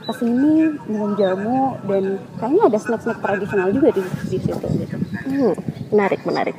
Ke 0.03 0.13
sini 0.17 0.53
minum 0.89 1.13
jamu 1.13 1.77
dan 1.85 2.03
kayaknya 2.35 2.61
ada 2.65 2.79
snack-snack 2.81 3.19
tradisional 3.21 3.69
juga 3.69 3.93
di 3.93 4.01
di 4.01 4.37
situ 4.37 4.49
gitu. 4.57 4.95
Hmm, 5.29 5.53
menarik, 5.93 6.21
menarik. 6.25 6.57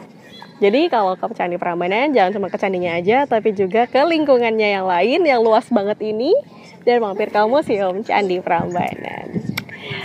Jadi 0.60 0.86
kalau 0.86 1.16
ke 1.16 1.24
Candi 1.32 1.56
Prambanan 1.56 2.12
jangan 2.12 2.36
cuma 2.36 2.46
ke 2.46 2.60
candinya 2.60 2.92
aja, 2.94 3.24
tapi 3.24 3.50
juga 3.50 3.88
ke 3.88 3.96
lingkungannya 3.96 4.76
yang 4.76 4.84
lain 4.84 5.24
yang 5.24 5.40
luas 5.40 5.64
banget 5.66 5.96
ini 6.04 6.36
dan 6.84 7.00
mampir 7.00 7.28
ke 7.28 7.40
Museum 7.42 8.04
Candi 8.04 8.38
Prambanan. 8.38 9.40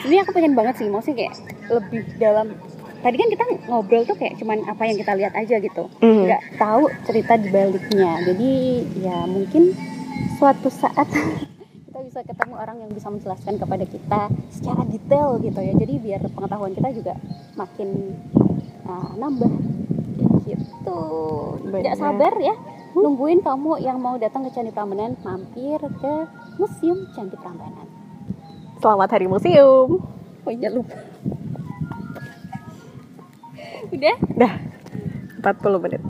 Sebenarnya 0.01 0.21
aku 0.23 0.31
pengen 0.31 0.55
banget 0.55 0.79
sih, 0.79 0.87
maksudnya 0.87 1.27
kayak 1.27 1.33
lebih 1.69 2.01
dalam. 2.15 2.47
Tadi 3.03 3.15
kan 3.15 3.27
kita 3.29 3.43
ngobrol 3.69 4.01
tuh 4.01 4.15
kayak 4.15 4.39
cuman 4.39 4.65
apa 4.65 4.81
yang 4.81 4.97
kita 4.97 5.13
lihat 5.13 5.33
aja 5.35 5.59
gitu, 5.59 5.83
Mhm. 6.01 6.23
nggak 6.25 6.41
tahu 6.57 6.83
cerita 7.05 7.37
di 7.37 7.47
baliknya. 7.51 8.11
Jadi 8.23 8.51
ya 8.97 9.17
mungkin 9.27 9.75
suatu 10.37 10.67
saat 10.71 11.07
kita 11.89 11.99
bisa 12.05 12.19
ketemu 12.27 12.53
orang 12.59 12.77
yang 12.83 12.91
bisa 12.91 13.07
menjelaskan 13.07 13.55
kepada 13.55 13.85
kita 13.87 14.21
secara 14.51 14.81
detail 14.87 15.39
gitu 15.39 15.59
ya. 15.59 15.73
Jadi 15.75 15.93
biar 15.99 16.21
pengetahuan 16.31 16.73
kita 16.75 16.89
juga 16.91 17.13
makin 17.55 18.19
uh, 18.87 19.11
nambah 19.15 19.51
gitu. 20.45 21.01
Tidak 21.65 21.95
sabar 21.97 22.33
ya 22.39 22.55
nungguin 22.95 23.43
kamu 23.43 23.83
yang 23.83 23.99
mau 23.99 24.15
datang 24.15 24.47
ke 24.47 24.55
Candi 24.55 24.71
Prambanan 24.71 25.19
mampir 25.19 25.83
ke 25.99 26.13
Museum 26.55 27.11
Candi 27.11 27.35
Prambanan. 27.35 27.87
Selamat 28.79 29.09
Hari 29.11 29.27
Museum. 29.27 29.99
Oh 30.45 30.51
iya 30.51 30.71
lupa. 30.71 30.95
Udah? 33.95 34.15
Dah, 34.39 34.53
40 35.43 35.83
menit. 35.83 36.01